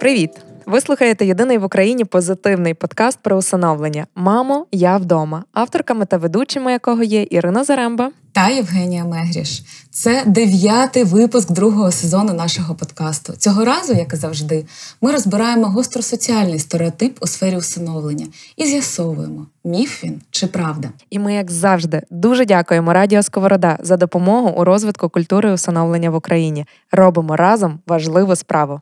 Привіт! 0.00 0.30
Ви 0.66 0.80
слухаєте 0.80 1.26
єдиний 1.26 1.58
в 1.58 1.64
Україні 1.64 2.04
позитивний 2.04 2.74
подкаст 2.74 3.18
про 3.22 3.36
усиновлення 3.36 4.06
Мамо, 4.14 4.66
я 4.72 4.96
вдома, 4.96 5.44
авторками 5.52 6.06
та 6.06 6.16
ведучими 6.16 6.72
якого 6.72 7.02
є 7.02 7.26
Ірина 7.30 7.64
Заремба 7.64 8.10
та 8.32 8.48
Євгенія 8.48 9.04
Мегріш. 9.04 9.62
Це 9.90 10.22
дев'ятий 10.26 11.04
випуск 11.04 11.52
другого 11.52 11.92
сезону 11.92 12.32
нашого 12.32 12.74
подкасту. 12.74 13.32
Цього 13.32 13.64
разу, 13.64 13.92
як 13.92 14.12
і 14.12 14.16
завжди, 14.16 14.66
ми 15.00 15.12
розбираємо 15.12 15.66
гостросоціальний 15.66 16.58
стереотип 16.58 17.18
у 17.20 17.26
сфері 17.26 17.56
усиновлення 17.56 18.26
і 18.56 18.66
з'ясовуємо, 18.66 19.46
міф 19.64 20.04
він 20.04 20.20
чи 20.30 20.46
правда. 20.46 20.88
І 21.10 21.18
ми, 21.18 21.34
як 21.34 21.50
завжди, 21.50 22.02
дуже 22.10 22.44
дякуємо 22.44 22.92
Радіо 22.92 23.22
Сковорода 23.22 23.78
за 23.82 23.96
допомогу 23.96 24.48
у 24.48 24.64
розвитку 24.64 25.08
культури 25.08 25.52
усиновлення 25.52 26.10
в 26.10 26.14
Україні. 26.14 26.66
Робимо 26.92 27.36
разом 27.36 27.78
важливу 27.86 28.36
справу. 28.36 28.80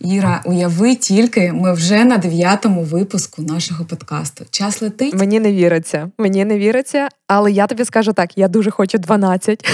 Іра, 0.00 0.42
уяви 0.44 0.94
тільки, 0.94 1.52
ми 1.52 1.72
вже 1.72 2.04
на 2.04 2.18
дев'ятому 2.18 2.82
випуску 2.82 3.42
нашого 3.42 3.84
подкасту. 3.84 4.44
Час 4.50 4.82
летить. 4.82 5.14
Мені 5.14 5.40
не 5.40 5.52
віриться. 5.52 6.10
Мені 6.18 6.44
не 6.44 6.58
віриться, 6.58 7.08
але 7.26 7.52
я 7.52 7.66
тобі 7.66 7.84
скажу 7.84 8.12
так: 8.12 8.38
я 8.38 8.48
дуже 8.48 8.70
хочу 8.70 8.98
12. 8.98 9.68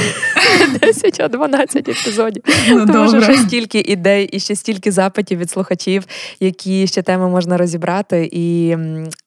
10 0.81 1.20
а 1.20 1.28
12 1.28 1.89
епізодів. 1.89 2.42
Ну, 2.69 2.86
Тому 2.86 3.08
що 3.08 3.22
ще 3.22 3.36
стільки 3.36 3.78
ідей 3.78 4.25
і 4.27 4.41
ще 4.41 4.56
стільки 4.56 4.92
запитів 4.92 5.39
від 5.39 5.50
слухачів, 5.50 6.05
які 6.41 6.86
ще 6.86 7.03
теми 7.03 7.28
можна 7.28 7.56
розібрати. 7.56 8.28
І 8.33 8.77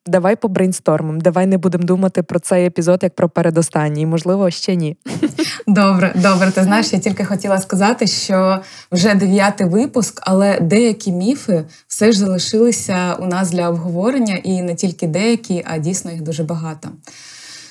давай 0.05 0.35
по 0.35 0.47
брейнстормам, 0.47 1.21
давай 1.21 1.45
не 1.45 1.57
будемо 1.57 1.83
думати 1.83 2.23
про 2.23 2.39
цей 2.39 2.65
епізод 2.65 2.99
як 3.03 3.15
про 3.15 3.29
передостанній. 3.29 4.05
Можливо, 4.05 4.49
ще 4.49 4.75
ні. 4.75 4.97
Добре, 5.67 6.13
добре. 6.15 6.51
Ти 6.51 6.63
знаєш, 6.63 6.93
я 6.93 6.99
тільки 6.99 7.25
хотіла 7.25 7.57
сказати, 7.57 8.07
що 8.07 8.59
вже 8.91 9.15
дев'ятий 9.15 9.67
випуск, 9.67 10.21
але 10.23 10.59
деякі 10.59 11.11
міфи 11.11 11.63
все 11.87 12.11
ж 12.11 12.19
залишилися 12.19 13.15
у 13.19 13.25
нас 13.25 13.51
для 13.51 13.69
обговорення, 13.69 14.35
і 14.35 14.61
не 14.61 14.75
тільки 14.75 15.07
деякі, 15.07 15.63
а 15.67 15.77
дійсно 15.77 16.11
їх 16.11 16.21
дуже 16.21 16.43
багато. 16.43 16.89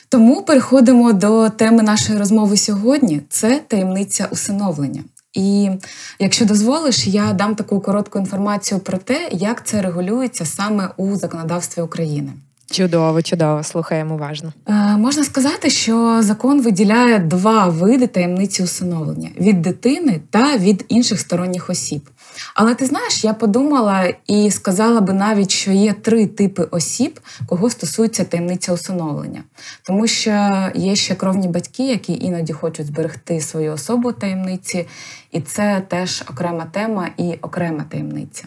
Тому 0.09 0.43
переходимо 0.43 1.13
до 1.13 1.51
теми 1.51 1.83
нашої 1.83 2.19
розмови 2.19 2.57
сьогодні: 2.57 3.21
це 3.29 3.61
таємниця 3.69 4.29
усиновлення. 4.31 5.05
І 5.33 5.71
якщо 6.19 6.45
дозволиш, 6.45 7.07
я 7.07 7.33
дам 7.33 7.55
таку 7.55 7.81
коротку 7.81 8.19
інформацію 8.19 8.81
про 8.81 8.99
те, 8.99 9.29
як 9.33 9.67
це 9.67 9.83
регулюється 9.83 10.45
саме 10.45 10.89
у 10.97 11.17
законодавстві 11.17 11.83
України. 11.83 12.33
Чудово, 12.71 13.23
чудово, 13.23 13.63
слухаємо 13.63 14.15
уважно. 14.15 14.53
Е, 14.67 14.73
можна 14.97 15.25
сказати, 15.25 15.71
що 15.71 16.23
закон 16.23 16.63
виділяє 16.63 17.19
два 17.19 17.69
види 17.69 18.07
таємниці 18.07 18.63
усиновлення 18.63 19.31
від 19.41 19.63
дитини 19.63 20.21
та 20.31 20.57
від 20.57 20.85
інших 20.89 21.21
сторонніх 21.21 21.71
осіб. 21.71 22.11
Але 22.55 22.75
ти 22.75 22.87
знаєш, 22.87 23.25
я 23.25 23.35
подумала 23.35 24.15
і 24.27 24.51
сказала 24.51 25.01
би 25.01 25.13
навіть, 25.13 25.51
що 25.51 25.71
є 25.73 25.93
три 25.93 26.27
типи 26.27 26.63
осіб, 26.63 27.21
кого 27.47 27.71
стосується 27.71 28.25
таємниця 28.25 28.73
усиновлення, 28.73 29.43
тому 29.83 30.07
що 30.07 30.69
є 30.75 30.97
ще 30.97 31.15
кровні 31.15 31.49
батьки, 31.49 31.87
які 31.87 32.13
іноді 32.13 32.53
хочуть 32.53 32.87
зберегти 32.87 33.41
свою 33.41 33.73
особу 33.73 34.13
таємниці, 34.13 34.87
і 35.33 35.41
це 35.41 35.83
теж 35.89 36.25
окрема 36.31 36.65
тема 36.65 37.09
і 37.17 37.35
окрема 37.43 37.85
таємниця. 37.91 38.45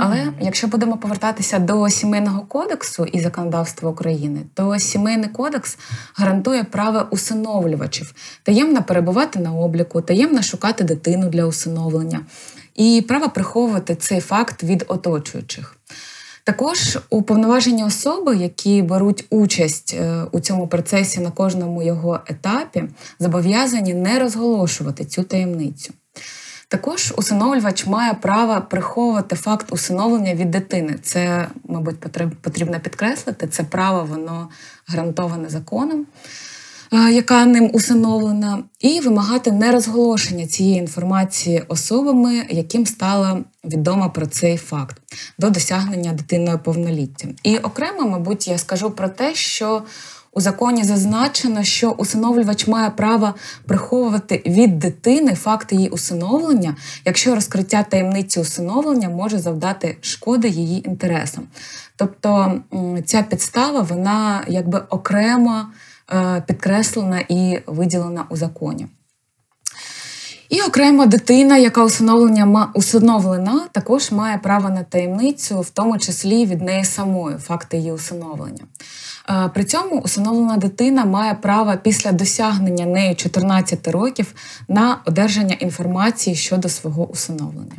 Але 0.00 0.32
якщо 0.40 0.66
будемо 0.66 0.96
повертатися 0.96 1.58
до 1.58 1.90
сімейного 1.90 2.40
кодексу 2.40 3.04
і 3.04 3.20
законодавства 3.20 3.90
України, 3.90 4.40
то 4.54 4.78
сімейний 4.78 5.28
кодекс 5.28 5.78
гарантує 6.14 6.64
право 6.64 7.06
усиновлювачів 7.10 8.14
таємно 8.42 8.82
перебувати 8.82 9.38
на 9.38 9.52
обліку, 9.52 10.00
таємно 10.00 10.42
шукати 10.42 10.84
дитину 10.84 11.28
для 11.28 11.44
усиновлення 11.44 12.20
і 12.74 13.04
право 13.08 13.30
приховувати 13.30 13.94
цей 13.94 14.20
факт 14.20 14.62
від 14.62 14.84
оточуючих. 14.88 15.76
Також 16.44 16.98
уповноважені 17.10 17.84
особи, 17.84 18.36
які 18.36 18.82
беруть 18.82 19.24
участь 19.30 19.96
е, 20.00 20.22
у 20.32 20.40
цьому 20.40 20.68
процесі 20.68 21.20
на 21.20 21.30
кожному 21.30 21.82
його 21.82 22.20
етапі, 22.26 22.84
зобов'язані 23.18 23.94
не 23.94 24.18
розголошувати 24.18 25.04
цю 25.04 25.22
таємницю. 25.22 25.92
Також 26.70 27.14
усиновлювач 27.16 27.86
має 27.86 28.14
право 28.14 28.62
приховувати 28.70 29.36
факт 29.36 29.66
усиновлення 29.72 30.34
від 30.34 30.50
дитини. 30.50 30.96
Це, 31.02 31.48
мабуть, 31.64 32.00
потрібно 32.42 32.80
підкреслити. 32.80 33.46
Це 33.46 33.62
право, 33.62 34.04
воно 34.04 34.48
гарантоване 34.86 35.48
законом, 35.48 36.06
яка 36.92 37.46
ним 37.46 37.70
усиновлена, 37.72 38.64
і 38.80 39.00
вимагати 39.00 39.52
нерозголошення 39.52 40.46
цієї 40.46 40.76
інформації 40.76 41.62
особами, 41.68 42.46
яким 42.50 42.86
стало 42.86 43.44
відомо 43.64 44.10
про 44.10 44.26
цей 44.26 44.56
факт 44.56 44.96
до 45.38 45.50
досягнення 45.50 46.12
дитиною 46.12 46.58
повноліття. 46.58 47.28
І 47.42 47.58
окремо, 47.58 48.08
мабуть, 48.08 48.48
я 48.48 48.58
скажу 48.58 48.90
про 48.90 49.08
те, 49.08 49.34
що 49.34 49.82
у 50.32 50.40
законі 50.40 50.84
зазначено, 50.84 51.64
що 51.64 51.90
усиновлювач 51.90 52.66
має 52.66 52.90
право 52.90 53.34
приховувати 53.66 54.42
від 54.46 54.78
дитини 54.78 55.34
факти 55.34 55.76
її 55.76 55.88
усиновлення, 55.88 56.76
якщо 57.04 57.34
розкриття 57.34 57.82
таємниці 57.82 58.40
усиновлення 58.40 59.08
може 59.08 59.38
завдати 59.38 59.96
шкоди 60.00 60.48
її 60.48 60.88
інтересам. 60.88 61.44
Тобто 61.96 62.60
ця 63.04 63.22
підстава 63.22 63.80
вона 63.80 64.44
якби 64.48 64.78
окремо 64.90 65.66
е, 66.12 66.42
підкреслена 66.46 67.20
і 67.28 67.58
виділена 67.66 68.24
у 68.28 68.36
законі. 68.36 68.86
І 70.48 70.60
окремо 70.60 71.06
дитина, 71.06 71.56
яка 71.56 71.84
усиновлення 71.84 72.70
усиновлена, 72.74 73.66
також 73.72 74.12
має 74.12 74.38
право 74.38 74.68
на 74.68 74.82
таємницю, 74.82 75.60
в 75.60 75.70
тому 75.70 75.98
числі 75.98 76.46
від 76.46 76.62
неї 76.62 76.84
самої, 76.84 77.36
факти 77.36 77.76
її 77.76 77.92
усиновлення. 77.92 78.64
При 79.54 79.64
цьому 79.64 80.00
усиновлена 80.00 80.56
дитина 80.56 81.04
має 81.04 81.34
право 81.34 81.74
після 81.82 82.12
досягнення 82.12 82.86
нею 82.86 83.16
14 83.16 83.88
років 83.88 84.34
на 84.68 84.98
одержання 85.04 85.54
інформації 85.54 86.36
щодо 86.36 86.68
свого 86.68 87.06
усиновлення. 87.06 87.76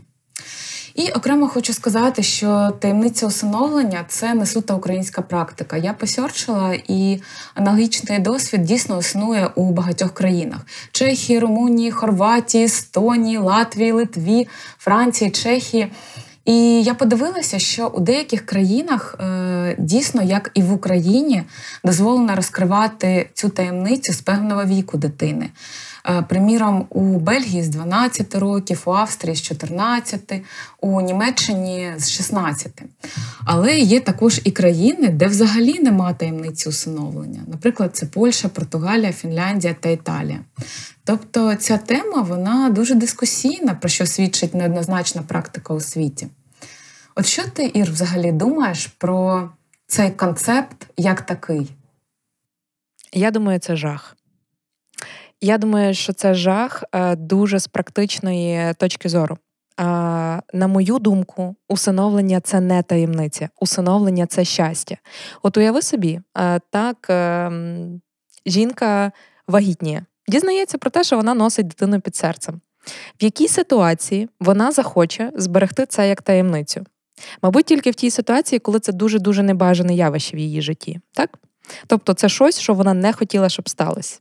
І 0.96 1.12
окремо 1.12 1.48
хочу 1.48 1.74
сказати, 1.74 2.24
що 2.24 2.72
таємниця 2.80 3.28
усиновлення 3.28 4.06
це 4.08 4.34
не 4.34 4.46
суто 4.46 4.76
українська 4.76 5.22
практика. 5.22 5.78
Я 5.78 5.94
посерчила, 5.94 6.74
і 6.88 7.22
аналогічний 7.56 8.20
досвід 8.20 8.64
дійсно 8.64 9.00
існує 9.00 9.50
у 9.56 9.72
багатьох 9.72 10.14
країнах: 10.14 10.60
Чехії, 10.92 11.40
Румунії, 11.40 11.92
Хорватії, 11.92 12.64
Естонії, 12.64 13.38
Латвії, 13.38 13.92
Литві, 13.92 14.47
Франції, 14.78 15.32
Чехії. 15.32 15.92
І 16.46 16.84
я 16.84 16.93
подивилася, 16.93 17.59
що 17.59 17.88
у 17.88 17.99
деяких 17.99 18.46
країнах 18.46 19.16
е, 19.20 19.76
дійсно, 19.79 20.22
як 20.22 20.52
і 20.53 20.61
в 20.61 20.73
Україні, 20.73 21.43
дозволено 21.84 22.35
розкривати 22.35 23.29
цю 23.34 23.49
таємницю 23.49 24.14
з 24.14 24.22
певного 24.22 24.66
віку 24.66 24.97
дитини. 24.97 25.49
Е, 26.09 26.22
приміром, 26.22 26.86
у 26.90 27.20
Бельгії 27.20 27.64
з 27.64 27.70
12 27.70 28.36
років, 28.36 28.82
у 28.86 28.92
Австрії 28.92 29.36
з 29.36 29.42
14, 29.42 30.42
у 30.82 31.02
Німеччині 31.02 31.94
з 31.98 32.09
16. 32.09 32.82
Але 33.46 33.78
є 33.78 34.00
також 34.00 34.42
і 34.44 34.52
країни, 34.52 35.08
де 35.08 35.28
взагалі 35.28 35.80
нема 35.80 36.14
таємниці 36.14 36.70
усиновлення. 36.70 37.42
Наприклад, 37.48 37.96
це 37.96 38.06
Польща, 38.06 38.50
Португалія, 38.50 39.12
Фінляндія 39.12 39.76
та 39.80 39.90
Італія. 39.90 40.40
Тобто 41.03 41.56
ця 41.56 41.78
тема 41.78 42.22
вона 42.22 42.70
дуже 42.70 42.96
дискусійна, 42.96 43.74
про 43.74 43.90
що 43.90 44.06
свідчить 44.06 44.56
неоднозначна 44.56 45.22
практика 45.22 45.74
у 45.74 45.80
світі. 45.80 46.28
От 47.16 47.26
що 47.26 47.44
ти, 47.54 47.72
Ір, 47.74 47.92
взагалі 47.92 48.32
думаєш 48.32 48.88
про 48.88 49.50
цей 49.88 50.12
концепт 50.12 50.88
як 50.97 51.22
такий? 51.22 51.72
Я 53.14 53.32
думаю, 53.32 53.59
це 53.59 53.76
жах. 53.76 54.16
Я 55.41 55.58
думаю, 55.58 55.93
що 55.93 56.14
це 56.14 56.34
жах 56.34 56.84
е, 56.91 57.16
дуже 57.16 57.59
з 57.59 57.67
практичної 57.67 58.73
точки 58.73 59.09
зору. 59.09 59.38
на 60.53 60.67
мою 60.67 60.99
думку, 60.99 61.55
усиновлення 61.70 62.40
це 62.40 62.59
не 62.59 62.84
таємниця, 62.84 63.49
усиновлення 63.59 64.26
це 64.26 64.46
щастя. 64.46 64.97
От 65.43 65.58
уяви 65.58 65.82
собі, 65.82 66.22
так 66.70 67.08
ем, 67.09 68.02
жінка 68.46 69.11
вагітніє, 69.47 70.05
дізнається 70.28 70.78
про 70.78 70.90
те, 70.90 71.03
що 71.03 71.16
вона 71.16 71.34
носить 71.34 71.67
дитину 71.67 72.02
під 72.02 72.16
серцем. 72.16 72.61
В 73.22 73.23
якій 73.23 73.47
ситуації 73.47 74.29
вона 74.40 74.72
захоче 74.72 75.32
зберегти 75.35 75.85
це 75.85 76.09
як 76.09 76.22
таємницю? 76.22 76.85
Мабуть, 77.41 77.66
тільки 77.66 77.91
в 77.91 77.96
тій 77.96 78.11
ситуації, 78.11 78.59
коли 78.59 78.79
це 78.79 78.91
дуже 78.91 79.20
дуже 79.20 79.44
небажане 79.44 79.96
явище 79.96 80.37
в 80.37 80.40
її 80.40 80.61
житті, 80.61 80.99
так? 81.14 81.40
Тобто 81.87 82.13
це 82.13 82.29
щось, 82.29 82.59
що 82.59 82.73
вона 82.73 82.93
не 82.93 83.13
хотіла, 83.13 83.49
щоб 83.49 83.69
сталося. 83.69 84.19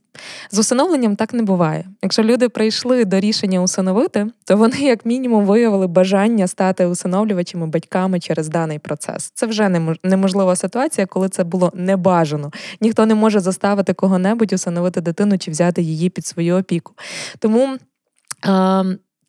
З 0.51 0.59
усиновленням 0.59 1.15
так 1.15 1.33
не 1.33 1.43
буває. 1.43 1.85
Якщо 2.03 2.23
люди 2.23 2.49
прийшли 2.49 3.05
до 3.05 3.19
рішення 3.19 3.61
усиновити, 3.61 4.27
то 4.45 4.57
вони, 4.57 4.77
як 4.77 5.05
мінімум, 5.05 5.45
виявили 5.45 5.87
бажання 5.87 6.47
стати 6.47 6.85
усиновлювачами 6.85 7.67
батьками 7.67 8.19
через 8.19 8.47
даний 8.49 8.79
процес. 8.79 9.31
Це 9.33 9.45
вже 9.45 9.69
неможлива 10.03 10.55
ситуація, 10.55 11.07
коли 11.07 11.29
це 11.29 11.43
було 11.43 11.71
небажано. 11.75 12.51
Ніхто 12.81 13.05
не 13.05 13.15
може 13.15 13.39
заставити 13.39 13.93
кого-небудь 13.93 14.53
усиновити 14.53 15.01
дитину 15.01 15.37
чи 15.37 15.51
взяти 15.51 15.81
її 15.81 16.09
під 16.09 16.25
свою 16.25 16.57
опіку. 16.57 16.93
Тому. 17.39 17.77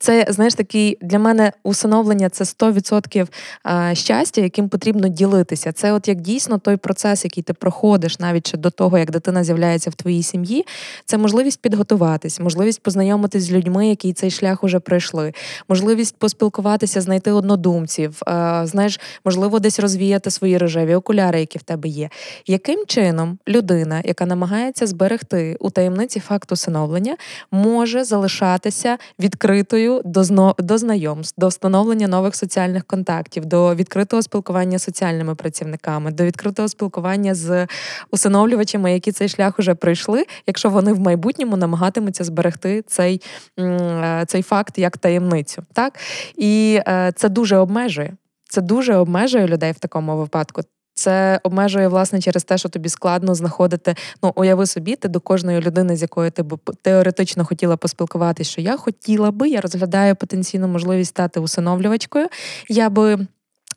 Це 0.03 0.25
знаєш 0.29 0.53
такий 0.53 0.97
для 1.01 1.19
мене 1.19 1.51
усиновлення 1.63 2.29
це 2.29 2.43
100% 2.43 3.95
щастя, 3.95 4.41
яким 4.41 4.69
потрібно 4.69 5.07
ділитися. 5.07 5.71
Це 5.71 5.93
от 5.93 6.07
як 6.07 6.21
дійсно 6.21 6.57
той 6.57 6.77
процес, 6.77 7.23
який 7.23 7.43
ти 7.43 7.53
проходиш 7.53 8.19
навіть 8.19 8.47
ще 8.47 8.57
до 8.57 8.69
того, 8.69 8.97
як 8.97 9.11
дитина 9.11 9.43
з'являється 9.43 9.89
в 9.89 9.93
твоїй 9.93 10.23
сім'ї. 10.23 10.65
Це 11.05 11.17
можливість 11.17 11.61
підготуватись, 11.61 12.39
можливість 12.39 12.83
познайомитись 12.83 13.43
з 13.43 13.51
людьми, 13.51 13.87
які 13.87 14.13
цей 14.13 14.31
шлях 14.31 14.63
уже 14.63 14.79
пройшли, 14.79 15.33
можливість 15.69 16.15
поспілкуватися, 16.17 17.01
знайти 17.01 17.31
однодумців, 17.31 18.19
знаєш, 18.63 18.99
можливо, 19.25 19.59
десь 19.59 19.79
розвіяти 19.79 20.31
свої 20.31 20.57
рожеві 20.57 20.95
окуляри, 20.95 21.39
які 21.39 21.59
в 21.59 21.63
тебе 21.63 21.89
є. 21.89 22.09
Яким 22.47 22.85
чином 22.87 23.37
людина, 23.47 24.01
яка 24.05 24.25
намагається 24.25 24.87
зберегти 24.87 25.57
у 25.59 25.69
таємниці 25.69 26.19
факт 26.19 26.51
усиновлення, 26.51 27.17
може 27.51 28.03
залишатися 28.03 28.97
відкритою? 29.19 29.92
До 30.05 30.23
зно, 30.23 30.55
до 30.59 30.77
знайомств, 30.77 31.39
до 31.39 31.47
встановлення 31.47 32.07
нових 32.07 32.35
соціальних 32.35 32.85
контактів, 32.85 33.45
до 33.45 33.75
відкритого 33.75 34.21
спілкування 34.21 34.79
з 34.79 34.83
соціальними 34.83 35.35
працівниками, 35.35 36.11
до 36.11 36.23
відкритого 36.23 36.67
спілкування 36.67 37.35
з 37.35 37.67
усиновлювачами, 38.11 38.93
які 38.93 39.11
цей 39.11 39.29
шлях 39.29 39.59
уже 39.59 39.75
пройшли, 39.75 40.25
якщо 40.47 40.69
вони 40.69 40.93
в 40.93 40.99
майбутньому 40.99 41.57
намагатимуться 41.57 42.23
зберегти 42.23 42.83
цей 42.87 43.21
е, 43.59 44.23
цей 44.27 44.41
факт 44.41 44.77
як 44.77 44.97
таємницю. 44.97 45.63
Так? 45.73 45.99
І 46.35 46.79
е, 46.87 47.13
це 47.15 47.29
дуже 47.29 47.57
обмежує. 47.57 48.13
Це 48.49 48.61
дуже 48.61 48.95
обмежує 48.95 49.47
людей 49.47 49.71
в 49.71 49.79
такому 49.79 50.17
випадку. 50.17 50.61
Це 50.93 51.39
обмежує 51.43 51.87
власне 51.87 52.21
через 52.21 52.43
те, 52.43 52.57
що 52.57 52.69
тобі 52.69 52.89
складно 52.89 53.35
знаходити. 53.35 53.95
Ну, 54.23 54.33
уяви 54.35 54.65
собі, 54.65 54.95
ти 54.95 55.07
до 55.07 55.19
кожної 55.19 55.61
людини, 55.61 55.95
з 55.95 56.01
якою 56.01 56.31
ти 56.31 56.43
б 56.43 56.59
теоретично 56.81 57.45
хотіла 57.45 57.77
поспілкуватися, 57.77 58.51
що 58.51 58.61
я 58.61 58.77
хотіла 58.77 59.31
би, 59.31 59.49
я 59.49 59.61
розглядаю 59.61 60.15
потенційну 60.15 60.67
можливість 60.67 61.09
стати 61.09 61.39
усиновлювачкою. 61.39 62.27
Я 62.69 62.89
би 62.89 63.27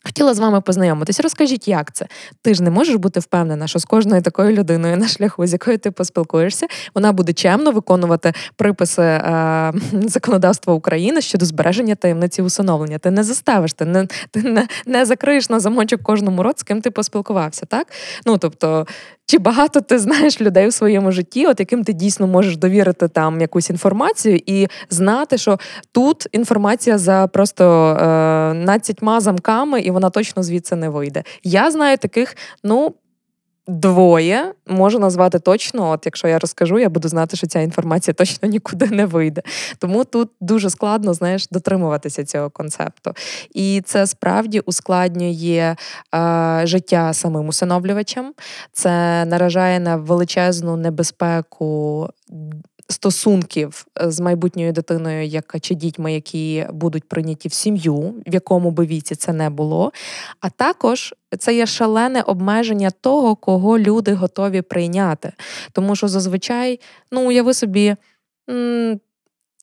Хотіла 0.06 0.34
з 0.34 0.38
вами 0.38 0.60
познайомитись. 0.60 1.20
Розкажіть, 1.20 1.68
як 1.68 1.92
це? 1.92 2.06
Ти 2.42 2.54
ж 2.54 2.62
не 2.62 2.70
можеш 2.70 2.94
бути 2.94 3.20
впевнена, 3.20 3.66
що 3.66 3.78
з 3.78 3.84
кожною 3.84 4.22
такою 4.22 4.56
людиною 4.56 4.96
на 4.96 5.08
шляху, 5.08 5.46
з 5.46 5.52
якою 5.52 5.78
ти 5.78 5.90
поспілкуєшся, 5.90 6.66
вона 6.94 7.12
буде 7.12 7.32
чемно 7.32 7.70
виконувати 7.70 8.32
приписи 8.56 9.02
е, 9.02 9.72
законодавства 9.92 10.74
України 10.74 11.20
щодо 11.20 11.46
збереження 11.46 11.94
таємниці 11.94 12.42
усиновлення. 12.42 12.98
Ти 12.98 13.10
не 13.10 13.24
заставиш, 13.24 13.72
ти 13.72 13.84
не 13.84 14.06
ти 14.30 14.42
не, 14.42 14.68
не 14.86 15.06
закриєш 15.06 15.50
на 15.50 15.60
замочок 15.60 16.02
кожному 16.02 16.42
рот, 16.42 16.58
з 16.58 16.62
ким 16.62 16.80
ти 16.80 16.90
поспілкувався. 16.90 17.66
так? 17.66 17.86
Ну 18.26 18.38
тобто 18.38 18.86
чи 19.28 19.38
багато 19.38 19.80
ти 19.80 19.98
знаєш 19.98 20.40
людей 20.40 20.68
у 20.68 20.70
своєму 20.70 21.12
житті, 21.12 21.46
от 21.46 21.60
яким 21.60 21.84
ти 21.84 21.92
дійсно 21.92 22.26
можеш 22.26 22.56
довірити 22.56 23.08
там 23.08 23.40
якусь 23.40 23.70
інформацію 23.70 24.40
і 24.46 24.68
знати, 24.90 25.38
що 25.38 25.58
тут 25.92 26.26
інформація 26.32 26.98
за 26.98 27.26
просто 27.26 27.64
е, 27.90 28.54
надцятьма 28.54 29.20
замками, 29.20 29.80
і 29.80 29.90
вона 29.96 30.10
точно 30.10 30.42
звідси 30.42 30.76
не 30.76 30.88
вийде. 30.88 31.24
Я 31.42 31.70
знаю 31.70 31.98
таких, 31.98 32.36
ну 32.64 32.94
двоє 33.66 34.52
можу 34.66 34.98
назвати 34.98 35.38
точно. 35.38 35.90
От 35.90 36.06
якщо 36.06 36.28
я 36.28 36.38
розкажу, 36.38 36.78
я 36.78 36.88
буду 36.88 37.08
знати, 37.08 37.36
що 37.36 37.46
ця 37.46 37.60
інформація 37.60 38.14
точно 38.14 38.48
нікуди 38.48 38.86
не 38.86 39.06
вийде. 39.06 39.42
Тому 39.78 40.04
тут 40.04 40.30
дуже 40.40 40.70
складно 40.70 41.14
знаєш, 41.14 41.48
дотримуватися 41.48 42.24
цього 42.24 42.50
концепту. 42.50 43.12
І 43.54 43.82
це 43.84 44.06
справді 44.06 44.60
ускладнює 44.60 45.76
е, 46.14 46.60
життя 46.64 47.12
самим 47.12 47.48
усиновлювачам. 47.48 48.34
Це 48.72 49.24
наражає 49.24 49.80
на 49.80 49.96
величезну 49.96 50.76
небезпеку 50.76 52.08
стосунків 52.88 53.86
з 54.00 54.20
майбутньою 54.20 54.72
дитиною, 54.72 55.26
яка 55.26 55.60
чи 55.60 55.74
дітьми, 55.74 56.14
які 56.14 56.66
будуть 56.72 57.04
прийняті 57.04 57.48
в 57.48 57.52
сім'ю, 57.52 58.14
в 58.26 58.34
якому 58.34 58.70
би 58.70 58.86
віці 58.86 59.14
це 59.14 59.32
не 59.32 59.50
було. 59.50 59.92
А 60.40 60.50
також 60.50 61.14
це 61.38 61.54
є 61.54 61.66
шалене 61.66 62.22
обмеження 62.22 62.90
того, 62.90 63.36
кого 63.36 63.78
люди 63.78 64.14
готові 64.14 64.62
прийняти. 64.62 65.32
Тому 65.72 65.96
що 65.96 66.08
зазвичай, 66.08 66.80
ну 67.10 67.28
уяви 67.28 67.54
собі. 67.54 67.96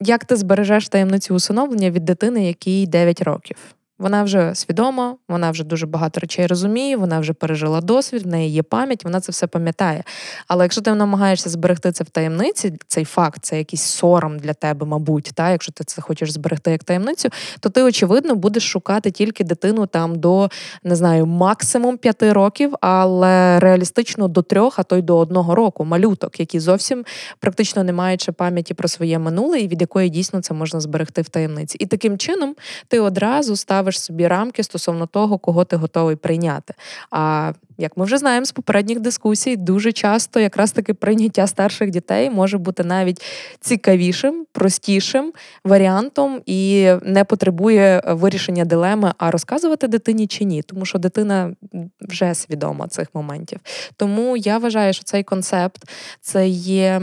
Як 0.01 0.25
ти 0.25 0.35
збережеш 0.35 0.89
таємницю 0.89 1.35
усиновлення 1.35 1.89
від 1.89 2.05
дитини, 2.05 2.47
якій 2.47 2.87
9 2.87 3.21
років? 3.21 3.57
Вона 3.99 4.23
вже 4.23 4.55
свідома, 4.55 5.15
вона 5.29 5.51
вже 5.51 5.63
дуже 5.63 5.85
багато 5.85 6.19
речей 6.19 6.47
розуміє, 6.47 6.97
вона 6.97 7.19
вже 7.19 7.33
пережила 7.33 7.81
досвід, 7.81 8.23
в 8.23 8.27
неї 8.27 8.51
є 8.51 8.63
пам'ять, 8.63 9.03
вона 9.03 9.19
це 9.19 9.31
все 9.31 9.47
пам'ятає. 9.47 10.03
Але 10.47 10.65
якщо 10.65 10.81
ти 10.81 10.93
намагаєшся 10.93 11.49
зберегти 11.49 11.91
це 11.91 12.03
в 12.03 12.09
таємниці, 12.09 12.73
цей 12.87 13.05
факт, 13.05 13.39
це 13.41 13.57
якийсь 13.57 13.81
сором 13.81 14.39
для 14.39 14.53
тебе, 14.53 14.85
мабуть, 14.85 15.31
та 15.35 15.51
якщо 15.51 15.71
ти 15.71 15.83
це 15.83 16.01
хочеш 16.01 16.31
зберегти 16.31 16.71
як 16.71 16.83
таємницю, 16.83 17.29
то 17.59 17.69
ти 17.69 17.83
очевидно 17.83 18.35
будеш 18.35 18.69
шукати 18.69 19.11
тільки 19.11 19.43
дитину 19.43 19.85
там 19.85 20.15
до 20.19 20.49
не 20.83 20.95
знаю, 20.95 21.25
максимум 21.25 21.97
п'яти 21.97 22.33
років, 22.33 22.75
але 22.81 23.59
реалістично 23.59 24.27
до 24.27 24.41
трьох, 24.41 24.79
а 24.79 24.83
то 24.83 24.97
й 24.97 25.01
до 25.01 25.17
одного 25.17 25.55
року 25.55 25.85
малюток, 25.85 26.39
які 26.39 26.59
зовсім 26.59 27.05
практично 27.39 27.83
не 27.83 28.17
ще 28.17 28.31
пам'яті 28.31 28.73
про 28.73 28.87
своє 28.87 29.19
минуле, 29.19 29.59
і 29.59 29.67
від 29.67 29.81
якої 29.81 30.09
дійсно 30.09 30.41
це 30.41 30.53
можна 30.53 30.79
зберегти 30.79 31.21
в 31.21 31.29
таємниці. 31.29 31.77
І 31.79 31.85
таким 31.85 32.17
чином 32.17 32.55
ти 32.87 32.99
одразу 32.99 33.55
ставиш 33.55 33.82
ставиш 33.83 34.01
собі 34.01 34.27
рамки 34.27 34.63
стосовно 34.63 35.07
того, 35.07 35.37
кого 35.37 35.63
ти 35.63 35.75
готовий 35.75 36.15
прийняти. 36.15 36.73
А 37.11 37.53
як 37.77 37.97
ми 37.97 38.05
вже 38.05 38.17
знаємо 38.17 38.45
з 38.45 38.51
попередніх 38.51 38.99
дискусій, 38.99 39.57
дуже 39.57 39.91
часто 39.91 40.39
якраз 40.39 40.71
таки 40.71 40.93
прийняття 40.93 41.47
старших 41.47 41.89
дітей 41.89 42.29
може 42.29 42.57
бути 42.57 42.83
навіть 42.83 43.21
цікавішим, 43.59 44.45
простішим 44.51 45.33
варіантом 45.65 46.41
і 46.45 46.91
не 47.01 47.23
потребує 47.23 48.03
вирішення 48.05 48.65
дилеми, 48.65 49.13
а 49.17 49.31
розказувати 49.31 49.87
дитині 49.87 50.27
чи 50.27 50.45
ні, 50.45 50.61
тому 50.61 50.85
що 50.85 50.99
дитина 50.99 51.55
вже 52.01 52.35
свідома 52.35 52.87
цих 52.87 53.07
моментів. 53.13 53.59
Тому 53.97 54.37
я 54.37 54.57
вважаю, 54.57 54.93
що 54.93 55.03
цей 55.03 55.23
концепт 55.23 55.83
це 56.21 56.47
є. 56.47 57.01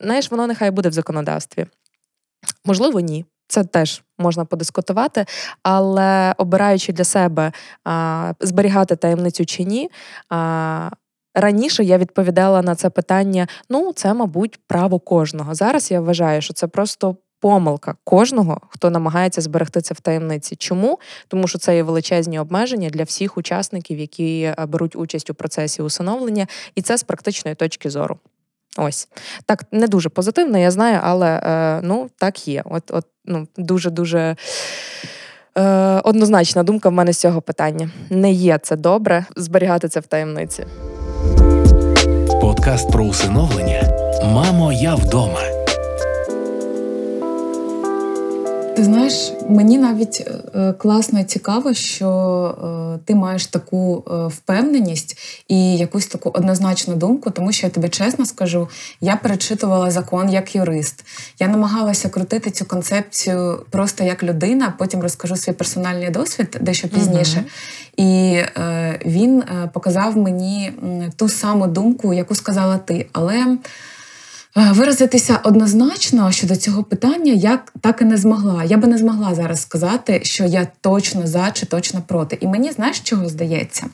Знаєш, 0.00 0.30
воно 0.30 0.46
нехай 0.46 0.70
буде 0.70 0.88
в 0.88 0.92
законодавстві. 0.92 1.66
Можливо, 2.64 3.00
ні. 3.00 3.24
Це 3.48 3.64
теж 3.64 4.02
можна 4.18 4.44
подискутувати, 4.44 5.26
але 5.62 6.34
обираючи 6.38 6.92
для 6.92 7.04
себе 7.04 7.52
а, 7.84 8.32
зберігати 8.40 8.96
таємницю 8.96 9.46
чи 9.46 9.64
ні. 9.64 9.90
А, 10.30 10.90
Раніше 11.38 11.84
я 11.84 11.98
відповідала 11.98 12.62
на 12.62 12.74
це 12.74 12.90
питання: 12.90 13.48
ну, 13.70 13.92
це, 13.92 14.14
мабуть, 14.14 14.60
право 14.66 14.98
кожного. 14.98 15.54
Зараз 15.54 15.90
я 15.90 16.00
вважаю, 16.00 16.42
що 16.42 16.54
це 16.54 16.66
просто 16.66 17.16
помилка 17.40 17.94
кожного, 18.04 18.60
хто 18.68 18.90
намагається 18.90 19.40
зберегти 19.40 19.80
це 19.80 19.94
в 19.94 20.00
таємниці. 20.00 20.56
Чому? 20.56 20.98
Тому 21.28 21.48
що 21.48 21.58
це 21.58 21.76
є 21.76 21.82
величезні 21.82 22.38
обмеження 22.38 22.90
для 22.90 23.04
всіх 23.04 23.36
учасників, 23.36 23.98
які 23.98 24.54
беруть 24.68 24.96
участь 24.96 25.30
у 25.30 25.34
процесі 25.34 25.82
усиновлення, 25.82 26.46
і 26.74 26.82
це 26.82 26.98
з 26.98 27.02
практичної 27.02 27.54
точки 27.54 27.90
зору. 27.90 28.18
Ось 28.78 29.08
так 29.46 29.64
не 29.72 29.88
дуже 29.88 30.08
позитивно, 30.08 30.58
я 30.58 30.70
знаю, 30.70 31.00
але 31.02 31.40
е, 31.44 31.80
ну 31.82 32.10
так 32.16 32.48
є. 32.48 32.62
От, 32.64 32.90
от 32.90 33.06
ну 33.26 33.46
дуже 33.56 33.90
дуже. 33.90 34.36
Е, 35.58 36.00
однозначна 36.04 36.62
думка 36.62 36.88
в 36.88 36.92
мене 36.92 37.12
з 37.12 37.20
цього 37.20 37.40
питання. 37.40 37.90
Не 38.10 38.32
є 38.32 38.58
це 38.62 38.76
добре 38.76 39.24
зберігати 39.36 39.88
це 39.88 40.00
в 40.00 40.06
таємниці. 40.06 40.64
Подкаст 42.40 42.90
про 42.90 43.04
усиновлення. 43.04 43.82
Мамо, 44.24 44.72
я 44.72 44.94
вдома. 44.94 45.55
Ти 48.76 48.84
знаєш, 48.84 49.32
мені 49.48 49.78
навіть 49.78 50.28
е, 50.54 50.72
класно 50.72 51.20
і 51.20 51.24
цікаво, 51.24 51.74
що 51.74 52.08
е, 52.94 52.98
ти 53.04 53.14
маєш 53.14 53.46
таку 53.46 54.04
е, 54.06 54.26
впевненість 54.26 55.18
і 55.48 55.76
якусь 55.76 56.06
таку 56.06 56.30
однозначну 56.30 56.94
думку, 56.94 57.30
тому 57.30 57.52
що 57.52 57.66
я 57.66 57.70
тобі 57.70 57.88
чесно 57.88 58.26
скажу, 58.26 58.68
я 59.00 59.16
перечитувала 59.16 59.90
закон 59.90 60.30
як 60.30 60.56
юрист. 60.56 61.04
Я 61.38 61.48
намагалася 61.48 62.08
крутити 62.08 62.50
цю 62.50 62.64
концепцію 62.64 63.66
просто 63.70 64.04
як 64.04 64.22
людина. 64.22 64.74
Потім 64.78 65.00
розкажу 65.00 65.36
свій 65.36 65.52
персональний 65.52 66.10
досвід 66.10 66.58
дещо 66.60 66.88
пізніше. 66.88 67.38
uh 67.38 67.50
І 67.96 68.42
він 69.06 69.42
показав 69.72 70.16
мені 70.16 70.72
ту 71.16 71.28
саму 71.28 71.66
думку, 71.66 72.14
яку 72.14 72.34
сказала 72.34 72.78
ти. 72.78 73.06
Але 73.12 73.56
Е, 73.56 73.58
виразитися 74.56 75.40
однозначно 75.42 76.32
щодо 76.32 76.56
цього 76.56 76.84
питання 76.84 77.32
я 77.32 77.58
так 77.80 78.02
і 78.02 78.04
не 78.04 78.16
змогла. 78.16 78.64
Я 78.64 78.76
би 78.76 78.88
не 78.88 78.98
змогла 78.98 79.34
зараз 79.34 79.62
сказати, 79.62 80.20
що 80.22 80.44
я 80.44 80.66
точно 80.80 81.26
за 81.26 81.50
чи 81.50 81.66
точно 81.66 82.02
проти. 82.06 82.38
І 82.40 82.46
мені 82.46 82.72
знаєш, 82.72 83.00
чого 83.00 83.28
здається? 83.28 83.86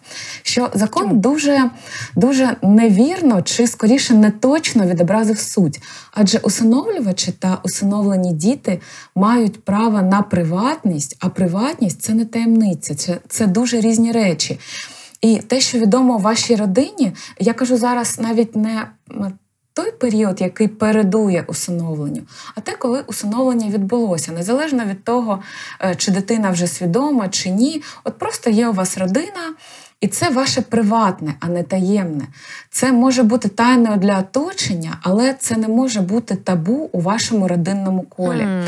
Що 0.42 0.70
закон 0.74 1.20
дуже 1.20 1.70
дуже 2.16 2.56
невірно 2.62 3.42
чи 3.42 3.66
скоріше 3.66 4.14
не 4.14 4.30
точно 4.30 4.86
відобразив 4.86 5.38
суть. 5.38 5.82
Адже 6.12 6.38
усиновлювачі 6.38 7.32
та 7.32 7.58
усиновлені 7.62 8.32
діти 8.32 8.80
мають 9.14 9.64
право 9.64 10.02
на 10.02 10.22
приватність, 10.22 11.16
а 11.20 11.28
приватність 11.28 12.02
це 12.02 12.14
не 12.14 12.24
таємниця, 12.24 12.94
це, 12.94 13.18
це 13.28 13.46
дуже 13.46 13.80
різні 13.80 14.12
речі. 14.12 14.58
І 15.20 15.36
те, 15.36 15.60
що 15.60 15.78
відомо 15.78 16.18
вашій 16.18 16.56
родині, 16.56 17.12
я 17.38 17.52
кажу 17.54 17.76
зараз 17.76 18.18
навіть 18.20 18.56
не 18.56 18.86
той 19.74 19.92
період, 19.92 20.40
який 20.40 20.68
передує 20.68 21.44
усиновленню, 21.46 22.22
а 22.54 22.60
те, 22.60 22.72
коли 22.72 23.00
усиновлення 23.06 23.70
відбулося, 23.70 24.32
незалежно 24.32 24.84
від 24.84 25.04
того, 25.04 25.42
е, 25.80 25.94
чи 25.94 26.10
дитина 26.10 26.50
вже 26.50 26.66
свідома, 26.66 27.28
чи 27.28 27.50
ні. 27.50 27.82
От 28.04 28.18
просто 28.18 28.50
є 28.50 28.68
у 28.68 28.72
вас 28.72 28.98
родина. 28.98 29.54
І 30.02 30.08
це 30.08 30.30
ваше 30.30 30.60
приватне, 30.60 31.34
а 31.40 31.48
не 31.48 31.62
таємне. 31.62 32.26
Це 32.70 32.92
може 32.92 33.22
бути 33.22 33.48
тайною 33.48 33.96
для 33.96 34.18
оточення, 34.18 34.98
але 35.02 35.34
це 35.34 35.56
не 35.56 35.68
може 35.68 36.00
бути 36.00 36.36
табу 36.36 36.90
у 36.92 37.00
вашому 37.00 37.48
родинному 37.48 38.02
колі. 38.02 38.42
Mm. 38.42 38.64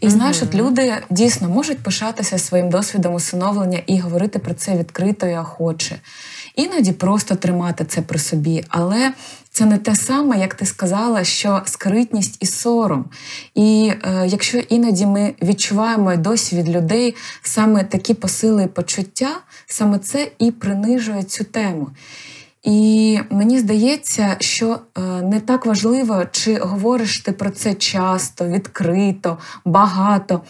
І 0.00 0.10
знаєш, 0.10 0.42
от 0.42 0.54
люди 0.54 0.94
дійсно 1.10 1.48
можуть 1.48 1.78
пишатися 1.78 2.38
своїм 2.38 2.70
досвідом 2.70 3.14
усиновлення 3.14 3.80
і 3.86 3.98
говорити 3.98 4.38
про 4.38 4.54
це 4.54 4.76
відкрито 4.76 5.26
і 5.26 5.36
охоче. 5.36 5.96
Іноді 6.54 6.92
просто 6.92 7.34
тримати 7.34 7.84
це 7.84 8.02
при 8.02 8.18
собі, 8.18 8.64
але 8.68 9.12
це 9.56 9.66
не 9.66 9.78
те 9.78 9.94
саме, 9.94 10.38
як 10.38 10.54
ти 10.54 10.66
сказала, 10.66 11.24
що 11.24 11.62
скритність 11.64 12.36
і 12.40 12.46
сором. 12.46 13.04
І 13.54 13.92
е, 14.02 14.26
якщо 14.26 14.58
іноді 14.58 15.06
ми 15.06 15.34
відчуваємо 15.42 16.12
й 16.12 16.16
досі 16.16 16.56
від 16.56 16.68
людей 16.68 17.14
саме 17.42 17.84
такі 17.84 18.14
посили 18.14 18.62
і 18.62 18.66
почуття, 18.66 19.30
саме 19.66 19.98
це 19.98 20.30
і 20.38 20.50
принижує 20.50 21.22
цю 21.22 21.44
тему. 21.44 21.88
І 22.62 23.18
мені 23.30 23.58
здається, 23.58 24.36
що 24.40 24.78
е, 24.98 25.00
не 25.22 25.40
так 25.40 25.66
важливо, 25.66 26.24
чи 26.30 26.58
говориш 26.58 27.20
ти 27.20 27.32
про 27.32 27.50
це 27.50 27.74
часто, 27.74 28.48
відкрито, 28.48 29.38
багато. 29.64 30.42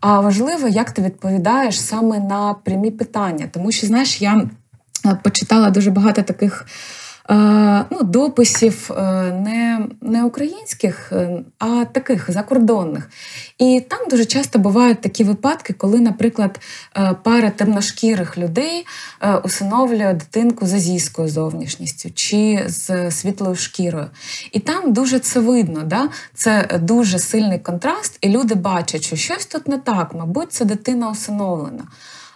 А 0.00 0.20
важливо, 0.20 0.68
як 0.68 0.90
ти 0.90 1.02
відповідаєш 1.02 1.80
саме 1.80 2.20
на 2.20 2.54
прямі 2.54 2.90
питання. 2.90 3.48
Тому 3.52 3.72
що, 3.72 3.86
знаєш, 3.86 4.22
я 4.22 4.48
е, 5.06 5.18
почитала 5.22 5.70
дуже 5.70 5.90
багато 5.90 6.22
таких. 6.22 6.66
Е, 7.30 7.84
ну, 7.90 8.02
дописів 8.02 8.90
е, 8.90 9.02
не 9.32 9.86
не 10.00 10.24
українських, 10.24 11.12
е, 11.12 11.42
а 11.58 11.84
таких 11.84 12.30
закордонних. 12.30 13.10
І 13.58 13.80
там 13.88 13.98
дуже 14.10 14.24
часто 14.24 14.58
бувають 14.58 15.00
такі 15.00 15.24
випадки, 15.24 15.72
коли, 15.72 16.00
наприклад, 16.00 16.60
пара 17.22 17.50
темношкірих 17.50 18.38
людей 18.38 18.86
усиновлює 19.44 20.12
дитинку 20.12 20.66
з 20.66 20.74
азійською 20.74 21.28
зовнішністю 21.28 22.10
чи 22.14 22.64
з 22.66 23.10
світлою 23.10 23.56
шкірою. 23.56 24.06
І 24.52 24.60
там 24.60 24.92
дуже 24.92 25.18
це 25.18 25.40
видно. 25.40 25.82
Да? 25.82 26.08
Це 26.34 26.78
дуже 26.82 27.18
сильний 27.18 27.58
контраст, 27.58 28.18
і 28.20 28.28
люди 28.28 28.54
бачать, 28.54 29.02
що 29.02 29.16
щось 29.16 29.46
тут 29.46 29.68
не 29.68 29.78
так, 29.78 30.14
мабуть, 30.14 30.52
це 30.52 30.64
дитина 30.64 31.10
усиновлена. 31.10 31.84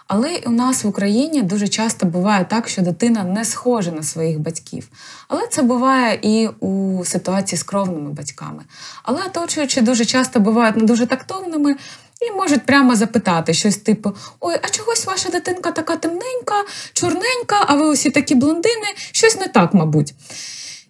Але 0.09 0.41
у 0.45 0.49
нас 0.49 0.83
в 0.83 0.87
Україні 0.87 1.41
дуже 1.41 1.67
часто 1.67 2.05
буває 2.05 2.45
так, 2.49 2.69
що 2.69 2.81
дитина 2.81 3.23
не 3.23 3.45
схожа 3.45 3.91
на 3.91 4.03
своїх 4.03 4.39
батьків. 4.39 4.87
Але 5.27 5.47
це 5.47 5.61
буває 5.61 6.19
і 6.21 6.47
у 6.59 7.05
ситуації 7.05 7.59
з 7.59 7.63
кровними 7.63 8.09
батьками. 8.09 8.63
Але 9.03 9.19
оточуючи 9.25 9.81
дуже 9.81 10.05
часто 10.05 10.39
бувають 10.39 10.75
не 10.75 10.83
дуже 10.83 11.05
тактовними. 11.05 11.75
І 12.21 12.31
можуть 12.31 12.65
прямо 12.65 12.95
запитати 12.95 13.53
щось 13.53 13.77
типу: 13.77 14.11
Ой, 14.39 14.55
а 14.61 14.69
чогось 14.69 15.05
ваша 15.05 15.29
дитинка 15.29 15.71
така 15.71 15.95
темненька, 15.95 16.63
чорненька, 16.93 17.65
а 17.67 17.75
ви 17.75 17.89
усі 17.89 18.09
такі 18.09 18.35
блондини, 18.35 18.87
щось 19.11 19.39
не 19.39 19.47
так, 19.47 19.73
мабуть. 19.73 20.13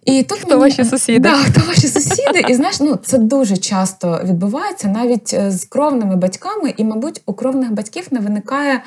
І 0.04 0.22
тут 0.22 0.38
Хто 0.38 0.48
мені... 0.48 0.60
ваші 0.60 0.84
сусіди? 0.84 1.18
Да, 1.18 1.34
хто 1.34 1.60
ваші 1.66 1.88
сусіди? 1.88 2.44
І 2.48 2.54
знаєш, 2.54 2.80
ну 2.80 2.96
це 2.96 3.18
дуже 3.18 3.56
часто 3.56 4.20
відбувається 4.24 4.88
навіть 4.88 5.34
е, 5.34 5.50
з 5.50 5.64
кровними 5.64 6.16
батьками, 6.16 6.74
і, 6.76 6.84
мабуть, 6.84 7.22
у 7.26 7.32
кровних 7.32 7.72
батьків 7.72 8.06
не 8.10 8.20
виникає 8.20 8.82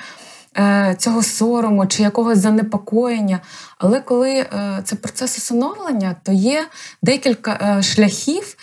цього 0.98 1.24
сорому 1.24 1.88
чи 1.88 2.04
якогось 2.04 2.38
занепокоєння. 2.38 3.40
Але 3.78 4.00
коли 4.00 4.32
е, 4.32 4.82
це 4.84 4.96
процес 4.96 5.38
усиновлення, 5.38 6.16
то 6.24 6.32
є 6.32 6.66
декілька 7.02 7.52
е, 7.52 7.84
шляхів, 7.84 8.56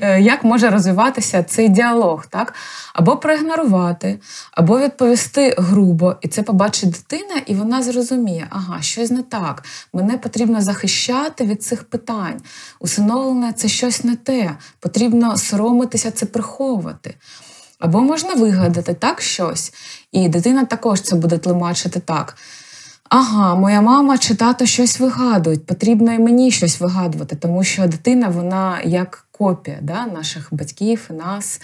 як 0.20 0.44
може 0.44 0.70
розвиватися 0.70 1.42
цей 1.42 1.68
діалог, 1.68 2.26
так? 2.26 2.54
Або 2.94 3.16
проігнорувати, 3.16 4.20
або 4.52 4.78
відповісти 4.78 5.54
грубо, 5.58 6.16
і 6.20 6.28
це 6.28 6.42
побачить 6.42 6.90
дитина, 6.90 7.40
і 7.46 7.54
вона 7.54 7.82
зрозуміє, 7.82 8.46
ага, 8.50 8.82
щось 8.82 9.10
не 9.10 9.22
так. 9.22 9.64
Мене 9.92 10.18
потрібно 10.18 10.60
захищати 10.60 11.44
від 11.44 11.62
цих 11.62 11.84
питань. 11.84 12.40
Усиновлення 12.80 13.52
це 13.52 13.68
щось 13.68 14.04
не 14.04 14.16
те, 14.16 14.56
потрібно 14.80 15.36
соромитися 15.36 16.10
це 16.10 16.26
приховувати. 16.26 17.14
Або 17.78 18.00
можна 18.00 18.34
вигадати 18.34 18.94
так 18.94 19.20
щось, 19.20 19.72
і 20.12 20.28
дитина 20.28 20.64
також 20.64 21.00
це 21.00 21.16
буде 21.16 21.38
тлумачити 21.38 22.00
так. 22.00 22.36
Ага, 23.08 23.54
моя 23.54 23.80
мама 23.80 24.18
чи 24.18 24.34
тато 24.34 24.66
щось 24.66 25.00
вигадують, 25.00 25.66
потрібно 25.66 26.12
і 26.12 26.18
мені 26.18 26.50
щось 26.50 26.80
вигадувати, 26.80 27.36
тому 27.36 27.64
що 27.64 27.86
дитина, 27.86 28.28
вона 28.28 28.80
як 28.84 29.26
копія 29.30 29.78
да, 29.82 30.06
наших 30.06 30.48
батьків 30.50 31.10
нас. 31.10 31.60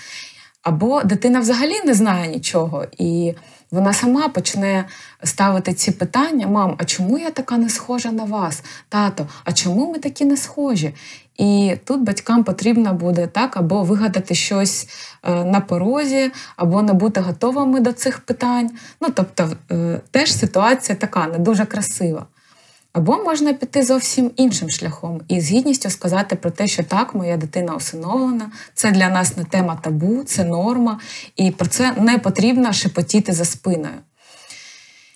Або 0.63 1.03
дитина 1.03 1.41
взагалі 1.41 1.83
не 1.85 1.95
знає 1.95 2.29
нічого, 2.29 2.87
і 2.99 3.35
вона 3.71 3.93
сама 3.93 4.29
почне 4.29 4.85
ставити 5.25 5.75
ці 5.75 5.91
питання: 5.91 6.47
мам, 6.47 6.75
а 6.79 6.85
чому 6.85 7.19
я 7.19 7.31
така 7.31 7.59
не 7.59 7.69
схожа 7.69 8.13
на 8.13 8.25
вас? 8.25 8.63
Тато, 8.89 9.27
а 9.45 9.53
чому 9.53 9.93
ми 9.93 9.99
такі 9.99 10.25
не 10.25 10.37
схожі? 10.37 10.95
І 11.37 11.77
тут 11.85 12.01
батькам 12.01 12.45
потрібно 12.45 12.95
буде 12.95 13.27
так 13.27 13.57
або 13.57 13.83
вигадати 13.83 14.35
щось 14.35 14.89
е, 15.23 15.45
на 15.45 15.61
порозі, 15.61 16.31
або 16.57 16.83
не 16.83 16.93
бути 16.93 17.21
готовими 17.21 17.81
до 17.81 17.93
цих 17.93 18.21
питань. 18.21 18.71
Ну 19.01 19.09
тобто, 19.15 19.51
е, 19.71 20.01
теж 20.11 20.33
ситуація 20.33 20.99
така 20.99 21.27
не 21.27 21.39
дуже 21.39 21.65
красива. 21.65 22.27
Або 22.93 23.25
можна 23.25 23.53
піти 23.53 23.83
зовсім 23.83 24.31
іншим 24.37 24.71
шляхом 24.71 25.21
і 25.29 25.41
з 25.41 25.51
гідністю 25.51 25.91
сказати 25.91 26.37
про 26.37 26.51
те, 26.51 26.67
що 26.69 26.83
так, 26.83 27.15
моя 27.15 27.37
дитина 27.37 27.75
усиновлена, 27.75 28.51
це 28.75 28.91
для 28.91 29.09
нас 29.09 29.37
не 29.37 29.45
тема 29.45 29.79
табу, 29.83 30.23
це 30.25 30.45
норма, 30.45 30.99
і 31.37 31.51
про 31.51 31.67
це 31.67 31.93
не 31.93 32.19
потрібно 32.19 32.73
шепотіти 32.73 33.33
за 33.33 33.45
спиною. 33.45 33.95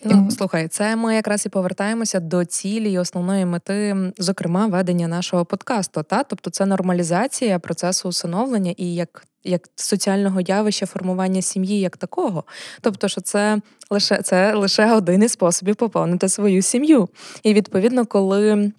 Ну, 0.04 0.30
слухай, 0.30 0.68
це 0.68 0.96
ми 0.96 1.14
якраз 1.14 1.46
і 1.46 1.48
повертаємося 1.48 2.20
до 2.20 2.44
цілі 2.44 2.92
і 2.92 2.98
основної 2.98 3.44
мети, 3.44 3.96
зокрема, 4.18 4.66
ведення 4.66 5.08
нашого 5.08 5.44
подкасту. 5.44 6.02
Та 6.02 6.22
тобто, 6.22 6.50
це 6.50 6.66
нормалізація 6.66 7.58
процесу 7.58 8.08
усиновлення 8.08 8.74
і 8.76 8.94
як 8.94 9.24
як 9.44 9.68
соціального 9.76 10.40
явища 10.40 10.86
формування 10.86 11.42
сім'ї 11.42 11.80
як 11.80 11.96
такого. 11.96 12.44
Тобто, 12.80 13.08
що 13.08 13.20
це 13.20 13.60
лише 13.90 14.22
це 14.22 14.54
лише 14.54 14.92
один 14.92 15.22
із 15.22 15.32
способів 15.32 15.76
поповнити 15.76 16.28
свою 16.28 16.62
сім'ю. 16.62 17.08
І 17.42 17.54
відповідно, 17.54 18.06
коли. 18.06 18.72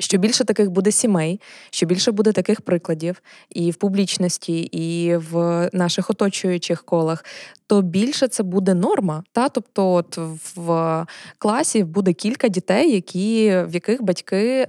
Що 0.00 0.18
більше 0.18 0.44
таких 0.44 0.70
буде 0.70 0.92
сімей, 0.92 1.40
що 1.70 1.86
більше 1.86 2.12
буде 2.12 2.32
таких 2.32 2.60
прикладів 2.60 3.22
і 3.50 3.70
в 3.70 3.74
публічності, 3.74 4.60
і 4.60 5.16
в 5.16 5.70
наших 5.72 6.10
оточуючих 6.10 6.84
колах, 6.84 7.24
то 7.68 7.82
більше 7.82 8.28
це 8.28 8.42
буде 8.42 8.74
норма. 8.74 9.22
Та? 9.32 9.48
Тобто, 9.48 9.92
от 9.92 10.18
в 10.56 11.06
класі 11.38 11.84
буде 11.84 12.12
кілька 12.12 12.48
дітей, 12.48 12.92
які, 12.92 13.48
в 13.48 13.74
яких 13.74 14.02
батьки 14.02 14.36
е, 14.36 14.66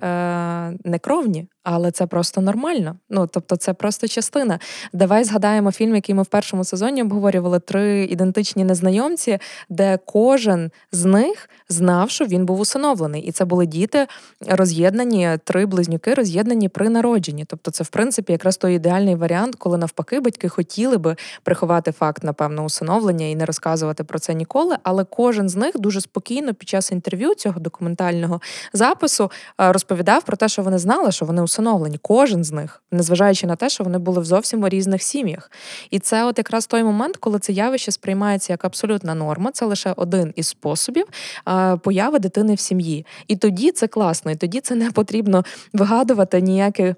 не 0.84 1.00
кровні, 1.02 1.48
але 1.64 1.92
це 1.92 2.08
просто 2.08 2.42
нормально. 2.42 2.96
Ну 3.10 3.28
тобто, 3.28 3.56
це 3.56 3.74
просто 3.74 4.08
частина. 4.08 4.60
Давай 4.94 5.24
згадаємо 5.24 5.72
фільм, 5.72 5.96
який 5.96 6.16
ми 6.16 6.24
в 6.24 6.26
першому 6.26 6.64
сезоні 6.64 7.02
обговорювали 7.02 7.60
три 7.60 8.04
ідентичні 8.04 8.64
незнайомці, 8.64 9.38
де 9.70 10.00
кожен 10.06 10.72
з 10.92 11.06
них 11.06 11.50
знав, 11.70 12.10
що 12.10 12.26
він 12.26 12.46
був 12.46 12.60
усиновлений, 12.60 13.22
і 13.22 13.32
це 13.32 13.46
були 13.46 13.66
діти 13.66 14.08
роз'єднані, 14.48 15.30
три 15.44 15.66
близнюки 15.66 16.14
роз'єднані 16.14 16.70
при 16.70 16.90
народженні. 16.90 17.46
Тобто, 17.46 17.72
це 17.72 17.84
в 17.84 17.90
принципі 17.90 18.32
якраз 18.32 18.58
той 18.58 18.76
ідеальний 18.76 19.16
варіант, 19.16 19.56
коли 19.56 19.78
навпаки 19.78 20.20
батьки 20.20 20.50
хотіли 20.50 20.98
би 20.98 21.16
приховати 21.44 21.92
факт, 21.92 22.24
напевно, 22.24 22.64
усиновлення 22.64 22.89
і 23.32 23.36
не 23.36 23.46
розказувати 23.46 24.04
про 24.04 24.20
це 24.20 24.34
ніколи. 24.34 24.78
Але 24.84 25.04
кожен 25.04 25.50
з 25.50 25.56
них 25.56 25.80
дуже 25.80 26.02
спокійно 26.02 26.54
під 26.54 26.70
час 26.70 26.92
інтерв'ю 26.92 27.36
цього 27.36 27.60
документального 27.60 28.42
запису 28.74 29.32
е, 29.62 29.72
розповідав 29.72 30.24
про 30.24 30.38
те, 30.38 30.50
що 30.50 30.62
вони 30.62 30.78
знали, 30.78 31.12
що 31.12 31.26
вони 31.26 31.42
усиновлені. 31.42 32.00
Кожен 32.02 32.44
з 32.44 32.52
них, 32.52 32.82
незважаючи 32.92 33.48
на 33.48 33.56
те, 33.56 33.70
що 33.70 33.84
вони 33.84 33.98
були 33.98 34.22
в 34.22 34.26
зовсім 34.26 34.68
різних 34.68 35.04
сім'ях. 35.04 35.52
І 35.92 36.00
це, 36.00 36.26
от 36.26 36.38
якраз 36.38 36.68
той 36.68 36.84
момент, 36.84 37.18
коли 37.18 37.40
це 37.40 37.54
явище 37.54 37.92
сприймається 37.92 38.54
як 38.54 38.66
абсолютна 38.66 39.16
норма. 39.16 39.52
Це 39.52 39.66
лише 39.66 39.94
один 39.96 40.34
із 40.36 40.48
способів 40.48 41.06
е, 41.48 41.78
появи 41.78 42.20
дитини 42.20 42.54
в 42.54 42.60
сім'ї. 42.60 43.06
І 43.28 43.36
тоді 43.36 43.72
це 43.72 43.88
класно, 43.88 44.32
і 44.32 44.36
тоді 44.36 44.60
це 44.60 44.76
не 44.76 44.92
потрібно 44.92 45.44
вигадувати 45.74 46.42
ніякі. 46.42 46.96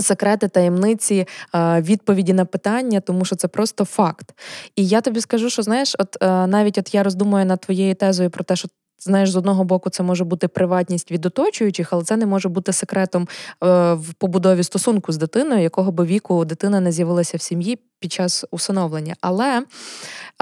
Секрети, 0.00 0.48
таємниці, 0.48 1.26
е, 1.54 1.80
відповіді 1.80 2.32
на 2.32 2.44
питання, 2.44 3.00
тому 3.00 3.24
що 3.24 3.36
це 3.36 3.48
просто 3.48 3.84
факт. 3.84 4.32
І 4.76 4.88
я 4.88 5.00
тобі 5.00 5.20
скажу, 5.20 5.50
що 5.50 5.62
знаєш, 5.62 5.96
от 5.98 6.16
навіть 6.20 6.78
от 6.78 6.94
я 6.94 7.02
роздумую 7.02 7.44
над 7.44 7.60
твоєю 7.60 7.94
тезою 7.94 8.30
про 8.30 8.44
те, 8.44 8.56
що 8.56 8.68
Знаєш, 8.98 9.30
з 9.30 9.36
одного 9.36 9.64
боку, 9.64 9.90
це 9.90 10.02
може 10.02 10.24
бути 10.24 10.48
приватність 10.48 11.10
від 11.10 11.26
оточуючих, 11.26 11.92
але 11.92 12.04
це 12.04 12.16
не 12.16 12.26
може 12.26 12.48
бути 12.48 12.72
секретом 12.72 13.22
е, 13.22 13.94
в 13.94 14.14
побудові 14.18 14.62
стосунку 14.62 15.12
з 15.12 15.16
дитиною, 15.16 15.62
якого 15.62 15.92
би 15.92 16.04
віку 16.04 16.44
дитина 16.44 16.80
не 16.80 16.92
з'явилася 16.92 17.36
в 17.36 17.40
сім'ї 17.40 17.78
під 18.00 18.12
час 18.12 18.44
усиновлення. 18.50 19.14
Але 19.20 19.62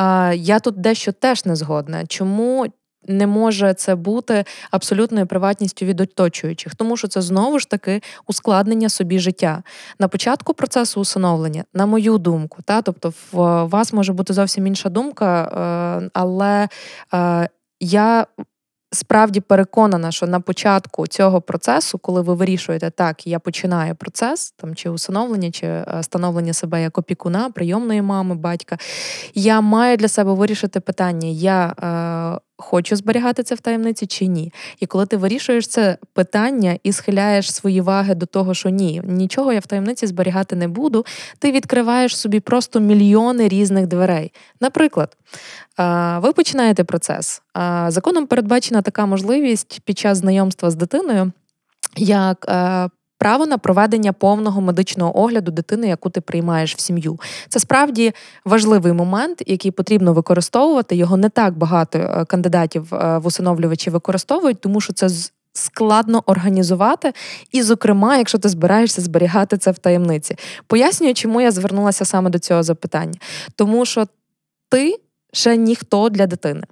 е, 0.00 0.36
я 0.36 0.60
тут 0.60 0.80
дещо 0.80 1.12
теж 1.12 1.44
не 1.44 1.56
згодна. 1.56 2.06
Чому? 2.06 2.66
Не 3.06 3.26
може 3.26 3.74
це 3.74 3.94
бути 3.94 4.44
абсолютною 4.70 5.26
приватністю 5.26 5.86
від 5.86 6.00
оточуючих, 6.00 6.74
тому 6.74 6.96
що 6.96 7.08
це 7.08 7.20
знову 7.20 7.58
ж 7.58 7.68
таки 7.68 8.02
ускладнення 8.26 8.88
собі 8.88 9.18
життя. 9.18 9.62
На 9.98 10.08
початку 10.08 10.54
процесу 10.54 11.00
усиновлення, 11.00 11.64
на 11.74 11.86
мою 11.86 12.18
думку, 12.18 12.62
та 12.64 12.82
тобто 12.82 13.12
в 13.32 13.64
вас 13.64 13.92
може 13.92 14.12
бути 14.12 14.32
зовсім 14.32 14.66
інша 14.66 14.88
думка, 14.88 15.42
е, 16.04 16.10
але 16.12 16.68
я 17.80 18.26
справді 18.94 19.40
переконана, 19.40 20.12
що 20.12 20.26
на 20.26 20.40
початку 20.40 21.06
цього 21.06 21.40
процесу, 21.40 21.98
коли 21.98 22.20
ви 22.20 22.34
вирішуєте, 22.34 22.90
так, 22.90 23.26
я 23.26 23.38
починаю 23.38 23.94
процес 23.94 24.50
там 24.50 24.74
чи 24.74 24.90
усиновлення, 24.90 25.50
чи 25.50 25.66
е, 25.66 25.86
становлення 26.02 26.52
себе 26.52 26.82
як 26.82 26.98
опікуна, 26.98 27.50
прийомної 27.50 28.02
мами, 28.02 28.34
батька, 28.34 28.78
я 29.34 29.60
маю 29.60 29.96
для 29.96 30.08
себе 30.08 30.32
вирішити 30.32 30.80
питання: 30.80 31.28
я 31.28 31.66
е, 31.66 32.43
хочу 32.56 32.96
зберігати 32.96 33.42
це 33.42 33.54
в 33.54 33.60
таємниці 33.60 34.06
чи 34.06 34.26
ні. 34.26 34.52
І 34.80 34.86
коли 34.86 35.06
ти 35.06 35.16
вирішуєш 35.16 35.68
це 35.68 35.98
питання 36.12 36.78
і 36.82 36.92
схиляєш 36.92 37.54
свої 37.54 37.80
ваги 37.80 38.14
до 38.14 38.26
того, 38.26 38.54
що 38.54 38.68
ні, 38.68 39.02
нічого 39.04 39.52
я 39.52 39.60
в 39.60 39.66
таємниці 39.66 40.06
зберігати 40.06 40.56
не 40.56 40.68
буду, 40.68 41.06
ти 41.38 41.52
відкриваєш 41.52 42.16
собі 42.16 42.40
просто 42.40 42.80
мільйони 42.80 43.48
різних 43.48 43.86
дверей. 43.86 44.32
Наприклад, 44.60 45.16
ви 46.22 46.32
починаєте 46.32 46.84
процес. 46.84 47.42
Законом 47.88 48.26
передбачена 48.26 48.82
така 48.82 49.06
можливість 49.06 49.80
під 49.84 49.98
час 49.98 50.18
знайомства 50.18 50.70
з 50.70 50.74
дитиною, 50.74 51.32
як 51.96 52.46
право 53.18 53.46
на 53.46 53.58
проведення 53.58 54.12
повного 54.12 54.60
медичного 54.60 55.18
огляду 55.18 55.50
дитини, 55.50 55.88
яку 55.88 56.10
ти 56.10 56.20
приймаєш 56.20 56.76
в 56.76 56.80
сім'ю. 56.80 57.20
Це 57.48 57.60
справді 57.60 58.12
важливий 58.44 58.92
момент, 58.92 59.42
який 59.46 59.70
потрібно 59.70 60.12
використовувати. 60.12 60.96
Його 60.96 61.16
не 61.16 61.28
так 61.28 61.58
багато 61.58 61.98
е, 61.98 62.24
кандидатів 62.24 62.94
е, 62.94 63.18
в 63.18 63.26
усиновлювачі 63.26 63.90
використовують, 63.90 64.60
тому 64.60 64.80
що 64.80 64.92
це 64.92 65.08
складно 65.52 66.22
організувати, 66.26 67.12
і, 67.52 67.62
зокрема, 67.62 68.16
якщо 68.16 68.38
ти 68.38 68.48
збираєшся 68.48 69.02
зберігати 69.02 69.58
це 69.58 69.70
в 69.70 69.78
таємниці. 69.78 70.36
Пояснюю, 70.66 71.14
чому 71.14 71.40
я 71.40 71.50
звернулася 71.50 72.04
саме 72.04 72.30
до 72.30 72.38
цього 72.38 72.62
запитання. 72.62 73.18
Тому 73.56 73.86
що 73.86 74.06
ти 74.68 75.00
ще 75.32 75.56
ніхто 75.56 76.08
для 76.08 76.26
дитини. 76.26 76.62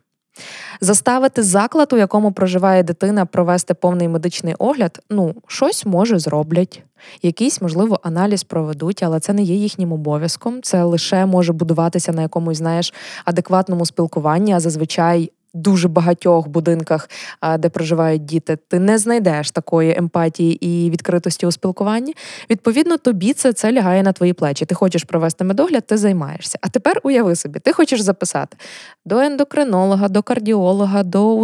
Заставити 0.81 1.43
заклад, 1.43 1.93
у 1.93 1.97
якому 1.97 2.33
проживає 2.33 2.83
дитина, 2.83 3.27
провести 3.27 3.75
повний 3.75 4.09
медичний 4.09 4.55
огляд, 4.55 5.01
ну, 5.11 5.35
щось 5.47 5.87
може 5.87 6.19
зроблять, 6.19 6.83
якийсь, 7.23 7.63
можливо, 7.63 8.01
аналіз 8.03 8.43
проведуть, 8.43 9.03
але 9.03 9.21
це 9.21 9.33
не 9.33 9.43
є 9.43 9.55
їхнім 9.55 9.93
обов'язком. 9.93 10.63
Це 10.63 10.85
лише 10.85 11.27
може 11.27 11.53
будуватися 11.53 12.13
на 12.13 12.23
якомусь, 12.23 12.59
знаєш, 12.59 12.95
адекватному 13.25 13.87
спілкуванні, 13.87 14.53
а 14.53 14.61
зазвичай 14.61 15.33
дуже 15.55 15.89
багатьох 15.89 16.49
будинках, 16.49 17.11
де 17.59 17.69
проживають 17.69 18.25
діти, 18.25 18.59
ти 18.69 18.79
не 18.79 18.99
знайдеш 18.99 19.51
такої 19.51 19.95
емпатії 19.99 20.67
і 20.67 20.91
відкритості 20.91 21.47
у 21.47 21.53
спілкуванні. 21.53 22.15
Відповідно, 22.51 22.97
тобі 22.97 23.33
це 23.33 23.53
це 23.53 23.73
лягає 23.73 24.03
на 24.03 24.13
твої 24.13 24.33
плечі. 24.33 24.65
Ти 24.65 24.75
хочеш 24.75 25.05
провести 25.05 25.45
медогляд, 25.45 25.87
ти 25.87 25.97
займаєшся. 25.97 26.59
А 26.63 26.69
тепер 26.69 27.01
уяви 27.03 27.37
собі, 27.37 27.59
ти 27.59 27.73
хочеш 27.73 28.01
записати 28.01 28.57
до 29.05 29.19
ендокринолога, 29.19 30.09
до 30.09 30.23
кардіолога, 30.23 31.03
до 31.03 31.35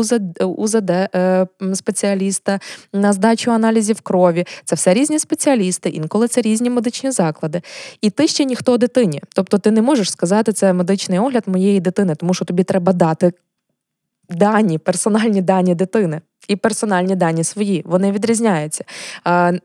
УЗД, 0.40 0.90
е, 0.90 1.46
спеціаліста 1.74 2.60
на 2.92 3.12
здачу 3.12 3.50
аналізів 3.50 4.00
крові. 4.00 4.44
Це 4.64 4.76
все 4.76 4.94
різні 4.94 5.18
спеціалісти, 5.18 5.88
інколи 5.88 6.28
це 6.28 6.40
різні 6.40 6.70
медичні 6.70 7.10
заклади. 7.10 7.62
І 8.00 8.10
ти 8.10 8.28
ще 8.28 8.44
ніхто 8.44 8.76
дитині. 8.76 9.22
Тобто 9.34 9.58
ти 9.58 9.70
не 9.70 9.82
можеш 9.82 10.10
сказати, 10.10 10.52
це 10.52 10.72
медичний 10.72 11.18
огляд 11.18 11.42
моєї 11.46 11.80
дитини, 11.80 12.14
тому 12.14 12.34
що 12.34 12.44
тобі 12.44 12.64
треба 12.64 12.92
дати 12.92 13.32
дані, 14.30 14.78
персональні 14.78 15.42
дані 15.42 15.74
дитини. 15.74 16.20
І 16.48 16.56
персональні 16.56 17.16
дані 17.16 17.44
свої, 17.44 17.82
вони 17.86 18.12
відрізняються. 18.12 18.84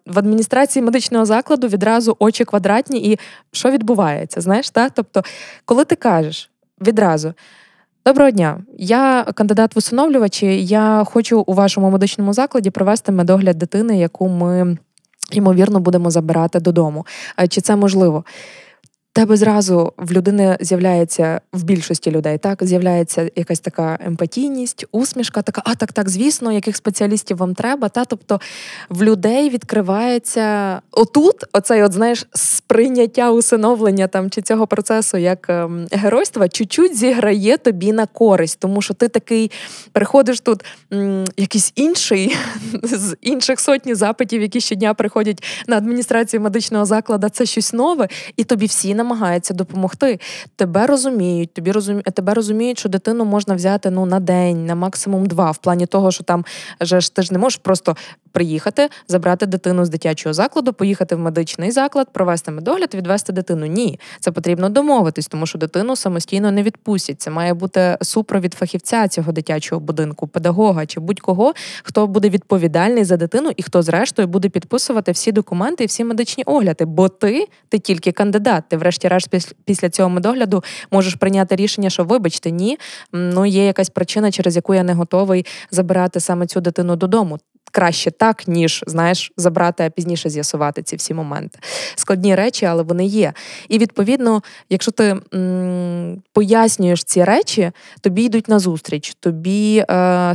В 0.05 0.19
адміністрації 0.19 0.83
медичного 0.83 1.25
закладу 1.25 1.67
відразу 1.67 2.15
очі 2.19 2.45
квадратні, 2.45 3.11
і 3.11 3.19
що 3.51 3.71
відбувається? 3.71 4.41
Знаєш, 4.41 4.69
так? 4.69 4.91
Тобто, 4.95 5.23
коли 5.65 5.85
ти 5.85 5.95
кажеш 5.95 6.49
відразу. 6.81 7.33
Доброго 8.05 8.31
дня, 8.31 8.61
я 8.77 9.23
кандидат 9.35 9.75
в 9.75 9.77
усиновлювачі. 9.77 10.65
Я 10.65 11.03
хочу 11.05 11.39
у 11.47 11.53
вашому 11.53 11.89
медичному 11.89 12.33
закладі 12.33 12.69
провести 12.69 13.11
медогляд 13.11 13.57
дитини, 13.57 13.99
яку 13.99 14.29
ми 14.29 14.77
ймовірно 15.31 15.79
будемо 15.79 16.11
забирати 16.11 16.59
додому. 16.59 17.05
Чи 17.49 17.61
це 17.61 17.75
можливо? 17.75 18.23
Тебе 19.13 19.37
зразу 19.37 19.93
в 19.97 20.11
людини 20.11 20.57
з'являється 20.59 21.41
в 21.53 21.63
більшості 21.63 22.11
людей, 22.11 22.37
так 22.37 22.63
з'являється 22.63 23.29
якась 23.35 23.59
така 23.59 23.99
емпатійність, 24.05 24.85
усмішка, 24.91 25.41
така, 25.41 25.61
а 25.65 25.75
так, 25.75 25.93
так, 25.93 26.09
звісно, 26.09 26.51
яких 26.51 26.77
спеціалістів 26.77 27.37
вам 27.37 27.55
треба. 27.55 27.89
Та 27.89 28.05
тобто 28.05 28.41
в 28.89 29.03
людей 29.03 29.49
відкривається 29.49 30.81
отут, 30.91 31.35
оцей, 31.53 31.83
от 31.83 31.93
знаєш, 31.93 32.27
сприйняття 32.33 33.31
усиновлення 33.31 34.07
там 34.07 34.29
чи 34.29 34.41
цього 34.41 34.67
процесу 34.67 35.17
як 35.17 35.49
ем, 35.49 35.87
геройства, 35.91 36.49
чуть-чуть 36.49 36.97
зіграє 36.97 37.57
тобі 37.57 37.91
на 37.91 38.05
користь, 38.05 38.59
тому 38.59 38.81
що 38.81 38.93
ти 38.93 39.07
такий 39.07 39.51
приходиш 39.91 40.39
тут 40.39 40.63
м, 40.93 41.25
якийсь 41.37 41.71
інший 41.75 42.35
з 42.83 43.15
інших 43.21 43.59
сотні 43.59 43.95
запитів, 43.95 44.41
які 44.41 44.61
щодня 44.61 44.93
приходять 44.93 45.43
на 45.67 45.77
адміністрацію 45.77 46.41
медичного 46.41 46.85
закладу. 46.85 47.29
Це 47.29 47.45
щось 47.45 47.73
нове, 47.73 48.07
і 48.37 48.43
тобі 48.43 48.65
всі 48.65 48.95
намагаються 49.03 49.53
допомогти. 49.53 50.19
Тебе 50.55 50.87
розуміють, 50.87 51.53
тобі 51.53 51.71
розумі... 51.71 52.01
тебе 52.01 52.33
розуміють, 52.33 52.79
що 52.79 52.89
дитину 52.89 53.25
можна 53.25 53.55
взяти 53.55 53.89
ну 53.89 54.05
на 54.05 54.19
день, 54.19 54.65
на 54.65 54.75
максимум 54.75 55.25
два, 55.25 55.51
в 55.51 55.57
плані 55.57 55.85
того, 55.85 56.11
що 56.11 56.23
там 56.23 56.45
же 56.81 57.01
ж 57.01 57.15
ти 57.15 57.21
ж 57.21 57.33
не 57.33 57.39
можеш 57.39 57.57
просто 57.57 57.95
приїхати, 58.33 58.89
забрати 59.07 59.45
дитину 59.45 59.85
з 59.85 59.89
дитячого 59.89 60.33
закладу, 60.33 60.73
поїхати 60.73 61.15
в 61.15 61.19
медичний 61.19 61.71
заклад, 61.71 62.07
провести 62.13 62.51
медогляд, 62.51 62.95
відвести 62.95 63.33
дитину. 63.33 63.65
Ні, 63.65 63.99
це 64.19 64.31
потрібно 64.31 64.69
домовитись, 64.69 65.27
тому 65.27 65.45
що 65.45 65.57
дитину 65.57 65.95
самостійно 65.95 66.51
не 66.51 66.63
відпустять. 66.63 67.21
Це 67.21 67.29
має 67.29 67.53
бути 67.53 67.97
супровід 68.01 68.53
фахівця 68.53 69.07
цього 69.07 69.31
дитячого 69.31 69.81
будинку, 69.81 70.27
педагога 70.27 70.85
чи 70.85 70.99
будь-кого, 70.99 71.53
хто 71.83 72.07
буде 72.07 72.29
відповідальний 72.29 73.03
за 73.03 73.17
дитину 73.17 73.51
і 73.57 73.63
хто, 73.63 73.81
зрештою, 73.81 74.27
буде 74.27 74.49
підписувати 74.49 75.11
всі 75.11 75.31
документи 75.31 75.83
і 75.83 75.87
всі 75.87 76.03
медичні 76.03 76.43
огляди. 76.43 76.85
Бо 76.85 77.09
ти, 77.09 77.47
ти 77.69 77.79
тільки 77.79 78.11
кандидат, 78.11 78.63
ти 78.69 78.77
врешті-решт 78.93 79.53
після 79.65 79.89
цього 79.89 80.09
медогляду 80.09 80.63
можеш 80.91 81.15
прийняти 81.15 81.55
рішення, 81.55 81.89
що 81.89 82.03
вибачте, 82.03 82.51
ні, 82.51 82.77
ну 83.13 83.45
є 83.45 83.65
якась 83.65 83.89
причина, 83.89 84.31
через 84.31 84.55
яку 84.55 84.73
я 84.75 84.83
не 84.83 84.93
готовий 84.93 85.45
забирати 85.71 86.19
саме 86.19 86.47
цю 86.47 86.61
дитину 86.61 86.95
додому 86.95 87.39
краще 87.71 88.11
так, 88.11 88.47
ніж 88.47 88.83
знаєш, 88.87 89.31
забрати, 89.37 89.83
а 89.83 89.89
пізніше 89.89 90.29
з'ясувати 90.29 90.83
ці 90.83 90.95
всі 90.95 91.13
моменти. 91.13 91.59
Складні 91.95 92.35
речі, 92.35 92.65
але 92.65 92.83
вони 92.83 93.05
є. 93.05 93.33
І 93.69 93.77
відповідно, 93.77 94.41
якщо 94.69 94.91
ти 94.91 95.15
м, 95.33 96.21
пояснюєш 96.33 97.03
ці 97.03 97.23
речі, 97.23 97.71
тобі 98.01 98.23
йдуть 98.23 98.47
на 98.47 98.59
зустріч, 98.59 99.13
тобі 99.19 99.77
е, 99.77 99.85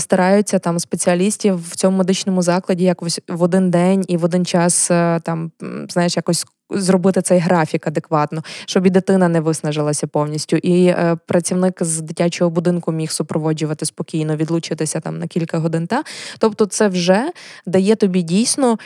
стараються 0.00 0.58
там 0.58 0.78
спеціалістів 0.78 1.70
в 1.70 1.76
цьому 1.76 1.96
медичному 1.96 2.42
закладі 2.42 2.84
якось 2.84 3.20
в 3.28 3.42
один 3.42 3.70
день 3.70 4.04
і 4.08 4.16
в 4.16 4.24
один 4.24 4.46
час 4.46 4.90
е, 4.90 5.20
там 5.24 5.50
знаєш, 5.88 6.16
якось 6.16 6.46
зробити 6.70 7.22
цей 7.22 7.38
графік 7.38 7.86
адекватно, 7.86 8.42
щоб 8.66 8.86
і 8.86 8.90
дитина 8.90 9.28
не 9.28 9.40
виснажилася 9.40 10.06
повністю, 10.06 10.56
і 10.56 10.86
е, 10.86 11.16
працівник 11.26 11.78
з 11.80 12.00
дитячого 12.00 12.50
будинку 12.50 12.92
міг 12.92 13.10
супроводжувати 13.10 13.86
спокійно, 13.86 14.36
відлучитися 14.36 15.00
там 15.00 15.18
на 15.18 15.26
кілька 15.26 15.58
годин. 15.58 15.86
Та 15.86 16.02
тобто, 16.38 16.66
це 16.66 16.88
вже 16.88 17.30
дає 17.66 17.96
тобі 17.96 18.22
дійсно 18.22 18.78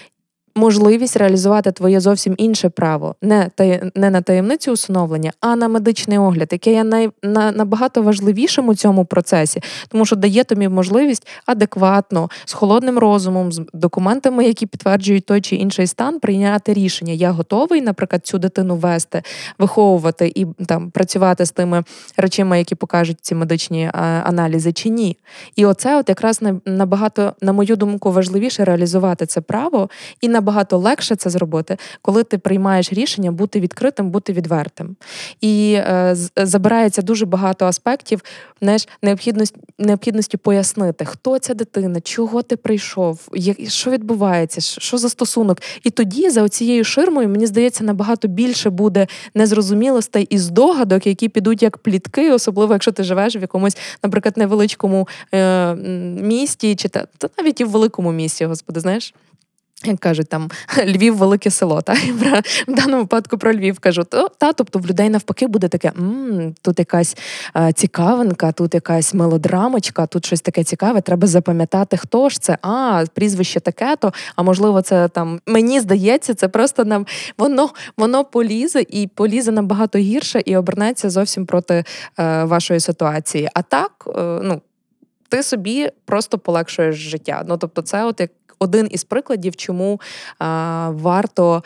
можливість 0.55 1.17
реалізувати 1.17 1.73
твоє 1.73 2.01
зовсім 2.01 2.35
інше 2.38 2.69
право, 2.69 3.15
не 3.23 3.51
та 3.55 3.81
не 3.95 4.11
на 4.11 4.21
таємницю 4.21 4.73
усиновлення, 4.73 5.33
а 5.41 5.57
на 5.57 5.69
медичний 5.69 6.19
огляд, 6.19 6.49
яке 6.53 6.73
є 6.73 6.85
най, 6.85 7.11
на, 7.23 7.53
набагато 7.53 8.03
важливішим 8.03 8.69
у 8.69 8.75
цьому 8.75 9.05
процесі, 9.05 9.62
тому 9.88 10.07
що 10.07 10.17
дає 10.17 10.45
тобі 10.45 10.69
можливість 10.69 11.27
адекватно, 11.47 12.31
з 12.45 12.53
холодним 12.53 12.99
розумом, 12.99 13.53
з 13.53 13.62
документами, 13.73 14.45
які 14.45 14.67
підтверджують 14.67 15.27
той 15.27 15.41
чи 15.41 15.57
інший 15.57 15.87
стан, 15.87 16.21
прийняти 16.21 16.75
рішення. 16.75 17.12
Я 17.12 17.31
готовий, 17.31 17.81
наприклад, 17.81 18.27
цю 18.27 18.38
дитину 18.38 18.77
вести, 18.77 19.23
виховувати 19.59 20.33
і 20.35 20.47
там 20.67 20.91
працювати 20.91 21.47
з 21.47 21.51
тими 21.51 21.85
речами, 22.17 22.59
які 22.59 22.75
покажуть 22.75 23.19
ці 23.21 23.35
медичні 23.35 23.91
а, 23.93 24.01
аналізи, 24.03 24.73
чи 24.73 24.88
ні. 24.88 25.17
І 25.57 25.67
оце, 25.67 25.99
от 25.99 26.09
якраз 26.09 26.41
набагато, 26.67 27.33
на 27.43 27.53
мою 27.53 27.77
думку, 27.77 28.12
важливіше 28.12 28.65
реалізувати 28.65 29.27
це 29.27 29.41
право 29.41 29.88
і 30.21 30.29
на 30.29 30.41
набагато 30.42 30.78
легше 30.78 31.16
це 31.16 31.31
зробити, 31.31 31.76
коли 32.02 32.24
ти 32.24 32.38
приймаєш 32.38 32.92
рішення 32.92 33.33
бути 33.33 33.61
відкритим, 33.61 34.11
бути 34.11 34.33
відвертим. 34.33 34.96
І 35.40 35.72
е, 35.72 36.16
забирається 36.37 37.02
дуже 37.02 37.26
багато 37.26 37.66
аспектів, 37.66 38.22
знаєш, 38.62 38.88
необхідності, 39.02 39.61
необхідності 39.78 40.37
пояснити, 40.37 41.05
хто 41.05 41.38
ця 41.38 41.55
дитина, 41.55 42.00
чого 42.00 42.42
ти 42.42 42.57
прийшов, 42.57 43.28
як, 43.35 43.57
що 43.68 43.90
відбувається, 43.90 44.61
що 44.81 44.98
за 44.98 45.09
стосунок. 45.09 45.59
І 45.85 45.90
тоді 45.90 46.31
за 46.31 46.48
цією 46.48 46.85
ширмою, 46.85 47.28
мені 47.28 47.46
здається, 47.46 47.85
набагато 47.85 48.28
більше 48.28 48.70
буде 48.70 49.07
незрозумілостей 49.35 50.26
і 50.31 50.38
здогадок, 50.38 51.07
які 51.07 51.28
підуть 51.28 51.62
як 51.62 51.78
плітки, 51.78 52.33
особливо 52.33 52.72
якщо 52.72 52.92
ти 52.92 53.02
живеш 53.02 53.37
в 53.37 53.42
якомусь, 53.42 53.76
наприклад, 54.02 54.37
невеличкому 54.37 55.09
е, 55.35 55.74
місті, 56.22 56.74
чи 56.74 56.88
та, 56.88 57.07
та 57.18 57.28
навіть 57.38 57.61
і 57.61 57.64
в 57.64 57.70
великому 57.70 58.12
місті, 58.12 58.44
господи, 58.46 58.81
знаєш. 58.81 59.14
Як 59.85 59.99
кажуть, 59.99 60.29
там 60.29 60.51
Львів 60.87 61.16
велике 61.16 61.51
село, 61.51 61.81
та 61.81 61.92
в 62.68 62.75
даному 62.75 63.03
випадку 63.03 63.38
про 63.38 63.53
Львів 63.53 63.79
кажу, 63.79 64.05
то 64.05 64.29
та, 64.38 64.53
тобто 64.53 64.79
в 64.79 64.87
людей 64.87 65.11
навпаки 65.11 65.47
буде 65.47 65.68
таке: 65.68 65.92
м 65.99 66.55
тут 66.62 66.79
якась 66.79 67.16
а, 67.53 67.73
цікавинка, 67.73 68.53
тут 68.53 68.75
якась 68.75 69.14
мелодрамочка, 69.14 70.07
тут 70.07 70.27
щось 70.27 70.40
таке 70.40 70.64
цікаве. 70.64 71.01
Треба 71.01 71.27
запам'ятати, 71.27 71.97
хто 71.97 72.29
ж 72.29 72.40
це, 72.40 72.59
а 72.62 73.05
прізвище 73.14 73.61
таке, 73.61 73.97
то 73.97 74.12
а 74.37 74.42
можливо, 74.42 74.83
це 74.83 75.09
там 75.09 75.40
мені 75.47 75.81
здається, 75.81 76.35
це 76.35 76.49
просто 76.49 76.85
нам 76.85 77.07
воно 77.38 77.71
воно 77.97 78.25
полізе 78.25 78.85
і 78.88 79.07
полізе 79.07 79.53
набагато 79.53 79.99
гірше 79.99 80.42
і 80.45 80.57
обернеться 80.57 81.11
зовсім 81.11 81.47
проти 81.47 81.85
е, 82.18 82.45
вашої 82.45 82.81
ситуації. 82.81 83.49
А 83.55 83.62
так, 83.62 84.09
е, 84.16 84.40
ну. 84.42 84.62
Ти 85.29 85.42
собі 85.42 85.90
просто 86.05 86.38
полегшуєш 86.38 86.97
життя. 86.97 87.45
Ну 87.49 87.57
тобто, 87.57 87.83
це 87.83 88.05
от 88.05 88.21
як 88.21 88.31
один 88.62 88.88
із 88.90 89.05
прикладів, 89.05 89.57
чому 89.57 90.01
а, 90.38 90.90
варто 90.94 91.62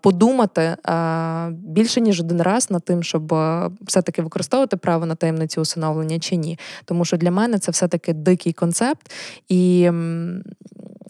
подумати 0.00 0.76
а, 0.84 1.50
більше 1.52 2.00
ніж 2.00 2.20
один 2.20 2.42
раз 2.42 2.70
над 2.70 2.84
тим, 2.84 3.02
щоб 3.02 3.34
все-таки 3.80 4.22
використовувати 4.22 4.76
право 4.76 5.06
на 5.06 5.14
таємницю 5.14 5.60
усиновлення 5.60 6.18
чи 6.18 6.36
ні. 6.36 6.58
Тому 6.84 7.04
що 7.04 7.16
для 7.16 7.30
мене 7.30 7.58
це 7.58 7.72
все-таки 7.72 8.12
дикий 8.12 8.52
концепт, 8.52 9.12
і 9.48 9.90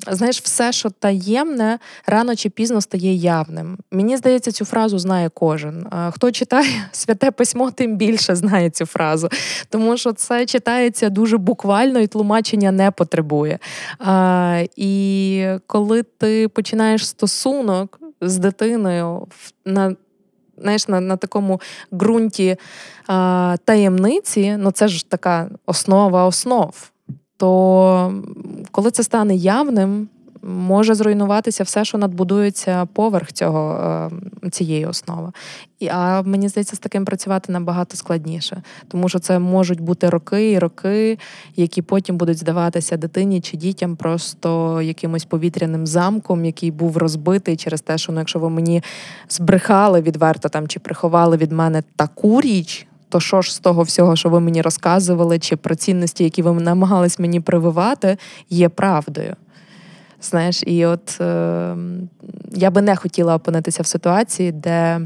знаєш, 0.06 0.40
все, 0.42 0.72
що 0.72 0.90
таємне, 0.90 1.78
рано 2.06 2.36
чи 2.36 2.50
пізно 2.50 2.80
стає 2.80 3.14
явним. 3.14 3.78
Мені 3.90 4.16
здається, 4.16 4.52
цю 4.52 4.64
фразу 4.64 4.98
знає 4.98 5.30
кожен. 5.34 5.86
Хто 6.12 6.30
читає 6.30 6.88
святе 6.92 7.30
письмо, 7.30 7.70
тим 7.70 7.96
більше 7.96 8.34
знає 8.34 8.70
цю 8.70 8.86
фразу, 8.86 9.28
тому 9.68 9.96
що 9.96 10.12
це 10.12 10.46
читається 10.46 11.08
дуже 11.08 11.36
буквально 11.36 12.00
і 12.00 12.06
тлумачення 12.06 12.72
не 12.72 12.90
потребує. 12.90 13.58
І 14.76 15.44
коли 15.66 16.02
ти 16.02 16.48
починаєш 16.48 17.06
стосунок 17.06 18.00
з 18.20 18.38
дитиною 18.38 19.26
на 19.64 19.96
знаєш, 20.60 20.88
на 20.88 21.00
на 21.00 21.16
такому 21.16 21.60
ґрунті 21.92 22.56
а, 23.06 23.56
таємниці, 23.64 24.56
ну 24.58 24.70
це 24.70 24.88
ж 24.88 25.10
така 25.10 25.50
основа 25.66 26.24
основ 26.24 26.90
то 27.38 28.12
коли 28.70 28.90
це 28.90 29.02
стане 29.02 29.34
явним, 29.34 30.08
може 30.42 30.94
зруйнуватися 30.94 31.64
все, 31.64 31.84
що 31.84 31.98
надбудується 31.98 32.86
поверх 32.86 33.32
цього 33.32 33.80
е, 34.44 34.50
цієї 34.50 34.86
основи. 34.86 35.32
І, 35.78 35.88
А 35.88 36.22
мені 36.22 36.48
здається, 36.48 36.76
з 36.76 36.78
таким 36.78 37.04
працювати 37.04 37.52
набагато 37.52 37.96
складніше, 37.96 38.62
тому 38.88 39.08
що 39.08 39.18
це 39.18 39.38
можуть 39.38 39.80
бути 39.80 40.10
роки 40.10 40.52
і 40.52 40.58
роки, 40.58 41.18
які 41.56 41.82
потім 41.82 42.16
будуть 42.16 42.38
здаватися 42.38 42.96
дитині 42.96 43.40
чи 43.40 43.56
дітям 43.56 43.96
просто 43.96 44.82
якимось 44.82 45.24
повітряним 45.24 45.86
замком, 45.86 46.44
який 46.44 46.70
був 46.70 46.96
розбитий 46.96 47.56
через 47.56 47.80
те, 47.80 47.98
що 47.98 48.12
ну, 48.12 48.18
якщо 48.18 48.38
ви 48.38 48.50
мені 48.50 48.82
збрехали 49.28 50.00
відверто 50.00 50.48
там 50.48 50.68
чи 50.68 50.80
приховали 50.80 51.36
від 51.36 51.52
мене 51.52 51.82
таку 51.96 52.40
річ 52.40 52.87
то 53.08 53.20
що 53.20 53.42
ж 53.42 53.54
з 53.54 53.58
того 53.58 53.82
всього, 53.82 54.16
що 54.16 54.28
ви 54.28 54.40
мені 54.40 54.62
розказували, 54.62 55.38
чи 55.38 55.56
про 55.56 55.74
цінності, 55.74 56.24
які 56.24 56.42
ви 56.42 56.52
намагались 56.52 57.18
мені 57.18 57.40
прививати, 57.40 58.16
є 58.50 58.68
правдою. 58.68 59.36
Знаєш, 60.22 60.62
і 60.66 60.86
от 60.86 61.20
е, 61.20 61.76
я 62.52 62.70
би 62.70 62.82
не 62.82 62.96
хотіла 62.96 63.34
опинитися 63.34 63.82
в 63.82 63.86
ситуації, 63.86 64.52
де 64.52 65.00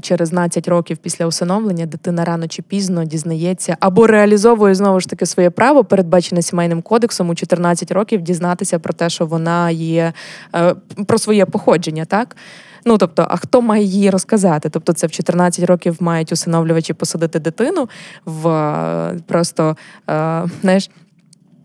через 0.00 0.30
12 0.30 0.68
років 0.68 0.96
після 0.96 1.26
усиновлення 1.26 1.86
дитина 1.86 2.24
рано 2.24 2.48
чи 2.48 2.62
пізно 2.62 3.04
дізнається 3.04 3.76
або 3.80 4.06
реалізовує 4.06 4.74
знову 4.74 5.00
ж 5.00 5.08
таки 5.08 5.26
своє 5.26 5.50
право, 5.50 5.84
передбачене 5.84 6.42
сімейним 6.42 6.82
кодексом 6.82 7.28
у 7.28 7.34
14 7.34 7.92
років 7.92 8.22
дізнатися 8.22 8.78
про 8.78 8.92
те, 8.92 9.10
що 9.10 9.26
вона 9.26 9.70
є 9.70 10.12
е, 10.54 10.74
про 11.06 11.18
своє 11.18 11.46
походження, 11.46 12.04
так? 12.04 12.36
Ну 12.86 12.98
тобто, 12.98 13.26
а 13.30 13.36
хто 13.36 13.62
має 13.62 13.84
її 13.84 14.10
розказати? 14.10 14.68
Тобто, 14.68 14.92
це 14.92 15.06
в 15.06 15.10
14 15.10 15.64
років 15.64 15.96
мають 16.00 16.32
усиновлювачі 16.32 16.94
посадити 16.94 17.38
дитину 17.38 17.88
в 18.24 18.48
е, 18.48 19.18
просто 19.26 19.76
е, 20.10 20.44
знаєш, 20.60 20.90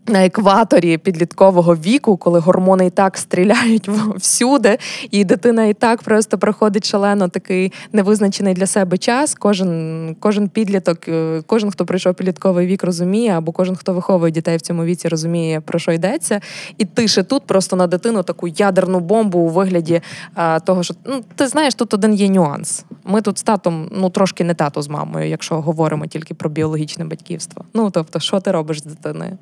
на 0.06 0.24
екваторі 0.24 0.98
підліткового 0.98 1.76
віку, 1.76 2.16
коли 2.16 2.38
гормони 2.38 2.86
і 2.86 2.90
так 2.90 3.18
стріляють 3.18 3.88
всюди, 4.16 4.78
і 5.10 5.24
дитина 5.24 5.64
і 5.64 5.74
так 5.74 6.02
просто 6.02 6.38
проходить 6.38 6.86
шалено 6.86 7.28
такий 7.28 7.72
невизначений 7.92 8.54
для 8.54 8.66
себе 8.66 8.98
час. 8.98 9.34
Кожен 9.34 10.16
кожен 10.20 10.48
підліток, 10.48 11.08
е, 11.08 11.42
кожен, 11.46 11.70
хто 11.70 11.86
пройшов 11.86 12.14
підлітковий 12.14 12.66
вік, 12.66 12.84
розуміє, 12.84 13.30
або 13.30 13.52
кожен, 13.52 13.76
хто 13.76 13.94
виховує 13.94 14.32
дітей 14.32 14.56
в 14.56 14.60
цьому 14.60 14.84
віці, 14.84 15.08
розуміє, 15.08 15.60
про 15.60 15.78
що 15.78 15.92
йдеться. 15.92 16.40
І 16.78 16.84
ти 16.84 17.08
ще 17.08 17.22
тут 17.22 17.42
просто 17.42 17.76
на 17.76 17.86
дитину 17.86 18.22
таку 18.22 18.48
ядерну 18.48 19.00
бомбу 19.00 19.38
у 19.38 19.48
вигляді 19.48 20.00
а, 20.34 20.60
того, 20.60 20.82
що 20.82 20.94
ну 21.04 21.20
ти 21.34 21.46
знаєш, 21.46 21.74
тут 21.74 21.94
один 21.94 22.14
є 22.14 22.28
нюанс. 22.28 22.84
Ми 23.04 23.22
тут 23.22 23.38
з 23.38 23.42
татом, 23.42 23.88
ну 23.92 24.10
трошки 24.10 24.44
не 24.44 24.54
тато 24.54 24.82
з 24.82 24.88
мамою, 24.88 25.28
якщо 25.28 25.60
говоримо 25.60 26.06
тільки 26.06 26.34
про 26.34 26.50
біологічне 26.50 27.04
батьківство. 27.04 27.64
Ну 27.74 27.90
тобто, 27.90 28.20
що 28.20 28.40
ти 28.40 28.50
робиш 28.50 28.80
з 28.80 28.84
дитиною? 28.84 29.38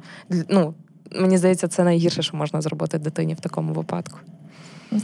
Ну, 0.49 0.75
мені 1.21 1.39
здається, 1.39 1.69
це 1.69 1.85
найгірше, 1.85 2.23
що 2.23 2.37
можна 2.37 2.61
зробити 2.61 2.99
дитині 2.99 3.35
в 3.35 3.41
такому 3.41 3.73
випадку. 3.73 4.19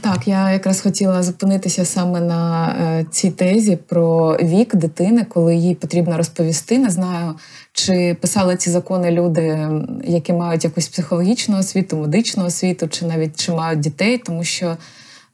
Так, 0.01 0.27
я 0.27 0.51
якраз 0.51 0.81
хотіла 0.81 1.23
зупинитися 1.23 1.85
саме 1.85 2.21
на 2.21 2.69
е, 2.69 3.05
цій 3.11 3.31
тезі 3.31 3.75
про 3.87 4.37
вік 4.37 4.75
дитини, 4.75 5.25
коли 5.29 5.55
їй 5.55 5.75
потрібно 5.75 6.17
розповісти. 6.17 6.79
Не 6.79 6.89
знаю, 6.89 7.35
чи 7.73 8.17
писали 8.21 8.55
ці 8.55 8.69
закони 8.69 9.11
люди, 9.11 9.69
які 10.03 10.33
мають 10.33 10.63
якусь 10.63 10.87
психологічну 10.87 11.57
освіту, 11.59 11.97
медичну 11.97 12.45
освіту, 12.45 12.87
чи 12.87 13.05
навіть 13.05 13.39
чи 13.39 13.51
мають 13.51 13.79
дітей, 13.79 14.17
тому 14.17 14.43
що 14.43 14.77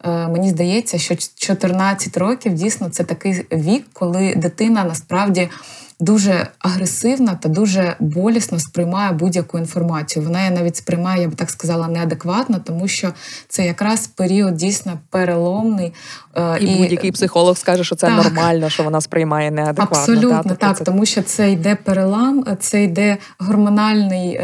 мені 0.06 0.50
здається, 0.50 0.98
що 0.98 1.16
14 1.36 2.18
років 2.18 2.54
дійсно 2.54 2.90
це 2.90 3.04
такий 3.04 3.46
вік, 3.52 3.86
коли 3.94 4.34
дитина 4.36 4.84
насправді 4.84 5.50
дуже 6.02 6.48
агресивна 6.60 7.36
та 7.36 7.50
дуже 7.50 7.96
болісно 8.00 8.60
сприймає 8.60 9.12
будь-яку 9.12 9.58
інформацію. 9.58 10.26
Вона 10.26 10.40
її 10.40 10.52
навіть 10.52 10.76
сприймає, 10.76 11.22
я 11.22 11.28
би 11.28 11.36
так 11.36 11.50
сказала, 11.50 11.88
неадекватно, 11.88 12.60
тому 12.66 12.88
що 12.88 13.14
це 13.48 13.66
якраз 13.66 14.08
період 14.08 14.56
дійсно 14.56 15.00
переломний. 15.10 15.94
Е, 16.36 16.58
і, 16.60 16.66
і 16.66 16.78
будь-який 16.78 17.12
психолог 17.12 17.58
скаже, 17.58 17.84
що 17.84 17.96
це 17.96 18.08
так, 18.08 18.24
нормально, 18.24 18.70
що 18.70 18.84
вона 18.84 19.02
сприймає 19.02 19.52
неадекватно. 19.52 19.98
Абсолютно, 19.98 20.30
та? 20.30 20.44
Тобто 20.44 20.56
так, 20.56 20.78
це... 20.78 20.84
тому 20.84 21.06
що 21.06 21.22
це 21.22 21.52
йде 21.52 21.76
перелам, 21.76 22.46
це 22.60 22.84
йде 22.84 23.18
гормональний. 23.40 24.42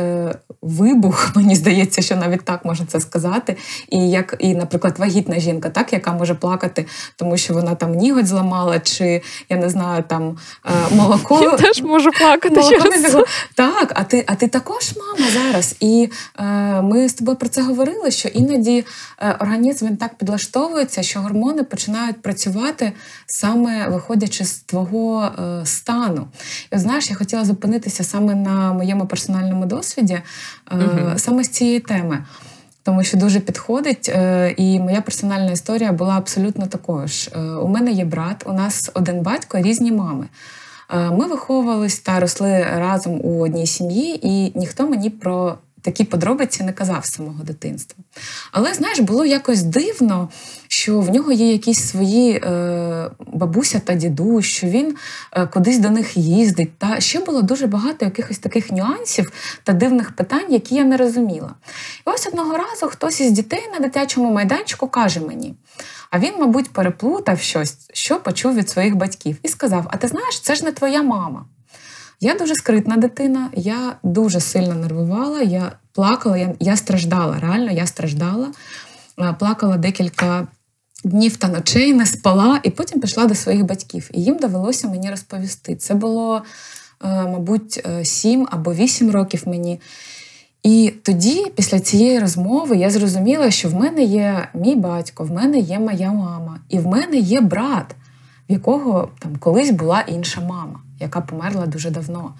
Вибух, 0.67 1.31
мені 1.35 1.55
здається, 1.55 2.01
що 2.01 2.15
навіть 2.15 2.45
так 2.45 2.65
можна 2.65 2.85
це 2.85 2.99
сказати. 2.99 3.57
І 3.89 4.09
як, 4.09 4.35
і, 4.39 4.55
наприклад, 4.55 4.99
вагітна 4.99 5.39
жінка, 5.39 5.69
так, 5.69 5.93
яка 5.93 6.13
може 6.13 6.33
плакати, 6.33 6.85
тому 7.15 7.37
що 7.37 7.53
вона 7.53 7.75
там 7.75 7.91
ніготь 7.91 8.27
зламала, 8.27 8.79
чи 8.79 9.21
я 9.49 9.57
не 9.57 9.69
знаю, 9.69 10.03
там 10.07 10.37
е, 10.65 10.95
молоко. 10.95 11.39
Я 11.43 11.57
теж 11.57 11.81
можу 11.81 12.11
плакати 12.11 12.61
через 12.63 13.11
це. 13.11 13.23
Так, 13.55 13.91
а 13.95 14.03
ти 14.03 14.23
а 14.27 14.35
ти 14.35 14.47
також 14.47 14.93
мама 14.97 15.31
зараз. 15.31 15.75
І 15.79 16.09
е, 16.39 16.43
ми 16.81 17.09
з 17.09 17.13
тобою 17.13 17.37
про 17.37 17.49
це 17.49 17.61
говорили, 17.61 18.11
що 18.11 18.29
іноді 18.29 18.85
е, 19.19 19.35
організм 19.39 19.87
він 19.87 19.97
так 19.97 20.15
підлаштовується, 20.15 21.03
що 21.03 21.19
гормони 21.19 21.63
починають 21.63 22.21
працювати 22.21 22.91
саме 23.25 23.87
виходячи 23.87 24.45
з 24.45 24.59
твого 24.59 25.23
е, 25.23 25.65
стану. 25.65 26.27
І 26.73 26.77
знаєш, 26.77 27.09
я 27.09 27.15
хотіла 27.15 27.45
зупинитися 27.45 28.03
саме 28.03 28.35
на 28.35 28.73
моєму 28.73 29.05
персональному 29.05 29.65
досвіді, 29.65 30.21
угу. 30.71 31.11
саме 31.15 31.43
з 31.43 31.49
цієї 31.49 31.79
теми. 31.79 32.25
Тому 32.83 33.03
що 33.03 33.17
дуже 33.17 33.39
підходить, 33.39 34.09
е, 34.09 34.53
і 34.57 34.79
моя 34.79 35.01
персональна 35.01 35.51
історія 35.51 35.91
була 35.91 36.17
абсолютно 36.17 36.67
такою 36.67 37.07
ж. 37.07 37.31
Е, 37.35 37.39
у 37.39 37.67
мене 37.67 37.91
є 37.91 38.05
брат, 38.05 38.43
у 38.45 38.53
нас 38.53 38.91
один 38.93 39.21
батько, 39.21 39.57
різні 39.57 39.91
мами. 39.91 40.27
Ми 41.11 41.27
виховувались 41.27 41.99
та 41.99 42.19
росли 42.19 42.65
разом 42.77 43.21
у 43.23 43.39
одній 43.39 43.67
сім'ї, 43.67 44.27
і 44.27 44.59
ніхто 44.59 44.87
мені 44.87 45.09
про 45.09 45.57
такі 45.81 46.03
подробиці 46.03 46.63
не 46.63 46.73
казав 46.73 47.05
з 47.05 47.11
самого 47.11 47.43
дитинства. 47.43 48.03
Але 48.51 48.73
знаєш, 48.73 48.99
було 48.99 49.25
якось 49.25 49.63
дивно, 49.63 50.29
що 50.67 50.99
в 50.99 51.09
нього 51.09 51.31
є 51.31 51.51
якісь 51.51 51.89
свої 51.89 52.31
е, 52.31 53.11
бабуся 53.27 53.79
та 53.79 53.93
дідусь, 53.93 54.45
що 54.45 54.67
він 54.67 54.95
е, 55.31 55.47
кудись 55.47 55.79
до 55.79 55.89
них 55.89 56.17
їздить. 56.17 56.77
Та 56.77 56.99
ще 56.99 57.19
було 57.19 57.41
дуже 57.41 57.67
багато 57.67 58.05
якихось 58.05 58.39
таких 58.39 58.71
нюансів 58.71 59.31
та 59.63 59.73
дивних 59.73 60.15
питань, 60.15 60.53
які 60.53 60.75
я 60.75 60.83
не 60.83 60.97
розуміла. 60.97 61.55
І 62.07 62.09
ось 62.09 62.27
одного 62.27 62.57
разу 62.57 62.87
хтось 62.87 63.21
із 63.21 63.31
дітей 63.31 63.63
на 63.73 63.79
дитячому 63.79 64.33
майданчику 64.33 64.87
каже 64.87 65.19
мені. 65.19 65.55
А 66.09 66.19
він, 66.19 66.33
мабуть, 66.39 66.69
переплутав 66.69 67.39
щось, 67.39 67.77
що 67.93 68.19
почув 68.19 68.55
від 68.55 68.69
своїх 68.69 68.95
батьків, 68.95 69.37
і 69.43 69.47
сказав: 69.47 69.87
А 69.89 69.97
ти 69.97 70.07
знаєш, 70.07 70.39
це 70.39 70.55
ж 70.55 70.65
не 70.65 70.71
твоя 70.71 71.03
мама. 71.03 71.45
Я 72.19 72.33
дуже 72.33 72.55
скритна 72.55 72.97
дитина, 72.97 73.49
я 73.53 73.97
дуже 74.03 74.39
сильно 74.39 74.73
нервувала, 74.73 75.41
я 75.41 75.71
плакала, 75.91 76.37
я 76.37 76.55
я 76.59 76.75
страждала, 76.75 77.39
реально 77.39 77.71
я 77.71 77.85
страждала, 77.85 78.47
плакала 79.39 79.77
декілька 79.77 80.47
днів 81.03 81.37
та 81.37 81.47
ночей, 81.47 81.93
не 81.93 82.05
спала, 82.05 82.59
і 82.63 82.69
потім 82.69 83.01
пішла 83.01 83.25
до 83.25 83.35
своїх 83.35 83.65
батьків. 83.65 84.09
І 84.13 84.23
їм 84.23 84.37
довелося 84.37 84.87
мені 84.87 85.09
розповісти. 85.09 85.75
Це 85.75 85.93
було, 85.93 86.43
е, 87.03 87.07
мабуть, 87.07 87.81
е, 87.85 88.05
сім 88.05 88.47
або 88.51 88.73
вісім 88.73 89.11
років 89.11 89.43
мені. 89.45 89.79
І 90.63 90.93
тоді, 91.03 91.45
після 91.55 91.79
цієї 91.79 92.19
розмови, 92.19 92.77
я 92.77 92.89
зрозуміла, 92.89 93.51
що 93.51 93.69
в 93.69 93.73
мене 93.73 94.03
є 94.03 94.47
мій 94.53 94.75
батько, 94.75 95.23
в 95.23 95.31
мене 95.31 95.59
є 95.59 95.79
моя 95.79 96.11
мама, 96.11 96.59
і 96.69 96.79
в 96.79 96.87
мене 96.87 97.17
є 97.17 97.41
брат, 97.41 97.95
в 98.49 98.51
якого 98.51 99.09
там 99.19 99.35
колись 99.35 99.71
була 99.71 100.01
інша 100.01 100.41
мама 100.41 100.79
яка 100.99 101.21
померла 101.21 101.65
дуже 101.65 101.89
давно. 101.89 102.33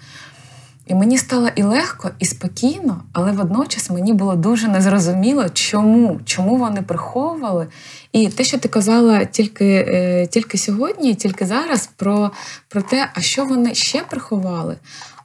І 0.88 0.94
мені 0.94 1.18
стало 1.18 1.48
і 1.56 1.62
легко, 1.62 2.10
і 2.18 2.24
спокійно, 2.24 3.02
але 3.12 3.32
водночас 3.32 3.90
мені 3.90 4.12
було 4.12 4.34
дуже 4.34 4.68
незрозуміло, 4.68 5.48
чому 5.48 6.20
чому 6.24 6.56
вони 6.56 6.82
приховували. 6.82 7.66
І 8.12 8.28
те, 8.28 8.44
що 8.44 8.58
ти 8.58 8.68
казала 8.68 9.24
тільки 9.24 9.64
е, 9.88 10.26
тільки 10.26 10.58
сьогодні, 10.58 11.14
тільки 11.14 11.46
зараз, 11.46 11.90
про 11.96 12.30
про 12.68 12.82
те, 12.82 13.08
а 13.14 13.20
що 13.20 13.44
вони 13.44 13.74
ще 13.74 14.00
приховали, 14.00 14.76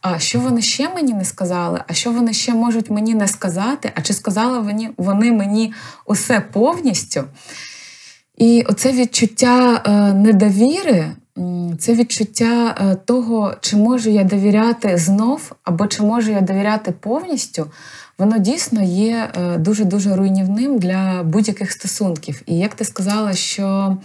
а 0.02 0.20
що 0.20 0.40
вони 0.40 0.62
ще 0.62 0.90
мені 0.90 1.14
не 1.14 1.26
сказали, 1.26 1.84
а 1.88 1.94
що 1.94 2.12
вони 2.12 2.34
ще 2.34 2.54
можуть 2.54 2.90
мені 2.90 3.16
не 3.16 3.28
сказати, 3.28 3.92
а 3.96 4.02
чи 4.02 4.14
сказали 4.14 4.60
вони, 4.60 4.90
вони 4.98 5.32
мені 5.32 5.74
усе 6.06 6.40
повністю. 6.40 7.24
І 8.38 8.64
оце 8.70 8.92
відчуття 8.92 9.84
е, 9.86 10.14
недовіри 10.14 11.12
це 11.80 11.94
відчуття 11.94 12.76
е, 12.78 12.96
того, 12.96 13.54
чи 13.62 13.78
можу 13.78 14.10
я 14.10 14.24
довіряти 14.24 14.98
знов, 14.98 15.52
або 15.64 15.88
чи 15.88 16.04
можу 16.04 16.32
я 16.32 16.42
довіряти 16.42 16.92
повністю, 16.92 17.72
воно 18.18 18.38
дійсно 18.38 18.84
є 18.84 19.30
дуже 19.58 19.86
дуже 19.86 20.16
руйнівним 20.16 20.80
для 20.80 21.24
будь-яких 21.24 21.72
стосунків. 21.72 22.42
І 22.46 22.58
як 22.58 22.76
ти 22.76 22.86
сказала, 22.86 23.34
що 23.34 23.98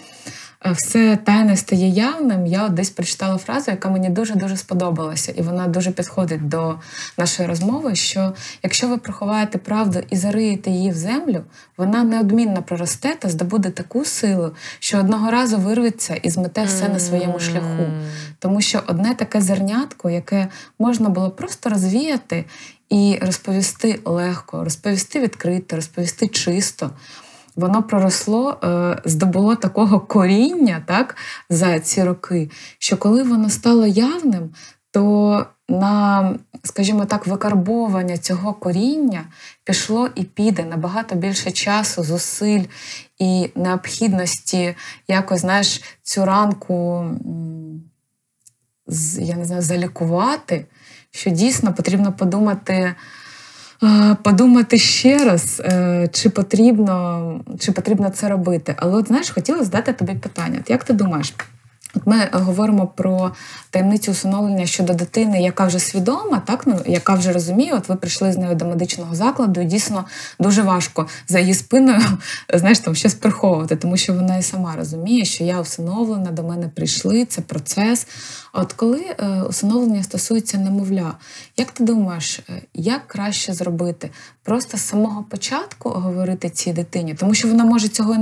все 0.73 1.17
тайне 1.17 1.57
стає 1.57 1.89
явним. 1.89 2.47
Я 2.47 2.67
от 2.67 2.75
десь 2.75 2.91
прочитала 2.91 3.39
фразу, 3.39 3.71
яка 3.71 3.91
мені 3.91 4.09
дуже-дуже 4.09 4.57
сподобалася, 4.57 5.33
і 5.33 5.43
вона 5.43 5.67
дуже 5.67 5.91
підходить 5.91 6.49
до 6.49 6.75
нашої 7.19 7.49
розмови. 7.49 7.95
Що 7.95 8.35
якщо 8.63 8.89
ви 8.89 8.99
приховаєте 8.99 9.59
правду 9.59 9.99
і 10.11 10.17
зариєте 10.17 10.71
її 10.71 10.91
в 10.91 10.95
землю, 10.95 11.45
вона 11.77 12.05
неодмінно 12.05 12.63
проросте 12.63 13.15
та 13.19 13.29
здобуде 13.29 13.71
таку 13.71 14.05
силу, 14.05 14.55
що 14.79 14.99
одного 14.99 15.31
разу 15.31 15.59
вирветься 15.59 16.15
і 16.15 16.31
змете 16.31 16.65
все 16.65 16.89
на 16.89 16.99
своєму 16.99 17.41
шляху. 17.41 17.87
Тому 18.39 18.61
що 18.61 18.83
одне 18.87 19.15
таке 19.15 19.41
зернятко, 19.41 20.11
яке 20.11 20.49
можна 20.79 21.09
було 21.09 21.31
просто 21.31 21.71
розвіяти 21.71 22.45
і 22.91 23.19
розповісти 23.23 24.01
легко, 24.05 24.65
розповісти 24.65 25.21
відкрито, 25.21 25.77
розповісти 25.77 26.29
чисто 26.29 26.91
воно 27.59 27.83
проросло, 27.83 28.59
е, 28.65 28.97
здобуло 29.05 29.57
такого 29.57 30.01
коріння 30.01 30.83
так, 30.87 31.17
за 31.51 31.81
ці 31.81 32.05
роки, 32.05 32.51
що 32.79 32.97
коли 32.97 33.23
воно 33.23 33.51
стало 33.51 33.87
явним, 33.87 34.51
то 34.91 35.47
на, 35.69 36.35
скажімо 36.65 37.05
так, 37.05 37.27
викарбовування 37.27 38.19
цього 38.19 38.55
коріння 38.55 39.25
пішло 39.65 40.09
і 40.15 40.25
піде 40.25 40.65
набагато 40.65 41.15
більше 41.15 41.51
часу, 41.51 42.03
зусиль 42.03 42.65
і 43.19 43.51
необхідності 43.55 44.75
якось 45.09 45.41
знаєш, 45.41 45.83
цю 46.03 46.25
ранку 46.25 47.07
я 49.19 49.37
не 49.37 49.45
знаю, 49.45 49.63
залікувати, 49.63 50.67
що 51.11 51.31
дійсно 51.31 51.75
потрібно 51.75 52.13
подумати 52.13 52.95
подумати 54.23 54.79
ще 54.79 55.25
раз, 55.25 55.63
е, 55.65 56.09
чи 56.13 56.31
потрібно 56.31 57.41
чи 57.59 57.73
потрібно 57.73 58.11
це 58.11 58.29
робити. 58.29 58.75
Але 58.79 58.97
от 58.97 59.07
знаєш, 59.09 59.31
хотіла 59.31 59.65
задати 59.65 59.93
тобі 59.93 60.15
питання. 60.15 60.59
Як 60.69 60.85
ти 60.85 60.93
думаєш? 60.93 61.35
Ми 62.07 62.29
говоримо 62.33 62.87
про 62.87 63.31
таємницю 63.71 64.13
усиновлення 64.13 64.67
щодо 64.67 64.93
дитини, 64.93 65.43
яка 65.43 65.67
вже 65.67 65.79
свідома, 65.79 66.43
так 66.47 66.67
ну 66.67 66.81
яка 66.87 67.15
вже 67.15 67.33
розуміє, 67.33 67.75
от 67.75 67.89
ви 67.89 67.97
прийшли 67.97 68.33
з 68.33 68.39
нею 68.39 68.55
до 68.55 68.65
медичного 68.65 69.15
закладу, 69.15 69.61
і 69.61 69.65
дійсно 69.65 70.05
дуже 70.39 70.63
важко 70.63 71.07
за 71.29 71.39
її 71.39 71.55
спиною 71.55 72.01
знаєш, 72.55 72.79
там 72.79 72.95
щось 72.95 73.15
приховувати, 73.15 73.77
тому 73.77 73.97
що 73.97 74.15
вона 74.15 74.37
і 74.37 74.43
сама 74.43 74.75
розуміє, 74.77 75.25
що 75.25 75.45
я 75.45 75.61
усиновлена, 75.61 76.31
до 76.31 76.43
мене 76.43 76.69
прийшли, 76.69 77.25
це 77.25 77.41
процес. 77.41 78.07
От 78.53 78.73
коли 78.73 79.05
е, 79.19 79.43
усиновлення 79.43 80.03
стосується 80.03 80.59
немовля, 80.59 81.15
як 81.57 81.71
ти 81.71 81.85
думаєш, 81.85 82.39
е, 82.39 82.63
як 82.75 83.07
краще 83.07 83.55
зробити? 83.55 84.11
Просто 84.43 84.77
з 84.77 84.81
самого 84.81 85.23
початку 85.23 85.91
говорити 85.91 86.51
цій 86.51 86.73
дитині, 86.73 87.15
тому 87.15 87.35
що 87.35 87.49
вона 87.49 87.65
може 87.65 87.89
цього 87.89 88.15
і 88.15 88.19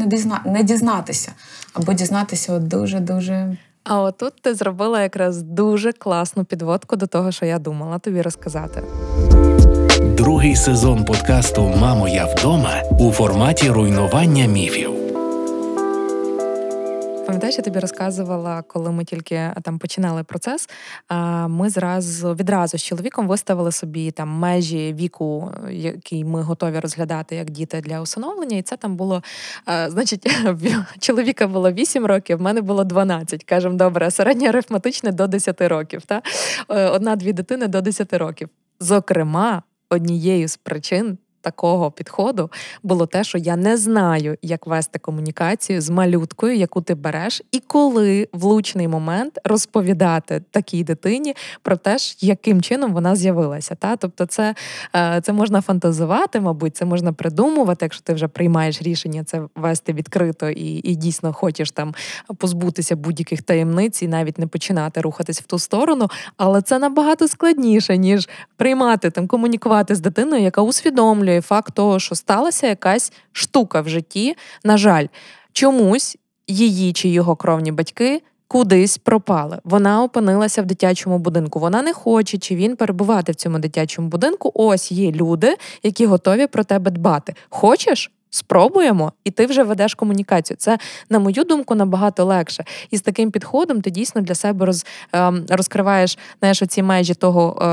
не 0.50 0.62
дізнатися, 0.62 1.32
або 1.72 1.92
дізнатися 1.92 2.52
от 2.52 2.68
дуже 2.68 3.00
дуже. 3.00 3.56
А 3.88 4.00
отут 4.02 4.32
ти 4.40 4.54
зробила 4.54 5.02
якраз 5.02 5.42
дуже 5.42 5.92
класну 5.92 6.44
підводку 6.44 6.96
до 6.96 7.06
того, 7.06 7.32
що 7.32 7.46
я 7.46 7.58
думала 7.58 7.98
тобі 7.98 8.22
розказати. 8.22 8.82
Другий 10.02 10.56
сезон 10.56 11.04
подкасту 11.04 11.72
Мамо, 11.80 12.08
я 12.08 12.26
вдома 12.26 12.82
у 13.00 13.12
форматі 13.12 13.70
руйнування 13.70 14.46
міфів. 14.46 14.95
Пам'ятаєш, 17.36 17.58
я 17.58 17.64
тобі 17.64 17.78
розказувала, 17.78 18.62
коли 18.62 18.92
ми 18.92 19.04
тільки 19.04 19.52
там 19.62 19.78
починали 19.78 20.24
процес. 20.24 20.68
Ми 21.48 21.70
зразу 21.70 22.34
відразу 22.34 22.78
з 22.78 22.82
чоловіком 22.82 23.28
виставили 23.28 23.72
собі 23.72 24.10
там 24.10 24.28
межі 24.28 24.92
віку, 24.92 25.52
який 25.70 26.24
ми 26.24 26.42
готові 26.42 26.80
розглядати 26.80 27.36
як 27.36 27.50
діти 27.50 27.80
для 27.80 28.00
усиновлення. 28.00 28.56
І 28.56 28.62
це 28.62 28.76
там 28.76 28.96
було, 28.96 29.22
значить, 29.88 30.26
чоловіка 30.98 31.46
було 31.46 31.72
8 31.72 32.06
років, 32.06 32.38
в 32.38 32.40
мене 32.40 32.60
було 32.60 32.84
12. 32.84 33.44
Кажемо, 33.44 33.76
добре, 33.76 34.10
середнє 34.10 34.48
арифметичне 34.48 35.12
до 35.12 35.26
10 35.26 35.60
років. 35.60 36.02
Та? 36.02 36.22
Одна-дві 36.68 37.32
дитини 37.32 37.66
до 37.68 37.80
10 37.80 38.12
років. 38.12 38.48
Зокрема, 38.80 39.62
однією 39.90 40.48
з 40.48 40.56
причин 40.56 41.18
такого 41.46 41.90
підходу 41.90 42.50
було 42.82 43.06
те, 43.06 43.24
що 43.24 43.38
я 43.38 43.56
не 43.56 43.76
знаю, 43.76 44.36
як 44.42 44.66
вести 44.66 44.98
комунікацію 44.98 45.80
з 45.80 45.90
малюткою, 45.90 46.56
яку 46.56 46.82
ти 46.82 46.94
береш, 46.94 47.42
і 47.52 47.60
коли 47.60 48.28
влучний 48.32 48.88
момент 48.88 49.38
розповідати 49.44 50.42
такій 50.50 50.84
дитині 50.84 51.34
про 51.62 51.76
те, 51.76 51.96
яким 52.20 52.62
чином 52.62 52.92
вона 52.92 53.16
з'явилася. 53.16 53.74
Та? 53.74 53.96
Тобто, 53.96 54.26
це, 54.26 54.54
е, 54.96 55.20
це 55.24 55.32
можна 55.32 55.60
фантазувати, 55.60 56.40
мабуть, 56.40 56.76
це 56.76 56.84
можна 56.84 57.12
придумувати, 57.12 57.84
якщо 57.84 58.02
ти 58.02 58.14
вже 58.14 58.28
приймаєш 58.28 58.82
рішення 58.82 59.24
це 59.24 59.42
вести 59.54 59.92
відкрито 59.92 60.48
і, 60.50 60.90
і 60.90 60.94
дійсно 60.94 61.32
хочеш 61.32 61.70
там 61.70 61.94
позбутися 62.38 62.96
будь-яких 62.96 63.42
таємниць 63.42 64.02
і 64.02 64.08
навіть 64.08 64.38
не 64.38 64.46
починати 64.46 65.00
рухатись 65.00 65.40
в 65.40 65.46
ту 65.46 65.58
сторону, 65.58 66.08
але 66.36 66.62
це 66.62 66.78
набагато 66.78 67.28
складніше, 67.28 67.98
ніж 67.98 68.28
приймати 68.56 69.10
там, 69.10 69.26
комунікувати 69.26 69.94
з 69.94 70.00
дитиною, 70.00 70.42
яка 70.42 70.62
усвідомлює 70.62 71.35
факт 71.40 71.74
того, 71.74 71.98
що 71.98 72.14
сталася 72.14 72.66
якась 72.66 73.12
штука 73.32 73.80
в 73.80 73.88
житті. 73.88 74.36
На 74.64 74.76
жаль, 74.76 75.06
чомусь 75.52 76.16
її 76.48 76.92
чи 76.92 77.08
його 77.08 77.36
кровні 77.36 77.72
батьки. 77.72 78.22
Кудись 78.48 78.98
пропали. 78.98 79.58
Вона 79.64 80.02
опинилася 80.02 80.62
в 80.62 80.66
дитячому 80.66 81.18
будинку. 81.18 81.58
Вона 81.58 81.82
не 81.82 81.92
хоче, 81.92 82.38
чи 82.38 82.56
він 82.56 82.76
перебувати 82.76 83.32
в 83.32 83.34
цьому 83.34 83.58
дитячому 83.58 84.08
будинку. 84.08 84.52
Ось 84.54 84.92
є 84.92 85.12
люди, 85.12 85.56
які 85.82 86.06
готові 86.06 86.46
про 86.46 86.64
тебе 86.64 86.90
дбати. 86.90 87.34
Хочеш? 87.48 88.10
Спробуємо, 88.36 89.12
і 89.24 89.30
ти 89.30 89.46
вже 89.46 89.62
ведеш 89.62 89.94
комунікацію. 89.94 90.56
Це, 90.56 90.78
на 91.10 91.18
мою 91.18 91.44
думку, 91.44 91.74
набагато 91.74 92.24
легше. 92.24 92.64
І 92.90 92.96
з 92.96 93.00
таким 93.00 93.30
підходом 93.30 93.80
ти 93.80 93.90
дійсно 93.90 94.20
для 94.20 94.34
себе 94.34 94.66
роз, 94.66 94.86
е, 95.14 95.32
розкриваєш 95.48 96.18
знаєш, 96.38 96.62
оці 96.62 96.82
межі 96.82 97.14
того 97.14 97.62
е, 97.62 97.66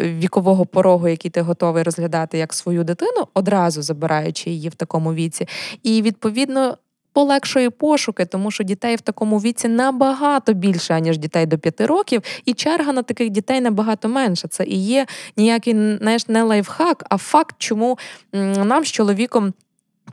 вікового 0.00 0.66
порогу, 0.66 1.08
який 1.08 1.30
ти 1.30 1.40
готовий 1.40 1.82
розглядати 1.82 2.38
як 2.38 2.54
свою 2.54 2.84
дитину, 2.84 3.26
одразу 3.34 3.82
забираючи 3.82 4.50
її 4.50 4.68
в 4.68 4.74
такому 4.74 5.14
віці. 5.14 5.48
І 5.82 6.02
відповідно. 6.02 6.78
Полегшує 7.12 7.70
пошуки, 7.70 8.24
тому 8.24 8.50
що 8.50 8.64
дітей 8.64 8.96
в 8.96 9.00
такому 9.00 9.38
віці 9.38 9.68
набагато 9.68 10.52
більше, 10.52 10.94
аніж 10.94 11.18
дітей 11.18 11.46
до 11.46 11.58
п'яти 11.58 11.86
років, 11.86 12.22
і 12.44 12.54
черга 12.54 12.92
на 12.92 13.02
таких 13.02 13.30
дітей 13.30 13.60
набагато 13.60 14.08
менша. 14.08 14.48
Це 14.48 14.64
і 14.64 14.84
є 14.84 15.06
ніякий 15.36 15.96
знаєш, 15.98 16.28
не 16.28 16.42
лайфхак, 16.42 17.06
а 17.10 17.16
факт, 17.16 17.56
чому 17.58 17.98
нам 18.32 18.84
з 18.84 18.88
чоловіком 18.88 19.52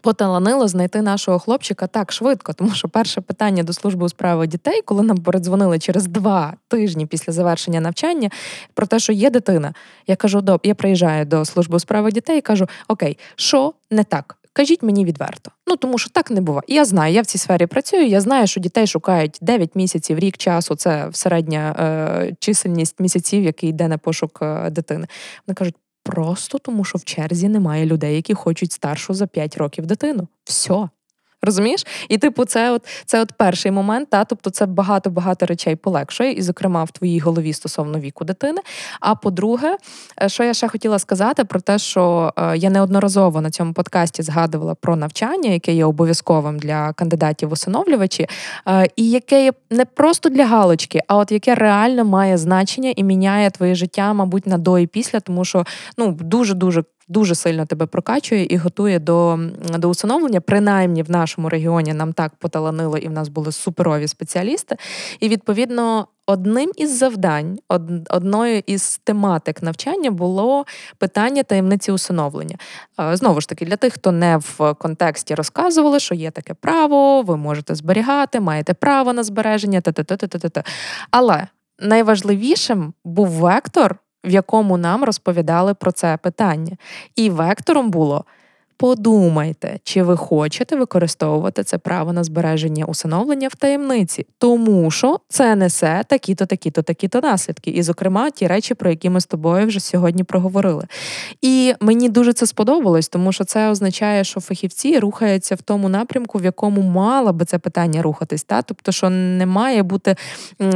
поталанило 0.04 0.68
знайти 0.68 1.02
нашого 1.02 1.40
хлопчика 1.40 1.88
так 1.88 2.12
швидко, 2.12 2.54
тому 2.54 2.72
що 2.72 2.90
перше 2.90 3.22
питання 3.22 3.64
до 3.64 3.74
служби 3.74 4.06
у 4.06 4.10
справи 4.10 4.48
дітей, 4.48 4.82
коли 4.86 5.04
нам 5.04 5.18
передзвонили 5.18 5.80
через 5.80 6.08
два 6.08 6.54
тижні 6.68 7.06
після 7.06 7.34
завершення 7.34 7.82
навчання, 7.82 8.30
про 8.74 8.88
те, 8.88 9.00
що 9.00 9.14
є 9.14 9.30
дитина. 9.30 9.74
Я 10.08 10.16
кажу, 10.16 10.42
до 10.42 10.60
я 10.64 10.76
приїжджаю 10.76 11.26
до 11.26 11.46
служби 11.46 11.76
у 11.76 11.80
справи 11.80 12.12
дітей 12.12 12.38
і 12.38 12.42
кажу: 12.42 12.68
Окей, 12.88 13.18
що 13.36 13.74
не 13.92 14.04
так? 14.04 14.38
Кажіть 14.54 14.84
мені 14.84 15.06
відверто. 15.06 15.52
Ну 15.68 15.76
тому 15.76 15.98
що 15.98 16.10
так 16.10 16.32
не 16.32 16.42
буває. 16.42 16.64
Я 16.68 16.86
знаю, 16.86 17.14
я 17.14 17.22
в 17.22 17.26
цій 17.26 17.38
сфері 17.38 17.66
працюю. 17.66 18.08
Я 18.08 18.22
знаю, 18.22 18.48
що 18.48 18.60
дітей 18.60 18.88
шукають 18.88 19.38
9 19.42 19.76
місяців, 19.76 20.20
рік 20.20 20.38
часу. 20.38 20.76
Це 20.76 21.10
середня 21.14 21.76
е, 21.80 22.36
чисельність 22.40 23.00
місяців, 23.00 23.44
який 23.44 23.70
йде 23.70 23.88
на 23.88 23.98
пошук 23.98 24.40
е, 24.42 24.70
дитини. 24.70 25.08
Вони 25.48 25.56
кажуть, 25.56 25.76
Просто 26.04 26.58
тому, 26.58 26.84
що 26.84 26.98
в 26.98 27.04
черзі 27.04 27.50
немає 27.50 27.86
людей, 27.86 28.16
які 28.16 28.34
хочуть 28.34 28.72
старшу 28.72 29.14
за 29.14 29.28
5 29.28 29.58
років 29.58 29.86
дитину. 29.86 30.28
Все. 30.44 30.90
Розумієш? 31.44 31.86
І, 32.10 32.18
типу, 32.18 32.46
це 32.46 32.72
от 32.72 32.86
це 33.06 33.22
от 33.22 33.32
перший 33.32 33.72
момент, 33.72 34.10
та 34.10 34.26
тобто 34.26 34.50
це 34.50 34.66
багато-багато 34.66 35.46
речей 35.46 35.76
полегшує, 35.76 36.32
і, 36.32 36.42
зокрема, 36.42 36.84
в 36.84 36.92
твоїй 36.92 37.20
голові 37.20 37.54
стосовно 37.54 38.00
віку 38.00 38.26
дитини. 38.26 38.62
А 39.00 39.16
по-друге, 39.16 39.78
е, 40.22 40.30
що 40.30 40.44
я 40.44 40.54
ще 40.54 40.68
хотіла 40.68 41.00
сказати 41.00 41.44
про 41.44 41.62
те, 41.62 41.78
що 41.78 42.34
е, 42.38 42.58
я 42.58 42.70
неодноразово 42.70 43.42
на 43.42 43.52
цьому 43.52 43.74
подкасті 43.74 44.24
згадувала 44.24 44.76
про 44.76 44.96
навчання, 44.96 45.50
яке 45.50 45.74
є 45.74 45.86
обов'язковим 45.86 46.60
для 46.60 46.94
кандидатів 46.94 47.52
усиновлювачі, 47.52 48.28
е, 48.68 48.88
і 48.96 49.10
яке 49.10 49.44
є 49.44 49.54
не 49.70 49.86
просто 49.86 50.30
для 50.30 50.46
галочки, 50.46 51.00
а 51.08 51.18
от 51.18 51.32
яке 51.32 51.56
реально 51.56 52.06
має 52.06 52.38
значення 52.38 52.94
і 52.96 53.04
міняє 53.04 53.50
твоє 53.50 53.76
життя, 53.76 54.14
мабуть, 54.14 54.48
на 54.48 54.58
до 54.58 54.80
і 54.80 54.88
після, 54.88 55.20
тому 55.20 55.46
що 55.46 55.66
ну 55.98 56.12
дуже 56.12 56.54
дуже 56.54 56.84
дуже 57.14 57.36
сильно 57.36 57.66
тебе 57.66 57.86
прокачує 57.86 58.46
і 58.50 58.58
готує 58.58 59.00
до 59.00 59.40
до 59.78 59.90
усиновлення. 59.90 60.42
Принаймні 60.42 61.04
в 61.04 61.12
нашому 61.12 61.50
регіоні 61.50 61.94
нам 61.94 62.14
так 62.14 62.36
поталанило, 62.36 62.98
і 62.98 63.08
в 63.08 63.12
нас 63.12 63.30
були 63.30 63.52
суперові 63.52 64.08
спеціалісти. 64.08 64.76
І 65.20 65.30
відповідно. 65.30 66.08
Одним 66.26 66.72
із 66.78 66.98
завдань, 66.98 67.60
одною 68.10 68.62
із 68.66 69.00
тематик 69.04 69.64
навчання 69.64 70.12
було 70.12 70.66
питання 70.98 71.44
таємниці 71.44 71.92
усиновлення. 71.92 72.56
Знову 73.14 73.42
ж 73.42 73.50
таки, 73.50 73.66
для 73.66 73.76
тих, 73.76 73.94
хто 73.94 74.12
не 74.12 74.38
в 74.38 74.74
контексті 74.74 75.36
розказували, 75.36 76.00
що 76.00 76.16
є 76.16 76.32
таке 76.32 76.54
право, 76.54 77.22
ви 77.22 77.38
можете 77.38 77.76
зберігати, 77.76 78.40
маєте 78.40 78.74
право 78.74 79.14
на 79.14 79.24
збереження, 79.24 79.82
та-та-та-та-та. 79.82 80.64
Але 81.12 81.48
найважливішим 81.80 82.94
був 83.06 83.28
вектор 83.28 83.96
в 84.24 84.30
якому 84.30 84.78
нам 84.78 85.04
розповідали 85.04 85.74
про 85.74 85.92
це 85.92 86.18
питання. 86.18 86.78
І 87.16 87.30
вектором 87.30 87.92
було 87.92 88.26
Подумайте, 88.78 89.80
чи 89.84 90.04
ви 90.04 90.18
хочете 90.18 90.76
використовувати 90.76 91.64
це 91.64 91.78
право 91.78 92.14
на 92.14 92.24
збереження 92.24 92.86
усиновлення 92.86 93.48
в 93.48 93.56
таємниці, 93.56 94.26
тому 94.38 94.92
що 94.92 95.20
це 95.30 95.56
несе 95.56 96.04
такі-то, 96.08 96.46
такі-то, 96.46 96.82
такі-то 96.82 97.22
наслідки, 97.22 97.72
і, 97.72 97.84
зокрема, 97.84 98.30
ті 98.30 98.48
речі, 98.48 98.74
про 98.74 98.90
які 98.90 99.10
ми 99.10 99.22
з 99.22 99.26
тобою 99.26 99.68
вже 99.68 99.80
сьогодні 99.80 100.24
проговорили. 100.24 100.88
І 101.42 101.74
мені 101.80 102.10
дуже 102.10 102.34
це 102.34 102.48
сподобалось, 102.48 103.08
тому 103.08 103.32
що 103.32 103.44
це 103.44 103.70
означає, 103.70 104.24
що 104.24 104.40
фахівці 104.40 105.00
рухаються 105.00 105.56
в 105.56 105.62
тому 105.62 105.90
напрямку, 105.90 106.38
в 106.38 106.44
якому 106.44 106.82
мало 106.82 107.34
би 107.34 107.46
це 107.46 107.60
питання 107.60 108.02
рухатись. 108.02 108.44
Та? 108.44 108.62
Тобто, 108.62 108.92
що 108.92 109.10
не 109.10 109.46
має 109.46 109.84
бути 109.84 110.16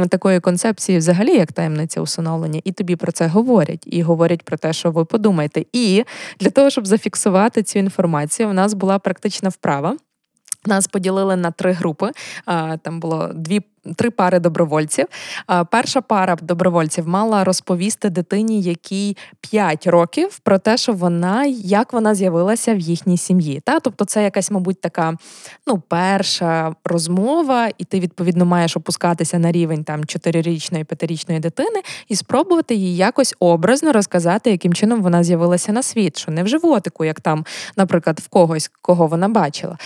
такої 0.08 0.40
концепції, 0.40 0.98
взагалі, 0.98 1.36
як 1.36 1.52
таємниця 1.52 2.00
усиновлення, 2.00 2.60
і 2.64 2.72
тобі 2.72 2.96
про 2.96 3.12
це 3.12 3.26
говорять, 3.26 3.82
і 3.86 4.02
говорять 4.02 4.42
про 4.42 4.56
те, 4.56 4.72
що 4.72 4.90
ви 4.90 5.04
подумаєте. 5.04 5.64
І 5.72 6.04
для 6.40 6.50
того, 6.50 6.70
щоб 6.70 6.86
зафіксувати 6.86 7.62
цю 7.62 7.78
інформацію. 7.88 8.48
У 8.48 8.52
нас 8.52 8.74
була 8.74 8.98
практична 8.98 9.48
вправа. 9.48 9.96
Нас 10.66 10.86
поділили 10.86 11.36
на 11.36 11.50
три 11.50 11.72
групи. 11.72 12.10
Там 12.82 13.00
було 13.00 13.30
дві 13.34 13.60
три 13.96 14.10
пари 14.10 14.38
добровольців. 14.38 15.06
Перша 15.70 16.00
пара 16.00 16.36
добровольців 16.42 17.08
мала 17.08 17.44
розповісти 17.44 18.10
дитині, 18.10 18.62
якій 18.62 19.16
5 19.40 19.86
років, 19.86 20.38
про 20.38 20.58
те, 20.58 20.76
що 20.76 20.92
вона 20.92 21.44
як 21.48 21.92
вона 21.92 22.14
з'явилася 22.14 22.74
в 22.74 22.78
їхній 22.78 23.18
сім'ї. 23.18 23.60
Та? 23.64 23.80
Тобто, 23.80 24.04
це 24.04 24.22
якась, 24.22 24.50
мабуть, 24.50 24.80
така 24.80 25.14
ну, 25.66 25.82
перша 25.88 26.74
розмова, 26.84 27.68
і 27.78 27.84
ти 27.84 28.00
відповідно 28.00 28.44
маєш 28.44 28.76
опускатися 28.76 29.38
на 29.38 29.52
рівень 29.52 29.84
там 29.84 30.00
4-річної, 30.00 30.84
5-річної 30.84 31.40
дитини 31.40 31.82
і 32.08 32.16
спробувати 32.16 32.74
їй 32.74 32.96
якось 32.96 33.34
образно 33.38 33.92
розказати, 33.92 34.50
яким 34.50 34.74
чином 34.74 35.02
вона 35.02 35.24
з'явилася 35.24 35.72
на 35.72 35.82
світ, 35.82 36.18
що 36.18 36.30
не 36.30 36.42
в 36.42 36.48
животику, 36.48 37.04
як 37.04 37.20
там, 37.20 37.44
наприклад, 37.76 38.20
в 38.20 38.28
когось, 38.28 38.70
кого 38.82 39.06
вона 39.06 39.28
бачила. 39.28 39.78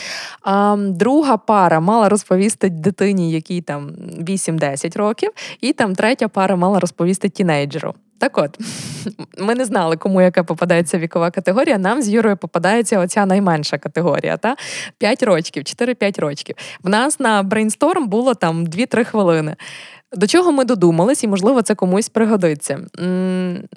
А 0.42 0.76
друга 0.78 1.36
пара 1.36 1.80
мала 1.80 2.08
розповісти 2.08 2.68
дитині, 2.68 3.32
якій 3.32 3.60
там 3.60 3.91
8-10 4.20 4.98
років, 4.98 5.30
і 5.60 5.72
там 5.72 5.94
третя 5.94 6.28
пара 6.28 6.56
мала 6.56 6.80
розповісти 6.80 7.28
тінейджеру. 7.28 7.94
Так 8.18 8.38
от, 8.38 8.58
ми 9.38 9.54
не 9.54 9.64
знали, 9.64 9.96
кому 9.96 10.22
яка 10.22 10.44
попадається 10.44 10.98
вікова 10.98 11.30
категорія. 11.30 11.78
Нам 11.78 12.02
з 12.02 12.08
Юрою 12.08 12.36
попадається 12.36 12.98
оця 12.98 13.26
найменша 13.26 13.78
категорія. 13.78 14.36
Та? 14.36 14.56
5 14.98 15.22
рочків, 15.22 15.62
4-5 15.62 16.20
рочків. 16.20 16.56
В 16.82 16.88
нас 16.88 17.20
на 17.20 17.42
брейнсторм 17.42 18.08
було 18.08 18.34
там 18.34 18.66
2-3 18.66 19.04
хвилини. 19.04 19.56
До 20.14 20.26
чого 20.26 20.52
ми 20.52 20.64
додумались, 20.64 21.24
і, 21.24 21.28
можливо, 21.28 21.62
це 21.62 21.74
комусь 21.74 22.08
пригодиться. 22.08 22.80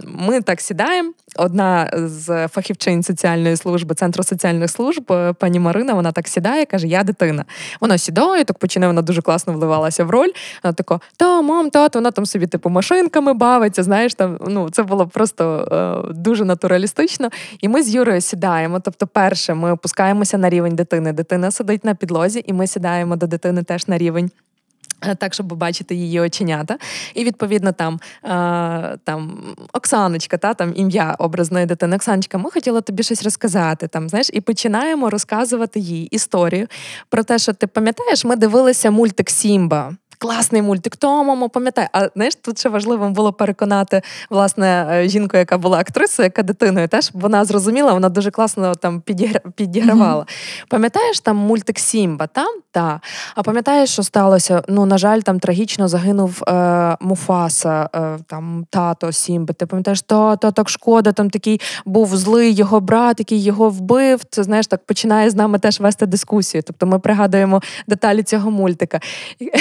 Ми 0.03 0.41
так 0.41 0.61
сідаємо. 0.61 1.13
Одна 1.37 1.91
з 1.93 2.47
фахівчин 2.47 3.03
соціальної 3.03 3.57
служби, 3.57 3.95
центру 3.95 4.23
соціальних 4.23 4.71
служб, 4.71 5.11
е, 5.11 5.33
пані 5.33 5.59
Марина, 5.59 5.93
вона 5.93 6.11
так 6.11 6.27
сідає, 6.27 6.65
каже: 6.65 6.87
Я 6.87 7.03
дитина. 7.03 7.45
Вона 7.81 7.97
сідає, 7.97 8.43
так 8.43 8.57
починає, 8.57 8.87
вона 8.87 9.01
дуже 9.01 9.21
класно 9.21 9.53
вливалася 9.53 10.03
в 10.03 10.09
роль. 10.09 10.29
Вона 10.63 10.73
така, 10.73 10.99
та, 11.17 11.41
мам, 11.41 11.69
тато, 11.69 11.99
вона 11.99 12.11
там 12.11 12.25
собі 12.25 12.47
типу 12.47 12.69
машинками 12.69 13.33
бавиться. 13.33 13.83
Знаєш, 13.83 14.13
там 14.13 14.37
ну 14.47 14.69
це 14.69 14.83
було 14.83 15.07
просто 15.07 15.67
е, 16.09 16.13
дуже 16.13 16.45
натуралістично. 16.45 17.29
І 17.61 17.67
ми 17.67 17.83
з 17.83 17.95
Юрою 17.95 18.21
сідаємо. 18.21 18.79
Тобто, 18.79 19.07
перше, 19.07 19.53
ми 19.53 19.71
опускаємося 19.71 20.37
на 20.37 20.49
рівень 20.49 20.75
дитини. 20.75 21.13
Дитина 21.13 21.51
сидить 21.51 21.85
на 21.85 21.95
підлозі, 21.95 22.43
і 22.47 22.53
ми 22.53 22.67
сідаємо 22.67 23.15
до 23.15 23.27
дитини 23.27 23.63
теж 23.63 23.87
на 23.87 23.97
рівень. 23.97 24.31
Е, 25.07 25.15
так, 25.15 25.33
щоб 25.33 25.47
побачити 25.47 25.95
її 25.95 26.19
оченята. 26.19 26.77
І, 27.13 27.23
відповідно, 27.23 27.71
там 27.71 27.99
е, 28.23 28.97
там 29.03 29.41
Оксаночка, 29.73 30.37
та 30.37 30.53
там 30.53 30.73
ім'я 30.75 31.15
образної 31.19 31.65
дитини. 31.65 31.95
Оксаночка, 31.95 32.37
ми 32.37 32.51
хотіли 32.51 32.81
тобі 32.81 33.03
щось 33.03 33.23
розказати. 33.23 33.87
Там, 33.87 34.09
знаєш, 34.09 34.29
І 34.33 34.41
починаємо 34.41 35.09
розказувати 35.09 35.79
їй 35.79 36.05
історію 36.05 36.67
про 37.09 37.23
те, 37.23 37.39
що 37.39 37.53
ти 37.53 37.67
пам'ятаєш, 37.67 38.25
ми 38.25 38.35
дивилися 38.35 38.91
мультик 38.91 39.29
Сімба. 39.29 39.93
Класний 40.25 40.61
мультик, 40.61 40.95
то 40.95 41.23
мамо, 41.23 41.49
пам'ятай. 41.49 41.87
А 41.91 42.09
знаєш, 42.15 42.35
тут 42.35 42.59
ще 42.59 42.69
важливо 42.69 43.09
було 43.09 43.33
переконати 43.33 44.01
власне 44.29 44.87
е, 44.91 45.09
жінку, 45.09 45.37
яка 45.37 45.57
була 45.57 45.77
актрисою, 45.77 46.25
яка 46.25 46.43
дитиною, 46.43 46.87
теж 46.87 47.11
вона 47.13 47.45
зрозуміла, 47.45 47.93
вона 47.93 48.09
дуже 48.09 48.31
класно 48.31 48.75
там 48.75 49.01
підігравала. 49.55 50.23
Mm-hmm. 50.23 50.65
Пам'ятаєш 50.69 51.19
там 51.19 51.37
мультик 51.37 51.79
Сімба? 51.79 52.27
Там 52.27 52.47
та. 52.71 53.01
А 53.35 53.43
пам'ятаєш, 53.43 53.89
що 53.89 54.03
сталося? 54.03 54.63
Ну, 54.67 54.85
на 54.85 54.97
жаль, 54.97 55.19
там 55.19 55.39
трагічно 55.39 55.87
загинув 55.87 56.43
е, 56.47 56.97
Муфаса, 56.99 57.89
е, 57.95 58.17
там 58.27 58.65
тато 58.69 59.11
Сімби. 59.11 59.53
Ти 59.53 59.65
пам'ятаєш, 59.65 60.01
тато, 60.01 60.51
так 60.51 60.69
шкода, 60.69 61.11
там 61.11 61.29
такий 61.29 61.61
був 61.85 62.15
злий 62.15 62.53
його 62.53 62.79
брат, 62.79 63.19
який 63.19 63.43
його 63.43 63.69
вбив. 63.69 64.21
Це 64.29 64.43
знаєш, 64.43 64.67
так 64.67 64.85
починає 64.85 65.29
з 65.29 65.35
нами 65.35 65.59
теж 65.59 65.79
вести 65.79 66.05
дискусію. 66.05 66.63
Тобто 66.63 66.85
ми 66.85 66.99
пригадуємо 66.99 67.61
деталі 67.87 68.23
цього 68.23 68.51
мультика. 68.51 68.99
І 69.39 69.51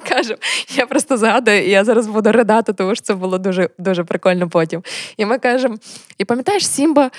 кажемо, 0.08 0.38
я 0.76 0.86
просто 0.86 1.16
згадую, 1.16 1.66
і 1.66 1.70
я 1.70 1.84
зараз 1.84 2.06
буду 2.06 2.32
ридати, 2.32 2.72
тому 2.72 2.94
що 2.94 3.04
це 3.04 3.14
було 3.14 3.38
дуже 3.38 3.68
дуже 3.78 4.04
прикольно 4.04 4.48
потім. 4.48 4.82
І 5.16 5.26
ми 5.26 5.38
кажемо: 5.38 5.76
і 6.18 6.24
пам'ятаєш, 6.24 6.66
Сімба 6.66 7.10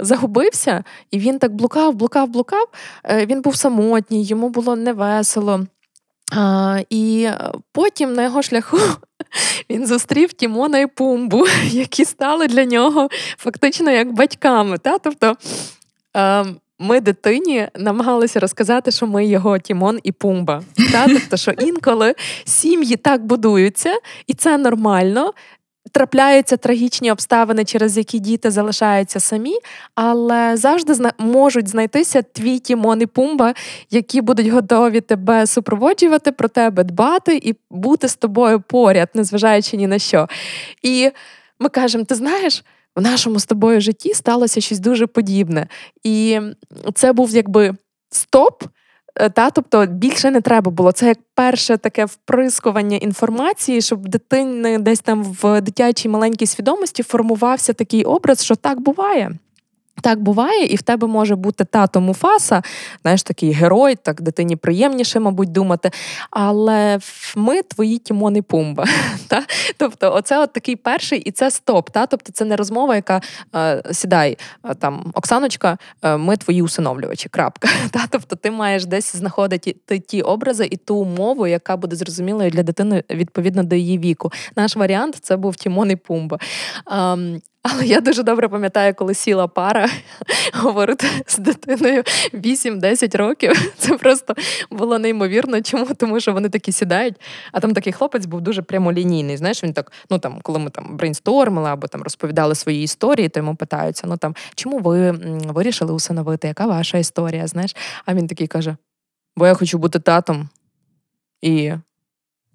загубився, 0.00 0.84
і 1.10 1.18
він 1.18 1.38
так 1.38 1.54
блукав, 1.54 1.94
блукав, 1.94 2.28
блукав. 2.28 2.66
Е, 3.04 3.26
він 3.26 3.42
був 3.42 3.56
самотній, 3.56 4.24
йому 4.24 4.48
було 4.48 4.76
невесело. 4.76 5.66
А, 6.32 6.80
І 6.90 7.28
потім 7.72 8.12
на 8.12 8.22
його 8.22 8.42
шляху 8.42 8.78
він 9.70 9.86
зустрів 9.86 10.32
Тімона 10.32 10.78
і 10.78 10.86
Пумбу, 10.86 11.46
які 11.64 12.04
стали 12.04 12.46
для 12.46 12.64
нього 12.64 13.08
фактично 13.36 13.90
як 13.90 14.12
батьками. 14.12 14.78
Та? 14.78 14.98
Тобто 14.98 15.36
ем, 16.14 16.56
ми 16.78 17.00
дитині 17.00 17.68
намагалися 17.76 18.40
розказати, 18.40 18.90
що 18.90 19.06
ми 19.06 19.26
його 19.26 19.58
Тімон 19.58 19.98
і 20.02 20.12
Пумба. 20.12 20.62
Та? 20.92 21.06
Тобто, 21.08 21.36
що 21.36 21.50
інколи 21.50 22.14
сім'ї 22.44 22.96
так 22.96 23.24
будуються, 23.26 23.94
і 24.26 24.34
це 24.34 24.58
нормально. 24.58 25.32
Трапляються 25.92 26.56
трагічні 26.56 27.12
обставини, 27.12 27.64
через 27.64 27.96
які 27.96 28.18
діти 28.18 28.50
залишаються 28.50 29.20
самі, 29.20 29.54
але 29.94 30.56
завжди 30.56 30.94
зна- 30.94 31.12
можуть 31.18 31.68
знайтися 31.68 32.22
твій 32.22 32.58
Тімон 32.58 33.02
і 33.02 33.06
Пумба, 33.06 33.54
які 33.90 34.20
будуть 34.20 34.46
готові 34.46 35.00
тебе 35.00 35.46
супроводжувати, 35.46 36.32
про 36.32 36.48
тебе 36.48 36.84
дбати 36.84 37.36
і 37.36 37.54
бути 37.70 38.08
з 38.08 38.16
тобою 38.16 38.60
поряд, 38.60 39.08
незважаючи 39.14 39.76
ні 39.76 39.86
на 39.86 39.98
що. 39.98 40.28
І 40.82 41.10
ми 41.58 41.68
кажемо: 41.68 42.04
ти 42.04 42.14
знаєш, 42.14 42.64
в 42.98 43.00
нашому 43.00 43.38
з 43.38 43.46
тобою 43.46 43.80
житті 43.80 44.14
сталося 44.14 44.60
щось 44.60 44.78
дуже 44.78 45.06
подібне. 45.06 45.66
І 46.04 46.40
це 46.94 47.12
був 47.12 47.34
якби 47.34 47.74
стоп. 48.10 48.64
Е, 49.20 49.30
та, 49.30 49.50
тобто 49.50 49.86
більше 49.86 50.30
не 50.30 50.40
треба 50.40 50.70
було. 50.70 50.92
Це 50.92 51.06
як 51.06 51.18
перше 51.34 51.76
таке 51.76 52.04
вприскування 52.04 52.96
інформації, 52.96 53.80
щоб 53.80 54.08
дитини 54.08 54.78
десь 54.78 55.00
там 55.00 55.24
в 55.24 55.60
дитячій 55.60 56.08
маленькій 56.08 56.46
свідомості 56.46 57.02
формувався 57.02 57.72
такий 57.72 58.04
образ, 58.04 58.44
що 58.44 58.56
так 58.56 58.80
буває. 58.80 59.32
Так 60.00 60.22
буває, 60.22 60.64
і 60.64 60.76
в 60.76 60.82
тебе 60.82 61.06
може 61.06 61.36
бути 61.36 61.64
тато 61.64 62.00
Муфаса, 62.00 62.62
знаєш, 63.02 63.22
такий 63.22 63.52
герой, 63.52 63.96
так 63.96 64.22
дитині 64.22 64.56
приємніше, 64.56 65.20
мабуть, 65.20 65.52
думати. 65.52 65.90
Але 66.30 66.98
ми 67.36 67.62
твої 67.62 67.98
Тімон 67.98 68.36
і 68.36 68.42
Пумба. 68.42 68.84
Та? 69.28 69.42
Тобто, 69.76 70.14
оце 70.14 70.38
от 70.38 70.52
такий 70.52 70.76
перший, 70.76 71.18
і 71.18 71.30
це 71.30 71.50
стоп. 71.50 71.90
Та? 71.90 72.06
Тобто, 72.06 72.32
це 72.32 72.44
не 72.44 72.56
розмова, 72.56 72.96
яка 72.96 73.20
е, 73.54 73.82
сідай 73.92 74.38
е, 74.64 74.74
там, 74.74 75.10
Оксаночка, 75.14 75.78
е, 76.02 76.16
ми 76.16 76.36
твої 76.36 76.62
усиновлювачі. 76.62 77.28
крапка. 77.28 77.68
Та? 77.90 78.04
Тобто, 78.10 78.36
ти 78.36 78.50
маєш 78.50 78.86
десь 78.86 79.16
знаходити 79.16 79.98
ті 79.98 80.22
образи 80.22 80.68
і 80.70 80.76
ту 80.76 81.04
мову, 81.04 81.46
яка 81.46 81.76
буде 81.76 81.96
зрозумілою 81.96 82.50
для 82.50 82.62
дитини 82.62 83.02
відповідно 83.10 83.62
до 83.62 83.76
її 83.76 83.98
віку. 83.98 84.32
Наш 84.56 84.76
варіант 84.76 85.18
це 85.20 85.36
був 85.36 85.56
Тімон 85.56 85.90
і 85.90 85.96
Пумба. 85.96 86.38
Ем, 86.90 87.40
але 87.70 87.86
я 87.86 88.00
дуже 88.00 88.22
добре 88.22 88.48
пам'ятаю, 88.48 88.94
коли 88.94 89.14
сіла 89.14 89.46
пара 89.48 89.88
говорити 90.54 91.06
з 91.26 91.38
дитиною 91.38 92.02
8-10 92.34 93.16
років. 93.16 93.72
Це 93.78 93.98
просто 93.98 94.34
було 94.70 94.98
неймовірно. 94.98 95.62
Чому? 95.62 95.86
Тому 95.96 96.20
що 96.20 96.32
вони 96.32 96.48
такі 96.48 96.72
сідають. 96.72 97.14
А 97.52 97.60
там 97.60 97.74
такий 97.74 97.92
хлопець 97.92 98.26
був 98.26 98.40
дуже 98.40 98.62
прямолінійний. 98.62 99.36
Знаєш, 99.36 99.64
він 99.64 99.72
так, 99.72 99.92
ну 100.10 100.18
там, 100.18 100.40
коли 100.42 100.58
ми 100.58 100.70
там 100.70 100.96
брейнстормили 100.96 101.70
або 101.70 101.86
там 101.86 102.02
розповідали 102.02 102.54
свої 102.54 102.82
історії, 102.82 103.28
то 103.28 103.40
йому 103.40 103.56
питаються: 103.56 104.06
ну 104.06 104.16
там, 104.16 104.34
чому 104.54 104.78
ви 104.78 105.10
вирішили 105.46 105.92
усиновити? 105.92 106.48
Яка 106.48 106.66
ваша 106.66 106.98
історія? 106.98 107.46
Знаєш? 107.46 107.76
А 108.06 108.14
він 108.14 108.26
такий 108.26 108.46
каже: 108.46 108.76
бо 109.36 109.46
я 109.46 109.54
хочу 109.54 109.78
бути 109.78 109.98
татом. 109.98 110.48
І 111.42 111.72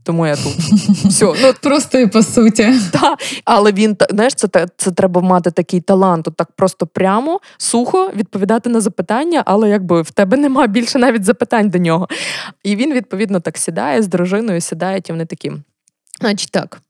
тому 0.04 0.28
я 0.28 0.36
тут. 0.36 0.54
Все. 1.06 1.26
Ну, 1.26 1.54
Просто 1.62 2.00
і 2.00 2.08
по 2.08 2.24
суті. 2.24 2.74
Так, 2.92 3.20
Але 3.46 3.72
він 3.72 3.98
знаєш, 4.10 4.34
це 4.34 4.68
це 4.78 4.92
треба 4.92 5.22
мати 5.22 5.52
такий 5.52 5.82
талант, 5.82 6.28
от 6.28 6.36
так 6.36 6.52
просто 6.52 6.88
прямо, 6.88 7.40
сухо 7.58 8.12
відповідати 8.16 8.70
на 8.70 8.82
запитання, 8.82 9.44
але 9.46 9.70
якби 9.70 10.02
в 10.02 10.12
тебе 10.12 10.38
нема 10.38 10.68
більше 10.68 11.00
навіть 11.00 11.24
запитань 11.24 11.70
до 11.70 11.78
нього. 11.78 12.08
І 12.64 12.76
він, 12.76 12.94
відповідно, 12.94 13.40
так 13.40 13.58
сідає 13.58 14.02
з 14.02 14.08
дружиною, 14.08 14.62
сідають, 14.62 15.10
і 15.10 15.12
вони 15.12 15.26
такі. 15.26 15.52
Значить 16.22 16.52
так, 16.52 16.82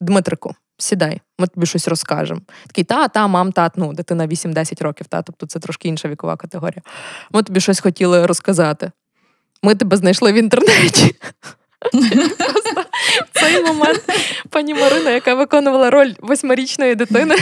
Дмитрику, 0.00 0.54
сідай, 0.78 1.20
ми 1.38 1.46
тобі 1.46 1.66
щось 1.66 1.88
розкажемо. 1.88 2.40
Такий, 2.66 2.84
та, 2.84 3.08
та, 3.08 3.26
мам, 3.26 3.52
тат, 3.52 3.72
ну, 3.76 3.92
дитина 3.92 4.26
8-10 4.26 4.82
років, 4.82 5.06
та, 5.06 5.22
тобто 5.22 5.46
це 5.46 5.58
трошки 5.58 5.88
інша 5.88 6.08
вікова 6.08 6.36
категорія. 6.36 6.82
Ми 7.30 7.42
тобі 7.42 7.60
щось 7.60 7.80
хотіли 7.80 8.26
розказати. 8.26 8.90
Ми 9.62 9.74
тебе 9.74 9.96
знайшли 9.96 10.32
в 10.32 10.34
інтернеті. 10.34 11.14
Просто 12.38 12.84
в 13.32 13.40
цей 13.40 13.62
момент 13.64 14.02
пані 14.50 14.74
Марина, 14.74 15.10
яка 15.10 15.34
виконувала 15.34 15.90
роль 15.90 16.12
восьмирічної 16.18 16.94
дитини, 16.94 17.36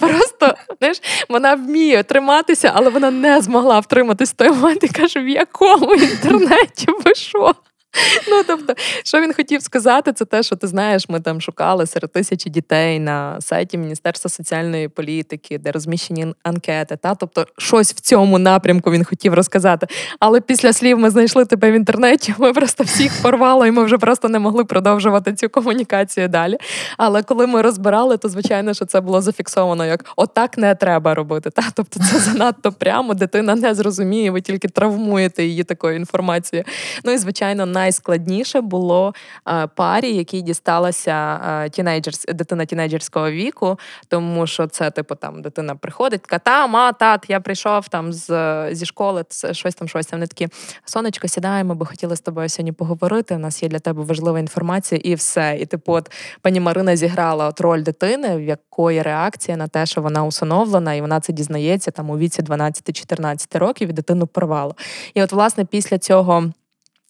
просто 0.00 0.54
знаєш, 0.78 1.02
вона 1.28 1.54
вміє 1.54 2.02
триматися, 2.02 2.72
але 2.74 2.90
вона 2.90 3.10
не 3.10 3.40
змогла 3.40 3.80
втриматись 3.80 4.32
той 4.32 4.50
момент 4.50 4.84
і 4.84 4.88
каже: 4.88 5.20
в 5.20 5.28
якому 5.28 5.94
інтернеті 5.94 6.86
ви 7.04 7.14
що? 7.14 7.54
Ну, 8.28 8.42
тобто, 8.46 8.74
що 9.04 9.20
він 9.20 9.34
хотів 9.34 9.62
сказати, 9.62 10.12
це 10.12 10.24
те, 10.24 10.42
що 10.42 10.56
ти 10.56 10.66
знаєш, 10.66 11.08
ми 11.08 11.20
там 11.20 11.40
шукали 11.40 11.86
серед 11.86 12.12
тисячі 12.12 12.50
дітей 12.50 12.98
на 12.98 13.40
сайті 13.40 13.78
Міністерства 13.78 14.30
соціальної 14.30 14.88
політики, 14.88 15.58
де 15.58 15.72
розміщені 15.72 16.26
анкети. 16.42 16.96
Та? 16.96 17.14
Тобто, 17.14 17.46
щось 17.58 17.94
в 17.94 18.00
цьому 18.00 18.38
напрямку 18.38 18.90
він 18.90 19.04
хотів 19.04 19.34
розказати. 19.34 19.86
Але 20.20 20.40
після 20.40 20.72
слів 20.72 20.98
ми 20.98 21.10
знайшли 21.10 21.44
тебе 21.44 21.70
в 21.70 21.74
інтернеті, 21.74 22.34
ми 22.38 22.52
просто 22.52 22.84
всіх 22.84 23.22
порвали, 23.22 23.68
і 23.68 23.70
ми 23.70 23.84
вже 23.84 23.98
просто 23.98 24.28
не 24.28 24.38
могли 24.38 24.64
продовжувати 24.64 25.32
цю 25.32 25.48
комунікацію 25.48 26.28
далі. 26.28 26.58
Але 26.98 27.22
коли 27.22 27.46
ми 27.46 27.62
розбирали, 27.62 28.16
то 28.16 28.28
звичайно, 28.28 28.74
що 28.74 28.84
це 28.84 29.00
було 29.00 29.22
зафіксовано 29.22 29.86
як 29.86 30.04
отак 30.16 30.58
не 30.58 30.74
треба 30.74 31.14
робити. 31.14 31.50
Та? 31.50 31.62
Тобто, 31.74 32.00
це 32.00 32.18
занадто 32.18 32.72
прямо, 32.72 33.14
дитина 33.14 33.54
не 33.54 33.74
зрозуміє, 33.74 34.30
ви 34.30 34.40
тільки 34.40 34.68
травмуєте 34.68 35.44
її 35.44 35.64
такою 35.64 35.96
інформацією. 35.96 36.64
Ну 37.04 37.12
і 37.12 37.18
звичайно, 37.18 37.66
найскладніше 37.82 38.60
було 38.60 39.14
е, 39.48 39.66
парі, 39.66 40.14
якій 40.14 40.42
дісталася 40.42 41.40
е, 41.64 41.70
тінейджерс, 41.70 42.24
дитина 42.24 42.64
тінейджерського 42.64 43.30
віку, 43.30 43.78
тому 44.08 44.46
що 44.46 44.66
це, 44.66 44.90
типу, 44.90 45.14
там 45.14 45.42
дитина 45.42 45.74
приходить, 45.74 46.22
така 46.22 46.38
та, 46.38 46.66
ма, 46.66 46.92
тат, 46.92 47.24
я 47.28 47.40
прийшов 47.40 47.88
там 47.88 48.12
з, 48.12 48.28
зі 48.74 48.86
школи, 48.86 49.24
це 49.28 49.54
щось 49.54 49.74
там, 49.74 49.88
щось 49.88 50.06
там. 50.06 50.18
Вони 50.18 50.26
такі, 50.26 50.48
сонечко, 50.84 51.28
сідаємо, 51.28 51.74
би 51.74 51.86
хотіли 51.86 52.16
з 52.16 52.20
тобою 52.20 52.48
сьогодні 52.48 52.72
поговорити. 52.72 53.34
У 53.34 53.38
нас 53.38 53.62
є 53.62 53.68
для 53.68 53.78
тебе 53.78 54.02
важлива 54.02 54.38
інформація, 54.38 55.00
і 55.04 55.14
все. 55.14 55.56
І 55.60 55.66
типу, 55.66 55.92
от 55.92 56.10
пані 56.42 56.60
Марина 56.60 56.96
зіграла 56.96 57.48
от 57.48 57.60
роль 57.60 57.82
дитини, 57.82 58.36
в 58.36 58.42
якої 58.42 59.02
реакція 59.02 59.56
на 59.56 59.68
те, 59.68 59.86
що 59.86 60.02
вона 60.02 60.24
усиновлена, 60.24 60.94
і 60.94 61.00
вона 61.00 61.20
це 61.20 61.32
дізнається 61.32 61.90
там 61.90 62.10
у 62.10 62.18
віці 62.18 62.42
12-14 62.42 63.58
років, 63.58 63.88
і 63.88 63.92
дитину 63.92 64.26
порвало. 64.26 64.74
І 65.14 65.22
от, 65.22 65.32
власне, 65.32 65.64
після 65.64 65.98
цього. 65.98 66.52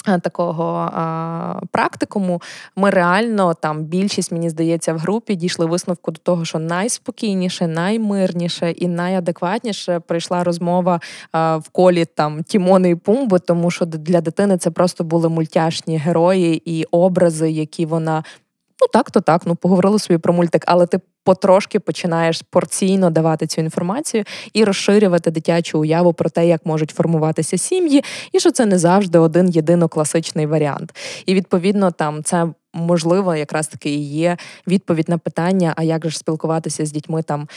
Е, 0.09 0.19
такого 0.19 0.91
а, 0.93 1.61
практикуму 1.71 2.43
ми 2.77 2.91
реально 2.91 3.55
там 3.55 3.85
більшість, 3.85 4.33
мені 4.33 4.51
здається, 4.51 4.95
в 4.95 4.99
групі 4.99 5.35
дійшли 5.35 5.67
висновку 5.67 6.11
до 6.11 6.21
того, 6.23 6.45
що 6.45 6.59
найспокійніше, 6.59 7.67
наймирніше 7.67 8.71
і 8.71 8.89
найадекватніше 8.89 10.01
прийшла 10.01 10.45
розмова 10.45 11.01
а, 11.33 11.57
в 11.57 11.69
колі 11.69 12.05
там 12.05 12.43
Тімони 12.43 12.91
і 12.91 12.95
Пумби, 12.95 13.39
тому 13.39 13.71
що 13.71 13.85
для 13.85 14.21
дитини 14.21 14.59
це 14.59 14.71
просто 14.71 15.05
були 15.05 15.29
мультяшні 15.29 15.99
герої 15.99 16.63
і 16.65 16.85
образи, 16.85 17.51
які 17.51 17.87
вона. 17.87 18.25
Ну 18.83 18.89
так, 18.93 19.11
то 19.11 19.21
так, 19.21 19.43
ну 19.47 19.55
поговорили 19.55 19.99
собі 19.99 20.19
про 20.19 20.33
мультик, 20.33 20.65
але 20.67 20.87
ти 20.87 21.01
потрошки 21.25 21.81
починаєш 21.81 22.43
порційно 22.51 23.11
давати 23.11 23.47
цю 23.47 23.61
інформацію 23.61 24.25
і 24.53 24.65
розширювати 24.65 25.31
дитячу 25.31 25.81
уяву 25.81 26.13
про 26.13 26.31
те, 26.31 26.47
як 26.47 26.67
можуть 26.67 26.91
формуватися 26.91 27.59
сім'ї, 27.59 28.05
і 28.33 28.41
що 28.41 28.51
це 28.51 28.67
не 28.67 28.79
завжди 28.79 29.19
один 29.19 29.49
єдино 29.49 29.89
класичний 29.89 30.47
варіант. 30.47 30.97
І 31.27 31.35
відповідно 31.35 31.91
там 31.91 32.25
це 32.25 32.47
можливо, 32.75 33.37
якраз 33.37 33.69
таки 33.69 33.91
і 33.91 34.03
є 34.03 34.37
відповідь 34.67 35.09
на 35.09 35.19
питання, 35.19 35.73
а 35.77 35.83
як 35.83 36.11
же 36.11 36.19
спілкуватися 36.19 36.87
з 36.87 36.93
дітьми 36.93 37.23
там 37.23 37.49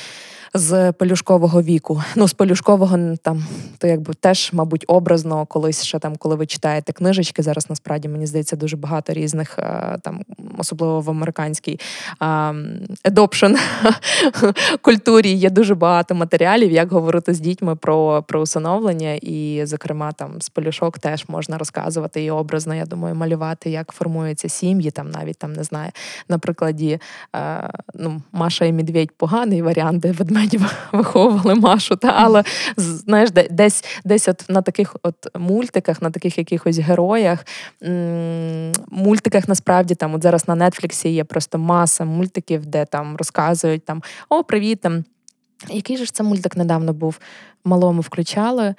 з 0.55 0.91
пелюшкового 0.91 1.61
віку. 1.61 2.03
Ну, 2.15 2.27
з 2.27 2.33
пелюшкового 2.33 3.15
там, 3.21 3.45
то 3.77 3.87
якби 3.87 4.13
теж, 4.13 4.49
мабуть, 4.53 4.85
образно, 4.87 5.45
колись 5.45 5.83
ще 5.83 5.99
там, 5.99 6.15
коли 6.15 6.35
ви 6.35 6.45
читаєте 6.45 6.93
книжечки, 6.93 7.43
зараз 7.43 7.69
насправді 7.69 8.07
мені 8.07 8.27
здається 8.27 8.55
дуже 8.55 8.77
багато 8.77 9.13
різних, 9.13 9.59
е, 9.59 9.97
там, 10.03 10.21
особливо 10.57 11.01
в 11.01 11.09
американській 11.09 11.79
adoption 13.03 13.57
культурі 14.81 15.31
є 15.31 15.49
дуже 15.49 15.75
багато 15.75 16.15
матеріалів, 16.15 16.71
як 16.71 16.91
говорити 16.91 17.33
з 17.33 17.39
дітьми 17.39 17.75
про 17.75 18.23
про 18.27 18.41
усиновлення. 18.41 19.13
І, 19.13 19.61
зокрема, 19.65 20.11
там 20.11 20.41
з 20.41 20.49
пелюшок 20.49 20.99
теж 20.99 21.25
можна 21.27 21.57
розказувати 21.57 22.23
і 22.23 22.31
образно, 22.31 22.75
я 22.75 22.85
думаю, 22.85 23.15
малювати, 23.15 23.69
як 23.69 23.91
формуються 23.91 24.49
сім'ї, 24.49 24.91
там 24.91 25.11
навіть 25.11 25.37
там 25.37 25.53
не 25.53 25.63
знаю, 25.63 25.91
на 26.29 26.37
прикладі 26.37 26.99
е, 27.35 27.69
ну, 27.93 28.21
Маша 28.31 28.65
і 28.65 28.73
Медведь 28.73 29.11
поганий 29.11 29.61
варіант, 29.61 29.99
де 29.99 30.11
ведмедь 30.11 30.44
ведмедів 30.45 30.87
виховували 30.91 31.55
Машу, 31.55 31.95
та 31.95 32.13
але 32.15 32.43
знаєш, 32.77 33.31
десь 33.51 33.85
десь 34.05 34.27
от 34.27 34.45
на 34.49 34.61
таких 34.61 34.95
от 35.03 35.15
мультиках, 35.39 36.01
на 36.01 36.09
таких 36.09 36.37
якихось 36.37 36.79
героях, 36.79 37.45
мультиках 38.89 39.47
насправді 39.47 39.95
там 39.95 40.13
от 40.13 40.23
зараз 40.23 40.47
на 40.47 40.69
Нетфліксі 40.69 41.09
є 41.09 41.23
просто 41.23 41.57
маса 41.57 42.05
мультиків, 42.05 42.65
де 42.65 42.85
там 42.85 43.15
розказують 43.17 43.85
там 43.85 44.03
О, 44.29 44.43
привіт! 44.43 44.81
там. 44.81 45.03
Який 45.69 45.97
же 45.97 46.05
ж 46.05 46.13
це 46.13 46.23
мультик 46.23 46.57
недавно 46.57 46.93
був? 46.93 47.19
Малому 47.65 48.01
включали. 48.01 48.75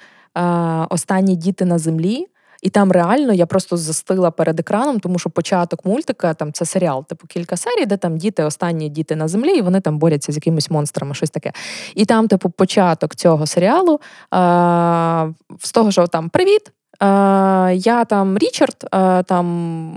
Останні 0.89 1.35
діти 1.35 1.65
на 1.65 1.77
землі. 1.77 2.27
І 2.61 2.69
там 2.69 2.91
реально 2.91 3.33
я 3.33 3.45
просто 3.45 3.77
застила 3.77 4.31
перед 4.31 4.59
екраном, 4.59 4.99
тому 4.99 5.19
що 5.19 5.29
початок 5.29 5.85
мультика 5.85 6.33
там 6.33 6.53
це 6.53 6.65
серіал, 6.65 7.05
типу 7.05 7.27
кілька 7.27 7.57
серій, 7.57 7.85
де 7.85 7.97
там 7.97 8.17
діти, 8.17 8.43
останні 8.43 8.89
діти 8.89 9.15
на 9.15 9.27
землі, 9.27 9.57
і 9.57 9.61
вони 9.61 9.81
там 9.81 9.99
борються 9.99 10.31
з 10.31 10.35
якимись 10.35 10.69
монстрами, 10.69 11.15
щось 11.15 11.29
таке. 11.29 11.51
І 11.95 12.05
там, 12.05 12.27
типу, 12.27 12.49
початок 12.49 13.15
цього 13.15 13.45
серіалу 13.45 13.99
а, 14.31 15.29
з 15.59 15.71
того, 15.71 15.91
що 15.91 16.07
там 16.07 16.29
привіт. 16.29 16.71
Е, 17.03 17.75
я 17.75 18.05
там 18.05 18.37
Річард, 18.37 18.87
е, 18.93 19.23
там 19.23 19.45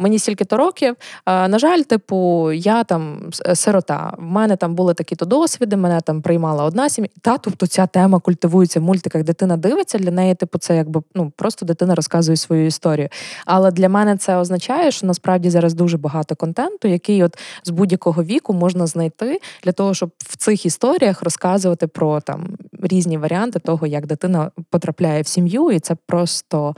мені 0.01 0.19
стільки-то 0.19 0.57
років. 0.57 0.97
Е, 1.27 1.49
на 1.49 1.59
жаль, 1.59 1.81
типу, 1.81 2.53
я 2.53 2.85
там 2.85 3.31
сирота. 3.55 4.15
В 4.19 4.23
мене 4.23 4.57
там 4.57 4.75
були 4.75 4.95
такі-то 4.95 5.25
досвіди, 5.25 5.77
мене 5.77 6.01
там 6.01 6.23
приймала 6.23 6.65
одна 6.65 6.89
сім'я. 6.89 7.09
Та 7.23 7.39
тобто 7.39 7.67
ця 7.67 7.87
тема 7.87 8.19
культивується 8.19 8.81
в 8.81 8.83
мультиках. 8.83 9.23
Дитина 9.23 9.57
дивиться 9.57 9.99
для 9.99 10.11
неї, 10.11 10.35
типу, 10.35 10.59
це 10.59 10.77
якби 10.77 11.03
ну 11.15 11.33
просто 11.37 11.67
дитина 11.67 11.95
розказує 11.95 12.37
свою 12.37 12.67
історію. 12.67 13.09
Але 13.47 13.71
для 13.71 13.89
мене 13.89 14.17
це 14.17 14.37
означає, 14.37 14.91
що 14.91 15.07
насправді 15.07 15.51
зараз 15.51 15.75
дуже 15.75 15.99
багато 15.99 16.37
контенту, 16.37 16.89
який 16.89 17.23
от 17.23 17.39
з 17.65 17.71
будь-якого 17.71 18.25
віку 18.25 18.53
можна 18.53 18.87
знайти 18.87 19.41
для 19.65 19.73
того, 19.73 19.95
щоб 19.95 20.11
в 20.19 20.37
цих 20.37 20.67
історіях 20.67 21.23
розказувати 21.23 21.87
про 21.87 22.21
там 22.21 22.57
різні 22.83 23.19
варіанти 23.19 23.59
того, 23.59 23.87
як 23.87 24.07
дитина 24.07 24.51
потрапляє 24.71 25.23
в 25.23 25.27
сім'ю, 25.27 25.71
і 25.71 25.81
це 25.81 25.97
просто 26.07 26.75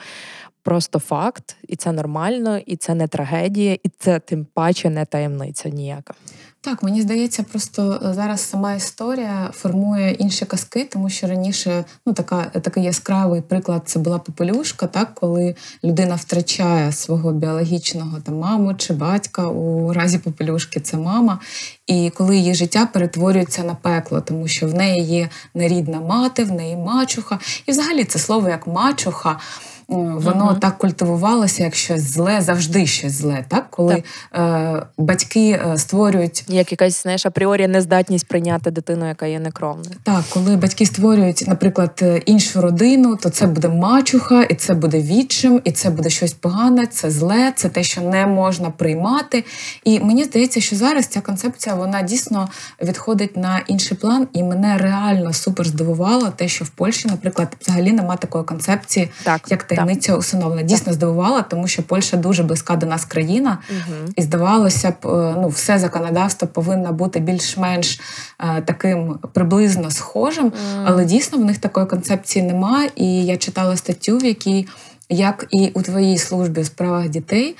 просто 0.62 0.98
факт, 0.98 1.56
і 1.68 1.76
це 1.76 1.92
нормально, 1.92 2.58
і 2.66 2.76
це 2.76 2.94
не 2.94 3.08
трагедія, 3.08 3.72
і 3.72 3.90
це 3.98 4.18
тим 4.18 4.46
паче 4.54 4.90
не 4.90 5.04
таємниця 5.04 5.68
ніяка. 5.68 6.14
Так, 6.64 6.82
мені 6.82 7.02
здається, 7.02 7.42
просто 7.42 8.00
е, 8.04 8.14
зараз 8.14 8.40
сама 8.40 8.74
історія 8.74 9.50
формує 9.52 10.10
інші 10.10 10.44
казки, 10.44 10.88
тому 10.92 11.10
що 11.10 11.26
раніше 11.26 11.84
ну 12.06 12.12
така 12.12 12.44
такий 12.44 12.84
яскравий 12.84 13.40
приклад 13.40 13.82
це 13.84 13.98
була 13.98 14.18
попелюшка, 14.18 14.86
так 14.86 15.14
коли 15.14 15.54
людина 15.84 16.14
втрачає 16.14 16.92
свого 16.92 17.32
біологічного 17.32 18.20
там 18.20 18.38
маму 18.38 18.74
чи 18.74 18.92
батька 18.92 19.46
у 19.46 19.92
разі 19.92 20.18
попелюшки 20.18 20.80
це 20.80 20.96
мама, 20.96 21.38
і 21.86 22.10
коли 22.10 22.36
її 22.36 22.54
життя 22.54 22.88
перетворюється 22.92 23.62
на 23.62 23.74
пекло, 23.74 24.20
тому 24.20 24.48
що 24.48 24.68
в 24.68 24.74
неї 24.74 25.04
є 25.04 25.28
нерідна 25.54 26.00
мати, 26.00 26.44
в 26.44 26.52
неї 26.52 26.76
мачуха, 26.76 27.38
і 27.66 27.70
взагалі 27.70 28.04
це 28.04 28.18
слово 28.18 28.48
як 28.48 28.66
мачуха 28.66 29.38
воно 29.92 30.50
uh 30.50 30.58
так 30.58 30.78
культивувалося, 30.78 31.64
як 31.64 31.74
щось 31.74 32.02
зле, 32.02 32.40
завжди 32.40 32.86
щось 32.86 33.12
зле. 33.12 33.44
Так, 33.48 33.66
коли 33.70 34.02
так. 34.30 34.82
Е, 34.82 34.86
батьки 34.98 35.50
е, 35.50 35.78
створюють 35.78 36.44
як 36.48 36.72
якась 36.72 37.02
знаєш, 37.02 37.26
апріорі 37.26 37.68
нездатність 37.68 38.28
прийняти 38.28 38.70
дитину, 38.70 39.08
яка 39.08 39.26
є 39.26 39.40
некровною. 39.40 39.96
Так, 40.02 40.24
коли 40.30 40.56
батьки 40.56 40.86
створюють, 40.86 41.44
наприклад, 41.48 41.98
е, 42.02 42.22
іншу 42.26 42.60
родину, 42.60 43.16
то 43.16 43.30
це 43.30 43.46
буде 43.46 43.68
мачуха, 43.68 44.42
і 44.42 44.54
це 44.54 44.74
буде 44.74 45.00
відчим, 45.00 45.60
і 45.64 45.72
це 45.72 45.90
буде 45.90 46.10
щось 46.10 46.32
погане, 46.32 46.86
це 46.86 47.10
зле, 47.10 47.52
це 47.56 47.68
те, 47.68 47.82
що 47.82 48.00
не 48.00 48.26
можна 48.26 48.70
приймати. 48.70 49.44
І 49.84 50.00
мені 50.00 50.24
здається, 50.24 50.60
що 50.60 50.76
зараз 50.76 51.06
ця 51.06 51.20
концепція 51.20 51.74
вона 51.74 52.02
дійсно 52.02 52.48
відходить 52.82 53.36
на 53.36 53.58
інший 53.66 53.96
план, 53.96 54.28
і 54.32 54.42
мене 54.42 54.78
реально 54.78 55.32
супер 55.32 55.66
здивувало 55.66 56.30
те, 56.36 56.48
що 56.48 56.64
в 56.64 56.68
Польщі, 56.68 57.08
наприклад, 57.08 57.56
взагалі 57.60 57.92
немає 57.92 58.18
такої 58.18 58.44
концепції, 58.44 59.10
так, 59.22 59.50
як 59.50 59.62
таємниця 59.84 60.16
усиновлення. 60.16 60.62
Дійсно 60.62 60.92
здивувала, 60.92 61.42
тому 61.42 61.68
що 61.68 61.82
Польща 61.82 62.16
дуже 62.16 62.42
близька 62.42 62.76
до 62.76 62.86
нас 62.86 63.04
країна, 63.04 63.58
угу. 63.70 64.12
і 64.16 64.22
здавалося 64.22 64.90
б, 64.90 65.06
е, 65.06 65.34
ну 65.40 65.48
все 65.48 65.78
законодавство 65.78 66.48
повинно 66.48 66.92
бути 66.92 67.20
більш-менш 67.20 68.00
е, 68.40 68.62
таким 68.62 69.18
приблизно 69.32 69.90
схожим, 69.90 70.44
угу. 70.44 70.84
але 70.84 71.04
дійсно 71.04 71.38
в 71.38 71.44
них 71.44 71.58
такої 71.58 71.86
концепції 71.86 72.44
немає. 72.44 72.90
І 72.96 73.24
я 73.24 73.36
читала 73.36 73.76
статтю, 73.76 74.18
в 74.18 74.24
якій 74.24 74.68
як 75.08 75.46
і 75.50 75.70
у 75.74 75.82
твоїй 75.82 76.18
службі 76.18 76.60
у 76.60 76.64
справах 76.64 77.08
дітей. 77.08 77.56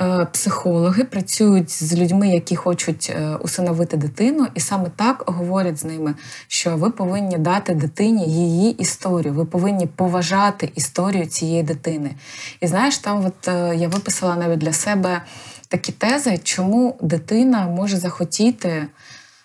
Е, 0.00 0.26
психологи 0.32 1.04
працюють 1.04 1.70
з 1.70 1.94
людьми, 1.94 2.28
які 2.28 2.56
хочуть 2.56 3.12
е, 3.16 3.36
усиновити 3.40 3.96
дитину, 3.96 4.46
і 4.54 4.60
саме 4.60 4.90
так 4.96 5.24
говорять 5.26 5.78
з 5.78 5.84
ними, 5.84 6.14
що 6.48 6.76
ви 6.76 6.90
повинні 6.90 7.38
дати 7.38 7.74
дитині 7.74 8.26
її 8.26 8.72
історію, 8.72 9.34
ви 9.34 9.44
повинні 9.44 9.86
поважати 9.86 10.72
історію 10.74 11.26
цієї 11.26 11.62
дитини. 11.62 12.14
І 12.60 12.66
знаєш, 12.66 12.98
там 12.98 13.26
от 13.26 13.48
е, 13.48 13.76
я 13.76 13.88
виписала 13.88 14.36
навіть 14.36 14.58
для 14.58 14.72
себе 14.72 15.22
такі 15.68 15.92
тези, 15.92 16.38
чому 16.38 16.96
дитина 17.00 17.66
може 17.66 17.96
захотіти. 17.96 18.86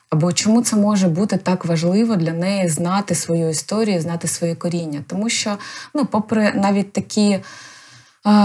Або 0.10 0.34
чому 0.34 0.62
це 0.62 0.76
може 0.76 1.08
бути 1.08 1.38
так 1.38 1.66
важливо 1.66 2.16
для 2.16 2.32
неї 2.32 2.70
знати 2.70 3.16
свою 3.16 3.50
історію, 3.50 4.02
знати 4.02 4.28
своє 4.28 4.56
коріння? 4.56 5.04
Тому 5.08 5.30
що, 5.30 5.58
ну, 5.94 6.06
попри 6.06 6.54
навіть 6.54 6.94
такі 6.94 7.40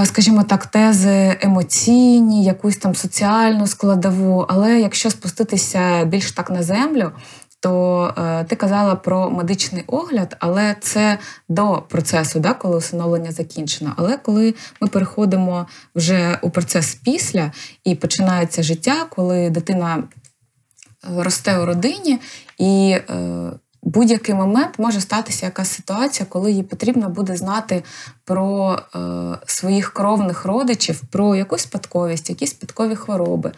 скажімо 0.04 0.42
так, 0.42 0.66
тези 0.66 1.38
емоційні, 1.40 2.44
якусь 2.44 2.76
там 2.76 2.94
соціальну 2.94 3.66
складову. 3.66 4.46
Але 4.48 4.80
якщо 4.80 5.10
спуститися 5.10 6.04
більш 6.04 6.32
так 6.32 6.50
на 6.50 6.62
землю, 6.62 7.12
то 7.60 8.14
е, 8.18 8.44
ти 8.44 8.56
казала 8.56 8.94
про 8.94 9.30
медичний 9.30 9.84
огляд, 9.86 10.36
але 10.40 10.76
це 10.80 11.18
до 11.48 11.82
процесу, 11.88 12.40
да, 12.40 12.54
коли 12.54 12.76
усиновлення 12.76 13.32
закінчено. 13.32 13.92
Але 13.96 14.16
коли 14.16 14.54
ми 14.80 14.88
переходимо 14.88 15.66
вже 15.94 16.38
у 16.42 16.50
процес 16.50 16.94
після 16.94 17.52
і 17.84 17.94
починається 17.94 18.62
життя, 18.62 19.06
коли 19.10 19.50
дитина 19.50 19.98
е, 19.98 21.22
росте 21.22 21.58
у 21.58 21.66
родині 21.66 22.20
і 22.58 22.96
е, 23.10 23.50
будь-який 23.89 24.34
момент 24.34 24.78
може 24.78 25.01
статися 25.01 25.47
якась 25.47 25.68
ситуація, 25.68 26.26
коли 26.28 26.53
їй 26.53 26.62
потрібно 26.62 27.09
буде 27.09 27.36
знати 27.36 27.82
про 28.24 28.78
е, 28.95 28.99
своїх 29.47 29.93
кровних 29.93 30.45
родичів, 30.45 31.03
про 31.11 31.36
якусь 31.36 31.62
спадковість, 31.62 32.30
якісь 32.30 32.51
спадкові 32.51 32.95
хвороби, 32.95 33.53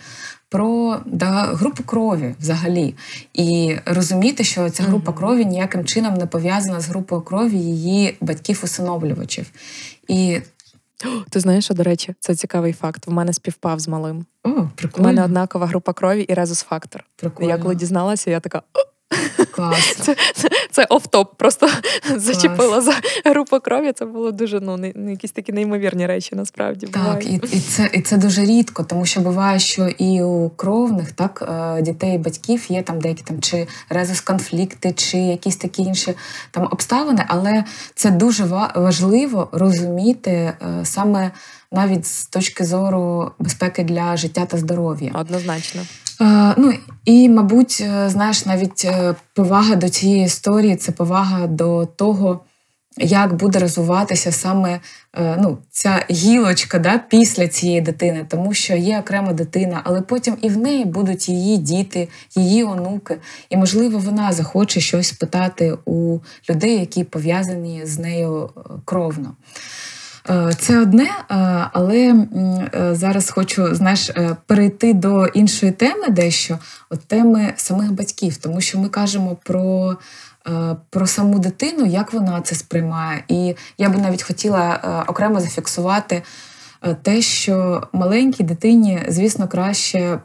про 0.49 0.99
да, 1.07 1.29
групу 1.31 1.83
крові 1.83 2.35
взагалі. 2.41 2.95
І 3.35 3.77
розуміти, 3.87 4.45
що 4.45 4.71
ця 4.71 4.83
група 4.83 5.13
крові 5.13 5.45
ніяким 5.45 5.85
чином 5.85 6.15
не 6.15 6.27
пов'язана 6.27 6.81
з 6.81 6.89
групою 6.89 7.23
крові 7.23 7.59
її 7.59 8.17
батьків-усиновлювачів. 8.21 9.51
І 10.09 10.41
ти 11.31 11.41
знаєш, 11.41 11.65
що, 11.65 11.75
до 11.75 11.83
речі, 11.83 12.15
це 12.21 12.35
цікавий 12.35 12.73
факт. 12.73 13.07
В 13.07 13.13
мене 13.13 13.33
співпав 13.33 13.81
з 13.81 13.89
малим. 13.89 14.25
О, 14.45 14.51
прикольно. 14.75 15.09
У 15.09 15.13
мене 15.13 15.25
однакова 15.25 15.67
група 15.67 15.93
крові 15.93 16.23
і 16.23 16.35
резус-фактор. 16.35 17.05
Я 17.41 17.59
коли 17.59 17.75
дізналася, 17.75 18.31
я 18.31 18.41
така. 18.41 18.63
Клас. 19.51 19.97
Це 20.01 20.17
це, 20.35 20.49
це 20.71 20.85
оф-топ, 20.85 21.27
просто 21.37 21.69
Клас. 22.09 22.23
зачепила 22.23 22.81
за 22.81 22.93
групу 23.25 23.61
крові. 23.61 23.93
Це 23.93 24.05
було 24.05 24.33
дуже 24.33 24.61
ну, 24.61 24.77
не, 24.77 25.11
якісь 25.11 25.31
такі 25.31 25.53
неймовірні 25.53 26.07
речі, 26.07 26.37
насправді. 26.37 26.87
Так, 26.87 27.27
і 27.27 27.41
і, 27.53 27.61
це 27.61 27.91
і 27.93 28.01
це 28.01 28.17
дуже 28.17 28.45
рідко, 28.45 28.85
тому 28.85 29.07
що 29.07 29.21
буває, 29.21 29.59
що 29.59 29.89
і 29.89 30.23
у 30.23 30.51
кровних 30.51 31.13
так, 31.13 31.49
е, 31.79 31.83
дітей 31.83 32.15
і 32.15 32.19
батьків 32.19 32.67
є 32.69 32.83
там 32.83 33.01
деякі 33.01 33.23
там 33.23 33.41
чи 33.41 33.67
резус-конфлікти, 33.91 34.95
чи 34.95 35.19
якісь 35.19 35.57
такі 35.57 35.83
інші 35.83 36.15
там 36.51 36.69
обставини, 36.71 37.25
але 37.29 37.65
це 37.95 38.11
дуже 38.11 38.45
важливо 38.75 39.49
розуміти 39.53 40.31
е, 40.31 40.55
саме 40.85 41.31
навіть 41.73 42.07
з 42.07 42.27
точки 42.27 42.65
зору 42.65 43.31
безпеки 43.39 43.85
для 43.85 44.17
життя 44.17 44.47
та 44.47 44.57
здоров'я. 44.57 45.11
Однозначно. 45.15 45.83
Е, 46.21 46.55
ну 46.57 46.73
і, 47.05 47.29
мабуть, 47.29 47.79
е, 47.81 48.09
знаєш, 48.09 48.47
навіть 48.47 48.85
е, 48.85 49.15
повага 49.35 49.77
до 49.77 49.89
цієї 49.89 50.25
історії 50.25 50.77
це 50.77 50.93
повага 50.93 51.47
до 51.47 51.87
того, 51.87 52.41
як 52.99 53.35
буде 53.35 53.59
розвиватися 53.59 54.33
саме 54.33 54.81
ну, 55.39 55.59
ця 55.71 56.05
гілочка 56.11 56.79
да, 56.79 56.99
після 56.99 57.49
цієї 57.49 57.81
дитини, 57.81 58.27
тому 58.29 58.55
що 58.55 58.77
є 58.77 58.99
окрема 58.99 59.33
дитина, 59.33 59.81
але 59.85 60.01
потім 60.01 60.37
і 60.43 60.49
в 60.49 60.57
неї 60.57 60.85
будуть 60.85 61.29
її 61.29 61.57
діти, 61.57 62.09
її 62.37 62.65
онуки. 62.65 63.17
І, 63.51 63.57
можливо, 63.57 63.99
вона 63.99 64.33
захоче 64.33 64.81
щось 64.81 65.13
питати 65.13 65.77
у 65.85 66.19
людей, 66.51 66.81
які 66.81 67.05
пов'язані 67.05 67.87
з 67.87 67.99
нею 67.99 68.51
кровно. 68.85 69.37
Е, 70.31 70.53
це 70.59 70.81
одне, 70.81 71.11
але 71.73 72.27
зараз 72.93 73.31
хочу 73.31 73.75
знаєш, 73.75 74.11
перейти 74.47 74.93
до 74.93 75.27
іншої 75.27 75.73
теми, 75.73 76.09
дещо 76.09 76.59
от 76.91 77.01
теми 77.01 77.53
самих 77.57 77.93
батьків, 77.93 78.37
тому 78.37 78.61
що 78.61 78.79
ми 78.79 78.89
кажемо 78.89 79.37
про 79.45 79.97
Е, 80.49 80.77
про 80.91 81.07
саму 81.07 81.39
дитину, 81.39 81.87
як 81.87 82.13
вона 82.13 82.41
це 82.41 82.55
сприймає. 82.55 83.25
І 83.29 83.55
я 83.79 83.89
би 83.89 83.99
навіть 83.99 84.23
хотіла 84.23 84.81
е, 84.85 85.11
окремо 85.11 85.41
зафіксувати 85.41 86.23
е, 86.83 86.95
те, 86.95 87.23
що 87.23 87.83
маленькій 87.93 88.45
дитині, 88.45 89.03
звісно, 89.09 89.49
краще 89.49 90.21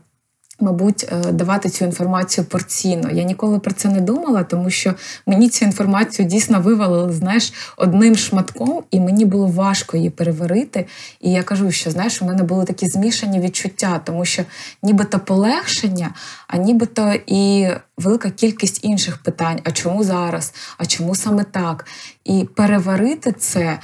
Мабуть, 0.60 1.06
е, 1.12 1.32
давати 1.32 1.70
цю 1.70 1.86
інформацію 1.86 2.46
порційно. 2.46 3.10
Я 3.12 3.24
ніколи 3.24 3.60
про 3.60 3.72
це 3.74 3.90
не 3.90 4.02
думала, 4.02 4.44
тому 4.44 4.70
що 4.70 4.94
мені 5.26 5.50
цю 5.50 5.66
інформацію 5.66 6.28
дійсно 6.28 6.62
вивалили, 6.62 7.14
знаєш, 7.14 7.54
одним 7.78 8.16
шматком, 8.16 8.84
і 8.92 9.00
мені 9.00 9.26
було 9.26 9.48
важко 9.48 9.98
її 9.98 10.10
переварити. 10.10 10.88
І 11.22 11.32
я 11.32 11.44
кажу, 11.44 11.72
що 11.72 11.92
знаєш, 11.92 12.22
у 12.22 12.26
мене 12.26 12.44
були 12.44 12.66
такі 12.66 12.88
змішані 12.88 13.40
відчуття, 13.40 14.02
тому 14.04 14.26
що 14.26 14.44
нібито 14.84 15.20
полегшення, 15.20 16.14
а 16.48 16.58
нібито 16.58 17.14
і 17.28 17.68
велика 17.98 18.30
кількість 18.30 18.86
інших 18.86 19.18
питань: 19.18 19.60
а 19.64 19.72
чому 19.72 20.04
зараз? 20.04 20.54
А 20.78 20.86
чому 20.86 21.16
саме 21.16 21.44
так? 21.44 21.86
І 22.24 22.48
переварити 22.56 23.32
це 23.32 23.80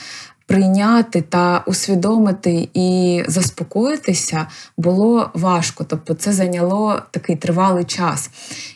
прийняти 0.52 1.22
та 1.22 1.64
усвідомити 1.66 2.70
і 2.74 3.24
заспокоїтися 3.28 4.48
було 4.78 5.30
важко. 5.34 5.84
Тобто 5.84 6.14
це 6.14 6.34
зайняло 6.34 7.02
такий 7.12 7.36
тривалий 7.36 7.84
час. 7.84 8.30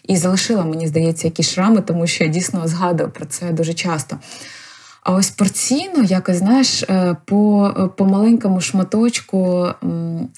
І 0.07 0.17
залишила, 0.17 0.63
мені 0.63 0.87
здається, 0.87 1.27
якісь 1.27 1.49
шрами, 1.49 1.81
тому 1.81 2.07
що 2.07 2.23
я 2.23 2.29
дійсно 2.29 2.67
згадую 2.67 3.09
про 3.09 3.25
це 3.25 3.51
дуже 3.51 3.73
часто. 3.73 4.17
А 5.03 5.13
ось 5.13 5.29
порційно, 5.29 6.03
якось 6.03 6.37
знаєш, 6.37 6.83
е, 6.83 7.17
по 7.25 7.73
по 7.97 8.05
маленькому 8.05 8.61
шматочку 8.61 9.67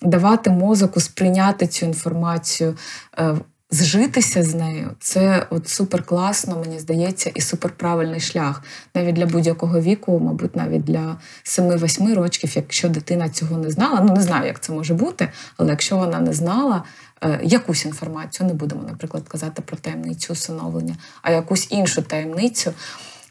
давати 0.02 0.50
мозоку 0.50 1.00
сприйняти 1.00 1.68
цю 1.68 1.86
інформацію, 1.86 2.76
е, 3.20 3.36
зжитися 3.70 4.44
з 4.44 4.56
нею 4.56 4.92
це 5.00 5.48
от 5.50 5.68
супер 5.68 6.04
класно, 6.04 6.60
мені 6.60 6.80
здається, 6.80 7.32
і 7.36 7.42
супер 7.42 7.72
правильний 7.72 8.20
шлях. 8.20 8.64
Навіть 8.96 9.16
для 9.16 9.26
будь-якого 9.26 9.82
віку, 9.82 10.20
мабуть, 10.20 10.56
навіть 10.56 10.84
для 10.84 11.18
7-8 11.44 12.16
років, 12.16 12.52
якщо 12.56 12.90
дитина 12.90 13.30
цього 13.30 13.58
не 13.58 13.70
знала. 13.72 14.02
Ну 14.02 14.14
не 14.14 14.22
знаю, 14.22 14.48
як 14.48 14.60
це 14.60 14.74
може 14.74 14.94
бути, 14.94 15.30
але 15.58 15.70
якщо 15.70 15.98
вона 15.98 16.20
не 16.20 16.34
знала. 16.34 16.84
Е, 17.24 17.40
якусь 17.44 17.86
інформацію 17.86 18.48
не 18.48 18.54
будемо, 18.54 18.84
наприклад, 18.84 19.24
казати 19.28 19.62
про 19.62 19.78
таємницю 19.78 20.34
усиновлення, 20.34 20.96
а 21.22 21.32
якусь 21.32 21.68
іншу 21.72 22.02
таємницю, 22.02 22.74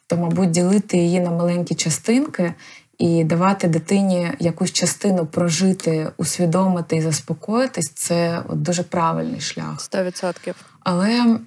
то, 0.07 0.17
мабуть, 0.17 0.51
ділити 0.51 0.97
її 0.97 1.21
на 1.21 1.31
маленькі 1.31 1.75
частинки 1.75 2.55
і 2.99 3.25
давати 3.25 3.69
дитині 3.69 4.33
якусь 4.39 4.73
частину 4.73 5.27
прожити, 5.27 6.11
усвідомити 6.17 6.97
і 6.97 7.03
заспокоїтись 7.03 7.93
це 7.95 8.43
от 8.49 8.63
дуже 8.63 8.83
правильний 8.83 9.41
шлях. 9.41 9.81
Сто 9.81 10.05
відсотків. 10.05 10.55
Але 10.81 11.39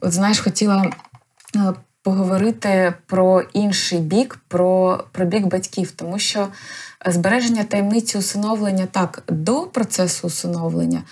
от 0.00 0.12
знаєш, 0.12 0.40
хотіла 0.40 0.92
е, 1.56 1.72
поговорити 2.02 2.94
про 3.06 3.40
інший 3.40 3.98
бік, 3.98 4.38
про, 4.48 5.04
про 5.12 5.24
бік 5.24 5.46
батьків, 5.46 5.90
тому 5.90 6.18
що 6.18 6.48
збереження 7.06 7.64
таємниці 7.64 8.18
усиновлення 8.18 8.86
так 8.86 9.22
до 9.28 9.62
процесу 9.62 10.26
усиновлення. 10.26 11.02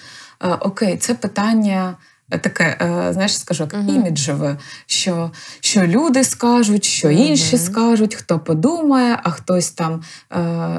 Е, 0.43 0.49
окей, 0.49 0.97
це 0.97 1.15
питання 1.15 1.97
таке, 2.39 2.77
е, 2.81 3.13
знаєш, 3.13 3.39
скажу, 3.39 3.63
як 3.63 3.75
uh-huh. 3.75 3.95
іміджеве, 3.95 4.57
що 4.87 5.31
що 5.61 5.87
люди 5.87 6.25
скажуть, 6.25 6.85
що 6.85 7.11
інші 7.11 7.57
uh-huh. 7.57 7.65
скажуть, 7.65 8.15
хто 8.15 8.39
подумає, 8.39 9.19
а 9.23 9.31
хтось 9.31 9.71
там 9.71 10.03
е, 10.33 10.39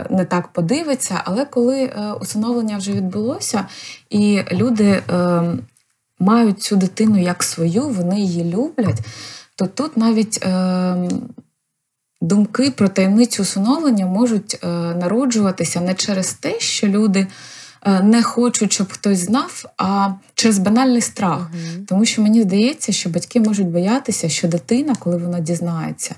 не 0.09 0.25
так 0.25 0.47
подивиться. 0.47 1.21
Але 1.25 1.45
коли 1.45 1.83
е, 1.83 2.13
усиновлення 2.21 2.77
вже 2.77 2.91
відбулося, 2.91 3.65
і 4.09 4.41
люди 4.51 5.01
е, 5.09 5.41
мають 6.19 6.61
цю 6.61 6.75
дитину 6.75 7.21
як 7.21 7.43
свою, 7.43 7.89
вони 7.89 8.19
її 8.19 8.53
люблять, 8.53 8.99
то 9.55 9.67
тут 9.67 9.97
навіть. 9.97 10.45
Думки 12.21 12.71
про 12.71 12.89
таємницю 12.89 13.43
усиновлення 13.43 14.05
можуть 14.05 14.59
е, 14.63 14.67
народжуватися 14.95 15.81
не 15.81 15.93
через 15.93 16.33
те, 16.33 16.59
що 16.59 16.87
люди 16.87 17.27
не 17.85 18.23
хочуть, 18.23 18.73
щоб 18.73 18.93
хтось 18.93 19.19
знав, 19.19 19.65
а 19.77 20.09
через 20.35 20.59
банальний 20.59 21.01
страх. 21.01 21.39
uh 21.39 21.85
Тому 21.85 22.05
що 22.05 22.21
мені 22.21 22.41
здається, 22.41 22.91
що 22.91 23.09
батьки 23.09 23.39
можуть 23.39 23.67
боятися, 23.67 24.29
що 24.29 24.47
дитина, 24.47 24.95
коли 24.99 25.17
вона 25.17 25.39
дізнається, 25.39 26.15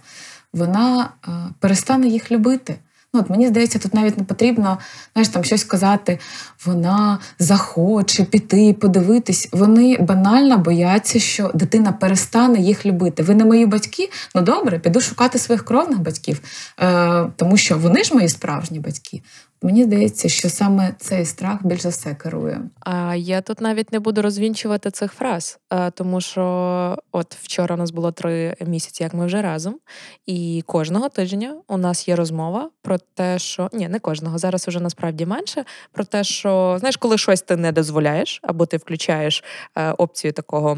вона 0.53 1.09
е, 1.28 1.30
перестане 1.59 2.07
їх 2.07 2.32
любити. 2.32 2.76
Ну, 3.16 3.20
от 3.20 3.30
Мені 3.30 3.47
здається, 3.47 3.80
тут 3.80 3.93
навіть 3.93 4.18
не 4.18 4.24
потрібно 4.24 4.78
знаєш, 5.14 5.30
там 5.30 5.43
щось 5.43 5.64
казати, 5.64 6.20
вона 6.66 7.20
захоче 7.39 8.24
піти, 8.24 8.74
подивитись. 8.74 9.49
Вони 9.51 9.97
банально 9.97 10.57
бояться, 10.57 11.20
що 11.20 11.51
дитина 11.53 11.91
перестане 11.91 12.59
їх 12.59 12.86
любити. 12.86 13.24
Ви 13.24 13.36
не 13.36 13.45
мої 13.45 13.66
батьки? 13.66 14.09
Ну 14.36 14.41
добре, 14.41 14.80
піду 14.80 15.01
шукати 15.01 15.39
своїх 15.39 15.66
кровних 15.66 15.99
батьків, 15.99 16.41
е, 16.80 17.26
тому 17.36 17.57
що 17.57 17.78
вони 17.78 18.03
ж 18.03 18.14
мої 18.14 18.30
справжні 18.30 18.80
батьки. 18.80 19.22
Мені 19.64 19.84
здається, 19.84 20.30
що 20.30 20.49
саме 20.49 20.95
цей 20.97 21.26
страх 21.26 21.66
більш 21.66 21.82
за 21.82 21.89
все 21.89 22.16
керує. 22.16 22.61
А 22.80 23.16
я 23.16 23.41
тут 23.41 23.61
навіть 23.61 23.91
не 23.91 23.99
буду 23.99 24.22
розвінчувати 24.22 24.91
цих 24.91 25.14
фраз, 25.14 25.59
тому 25.93 26.22
що 26.22 26.97
от 27.11 27.36
вчора 27.36 27.76
у 27.76 27.78
нас 27.78 27.91
було 27.91 28.11
три 28.11 28.55
місяці, 28.66 29.03
як 29.03 29.14
ми 29.14 29.26
вже 29.26 29.41
разом, 29.41 29.80
і 30.26 30.64
кожного 30.66 31.09
тижня 31.09 31.55
у 31.68 31.78
нас 31.78 32.07
є 32.07 32.16
розмова 32.16 32.70
про 32.82 32.97
те, 32.97 33.39
що 33.39 33.70
ні, 33.74 33.89
не 33.89 33.99
кожного 33.99 34.38
зараз 34.38 34.68
уже 34.68 34.80
насправді 34.80 35.26
менше. 35.26 35.66
Про 35.91 36.05
те, 36.05 36.24
що 36.24 36.76
знаєш, 36.80 36.97
коли 36.97 37.18
щось 37.18 37.41
ти 37.41 37.55
не 37.55 37.72
дозволяєш, 37.72 38.39
або 38.43 38.66
ти 38.66 38.78
включаєш 38.78 39.43
е, 39.76 39.91
опцію 39.91 40.34
такого 40.34 40.78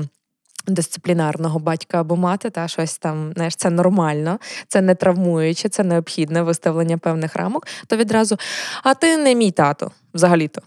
дисциплінарного 0.67 1.59
батька 1.59 1.99
або 1.99 2.15
мати, 2.15 2.49
та 2.49 2.67
щось 2.67 2.97
там, 2.97 3.33
знаєш, 3.33 3.55
це 3.55 3.69
нормально, 3.69 4.39
це 4.67 4.81
не 4.81 4.95
травмуюче, 4.95 5.69
це 5.69 5.83
необхідне 5.83 6.41
виставлення 6.41 6.97
певних 6.97 7.35
рамок, 7.35 7.67
то 7.87 7.97
відразу, 7.97 8.37
а 8.83 8.93
ти 8.93 9.17
не 9.17 9.35
мій 9.35 9.51
тато, 9.51 9.91
взагалі-то. 10.13 10.61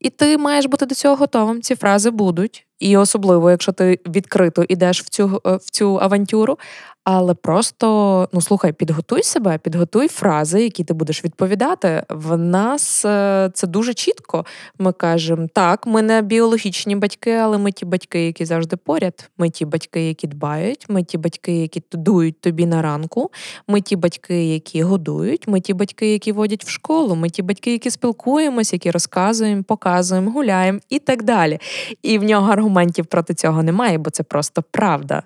І 0.00 0.10
ти 0.10 0.38
маєш 0.38 0.66
бути 0.66 0.86
до 0.86 0.94
цього 0.94 1.16
готовим. 1.16 1.62
Ці 1.62 1.74
фрази 1.76 2.10
будуть. 2.10 2.67
І 2.80 2.96
особливо, 2.96 3.50
якщо 3.50 3.72
ти 3.72 3.98
відкрито 4.06 4.64
йдеш 4.68 5.02
в 5.02 5.08
цю 5.08 5.42
е, 5.46 5.56
в 5.56 5.70
цю 5.70 5.98
авантюру, 6.00 6.58
але 7.10 7.34
просто 7.34 8.28
ну 8.32 8.40
слухай, 8.40 8.72
підготуй 8.72 9.22
себе, 9.22 9.58
підготуй 9.58 10.08
фрази, 10.08 10.62
які 10.62 10.84
ти 10.84 10.94
будеш 10.94 11.24
відповідати. 11.24 12.02
В 12.08 12.36
нас 12.36 13.04
е, 13.04 13.50
це 13.54 13.66
дуже 13.66 13.94
чітко. 13.94 14.44
Ми 14.78 14.92
кажемо, 14.92 15.48
так, 15.52 15.86
ми 15.86 16.02
не 16.02 16.22
біологічні 16.22 16.96
батьки, 16.96 17.32
але 17.32 17.58
ми 17.58 17.72
ті 17.72 17.84
батьки, 17.84 18.26
які 18.26 18.44
завжди 18.44 18.76
поряд. 18.76 19.30
Ми 19.38 19.50
ті 19.50 19.64
батьки, 19.64 20.08
які 20.08 20.26
дбають, 20.26 20.86
ми 20.88 21.02
ті 21.02 21.18
батьки, 21.18 21.52
які 21.52 21.82
дують 21.92 22.40
тобі 22.40 22.66
на 22.66 22.82
ранку. 22.82 23.30
Ми 23.68 23.80
ті 23.80 23.96
батьки, 23.96 24.44
які 24.44 24.82
годують. 24.82 25.48
Ми 25.48 25.60
ті 25.60 25.74
батьки, 25.74 26.12
які 26.12 26.32
водять 26.32 26.64
в 26.64 26.68
школу. 26.68 27.14
Ми 27.14 27.30
ті 27.30 27.42
батьки, 27.42 27.72
які 27.72 27.90
спілкуємось, 27.90 28.72
які 28.72 28.90
розказуємо, 28.90 29.62
показуємо, 29.62 30.30
гуляємо 30.30 30.78
і 30.88 30.98
так 30.98 31.22
далі. 31.22 31.58
І 32.02 32.18
в 32.18 32.22
нього 32.22 32.54
аргументів 32.68 33.06
проти 33.06 33.34
цього 33.34 33.62
немає, 33.62 33.98
бо 33.98 34.10
це 34.10 34.22
просто 34.22 34.62
правда. 34.70 35.22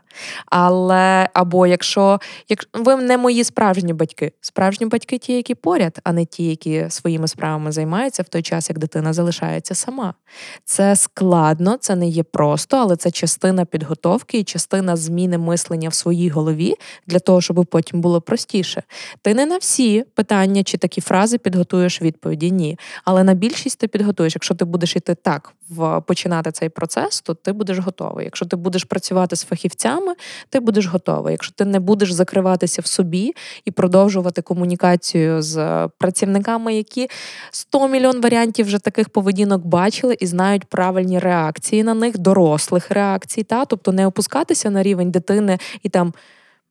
Але 0.46 1.28
або 1.34 1.66
якщо 1.66 2.20
як 2.48 2.64
ви 2.72 2.96
не 2.96 3.18
мої 3.18 3.44
справжні 3.44 3.92
батьки, 3.92 4.32
справжні 4.40 4.86
батьки 4.86 5.18
ті, 5.18 5.32
які 5.32 5.54
поряд, 5.54 5.98
а 6.04 6.12
не 6.12 6.24
ті, 6.24 6.44
які 6.44 6.86
своїми 6.88 7.28
справами 7.28 7.72
займаються 7.72 8.22
в 8.22 8.28
той 8.28 8.42
час, 8.42 8.70
як 8.70 8.78
дитина 8.78 9.12
залишається 9.12 9.74
сама. 9.74 10.14
Це 10.64 10.96
складно, 10.96 11.76
це 11.80 11.96
не 11.96 12.08
є 12.08 12.22
просто, 12.22 12.76
але 12.76 12.96
це 12.96 13.10
частина 13.10 13.64
підготовки 13.64 14.38
і 14.38 14.44
частина 14.44 14.96
зміни 14.96 15.38
мислення 15.38 15.88
в 15.88 15.94
своїй 15.94 16.28
голові 16.28 16.74
для 17.06 17.18
того, 17.18 17.40
щоб 17.40 17.66
потім 17.70 18.00
було 18.00 18.20
простіше. 18.20 18.82
Ти 19.22 19.34
не 19.34 19.46
на 19.46 19.56
всі 19.56 20.04
питання 20.14 20.62
чи 20.62 20.78
такі 20.78 21.00
фрази 21.00 21.38
підготуєш 21.38 22.02
відповіді, 22.02 22.50
ні. 22.50 22.78
Але 23.04 23.24
на 23.24 23.34
більшість 23.34 23.78
ти 23.78 23.88
підготуєш. 23.88 24.34
Якщо 24.34 24.54
ти 24.54 24.64
будеш 24.64 24.96
йти 24.96 25.14
так 25.14 25.52
починати 26.06 26.52
цей 26.52 26.68
процес, 26.68 27.20
то 27.20 27.34
ти 27.34 27.52
будеш 27.52 27.78
готовий. 27.78 28.24
Якщо 28.24 28.46
ти 28.46 28.56
будеш 28.56 28.84
працювати 28.84 29.36
з 29.36 29.44
фахівцями, 29.44 30.14
ти 30.48 30.60
будеш 30.60 30.86
готовий. 30.86 31.32
Якщо 31.32 31.54
ти 31.54 31.64
не 31.64 31.80
будеш 31.80 32.12
закриватися 32.12 32.82
в 32.82 32.86
собі 32.86 33.34
і 33.64 33.70
продовжувати 33.70 34.42
комунікацію 34.42 35.42
з 35.42 35.88
працівниками, 35.98 36.74
які 36.74 37.08
100 37.50 37.88
мільйон 37.88 38.20
варіантів 38.20 38.66
вже 38.66 38.78
таких 38.78 39.08
поведінок 39.08 39.66
бачили 39.66 40.16
і 40.20 40.26
знають 40.26 40.64
правильні 40.64 41.18
реакції 41.18 41.82
на 41.82 41.94
них, 41.94 42.18
дорослих 42.18 42.90
реакцій, 42.90 43.42
та 43.42 43.64
тобто 43.64 43.92
не 43.92 44.06
опускатися 44.06 44.70
на 44.70 44.82
рівень 44.82 45.10
дитини 45.10 45.58
і 45.82 45.88
там 45.88 46.14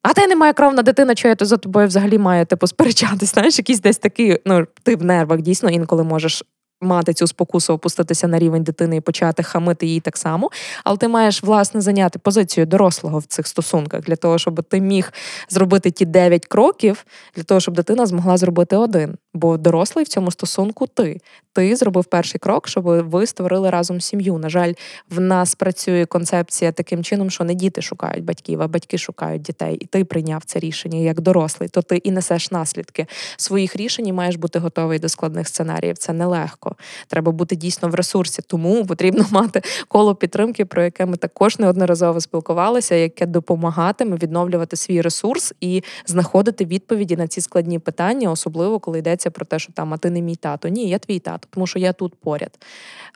А 0.03 0.13
ти 0.13 0.27
немає 0.27 0.53
кровна 0.53 0.81
дитина, 0.81 1.15
що 1.15 1.27
я 1.27 1.35
то 1.35 1.45
за 1.45 1.57
тобою 1.57 1.87
взагалі 1.87 2.17
маю 2.17 2.45
типу 2.45 2.67
сперечатись. 2.67 3.33
Знаєш, 3.33 3.57
якийсь 3.57 3.81
десь 3.81 3.97
такий, 3.97 4.39
ну 4.45 4.67
ти 4.83 4.95
в 4.95 5.03
нервах 5.03 5.41
дійсно 5.41 5.69
інколи 5.69 6.03
можеш 6.03 6.43
мати 6.81 7.13
цю 7.13 7.27
спокусу 7.27 7.73
опуститися 7.73 8.27
на 8.27 8.39
рівень 8.39 8.63
дитини 8.63 8.95
і 8.95 9.01
почати 9.01 9.43
хамити 9.43 9.85
їй 9.85 9.99
так 9.99 10.17
само, 10.17 10.49
але 10.83 10.97
ти 10.97 11.07
маєш 11.07 11.43
власне 11.43 11.81
зайняти 11.81 12.19
позицію 12.19 12.65
дорослого 12.65 13.19
в 13.19 13.25
цих 13.25 13.47
стосунках 13.47 14.01
для 14.01 14.15
того, 14.15 14.37
щоб 14.37 14.63
ти 14.63 14.81
міг 14.81 15.13
зробити 15.49 15.91
ті 15.91 16.05
9 16.05 16.45
кроків, 16.45 17.05
для 17.35 17.43
того, 17.43 17.59
щоб 17.59 17.75
дитина 17.75 18.05
змогла 18.05 18.37
зробити 18.37 18.75
один. 18.75 19.17
Бо 19.33 19.57
дорослий 19.57 20.05
в 20.05 20.07
цьому 20.07 20.31
стосунку 20.31 20.87
ти. 20.87 21.21
Ти 21.53 21.75
зробив 21.75 22.05
перший 22.05 22.39
крок, 22.39 22.67
щоб 22.67 22.83
ви 22.83 23.25
створили 23.25 23.69
разом 23.69 24.01
сім'ю. 24.01 24.37
На 24.37 24.49
жаль, 24.49 24.73
в 25.09 25.19
нас 25.19 25.55
працює 25.55 26.05
концепція 26.05 26.71
таким 26.71 27.03
чином, 27.03 27.29
що 27.29 27.43
не 27.43 27.53
діти 27.53 27.81
шукають 27.81 28.23
батьків, 28.23 28.61
а 28.61 28.67
батьки 28.67 28.97
шукають 28.97 29.41
дітей. 29.41 29.75
І 29.75 29.85
ти 29.85 30.05
прийняв 30.05 30.43
це 30.45 30.59
рішення 30.59 30.99
як 30.99 31.21
дорослий, 31.21 31.69
то 31.69 31.81
ти 31.81 31.97
і 31.97 32.11
несеш 32.11 32.51
наслідки 32.51 33.07
своїх 33.37 33.75
рішень 33.75 34.07
і 34.07 34.13
маєш 34.13 34.35
бути 34.35 34.59
готовий 34.59 34.99
до 34.99 35.09
складних 35.09 35.47
сценаріїв. 35.47 35.97
Це 35.97 36.13
нелегко. 36.13 36.70
Треба 37.07 37.31
бути 37.31 37.55
дійсно 37.55 37.89
в 37.89 37.95
ресурсі. 37.95 38.41
Тому 38.47 38.85
потрібно 38.85 39.25
мати 39.31 39.61
коло 39.87 40.15
підтримки, 40.15 40.65
про 40.65 40.83
яке 40.83 41.05
ми 41.05 41.17
також 41.17 41.59
неодноразово 41.59 42.21
спілкувалися, 42.21 42.95
яке 42.95 43.25
допомагатиме 43.25 44.17
відновлювати 44.17 44.75
свій 44.75 45.01
ресурс 45.01 45.53
і 45.61 45.83
знаходити 46.05 46.65
відповіді 46.65 47.15
на 47.15 47.27
ці 47.27 47.41
складні 47.41 47.79
питання, 47.79 48.31
особливо 48.31 48.79
коли 48.79 48.99
йдеться 48.99 49.31
про 49.31 49.45
те, 49.45 49.59
що 49.59 49.73
там 49.73 49.93
а 49.93 49.97
ти 49.97 50.09
не 50.09 50.21
мій 50.21 50.35
тато. 50.35 50.67
Ні, 50.67 50.89
я 50.89 50.99
твій 50.99 51.19
тато, 51.19 51.47
тому 51.51 51.67
що 51.67 51.79
я 51.79 51.93
тут 51.93 52.15
поряд. 52.15 52.59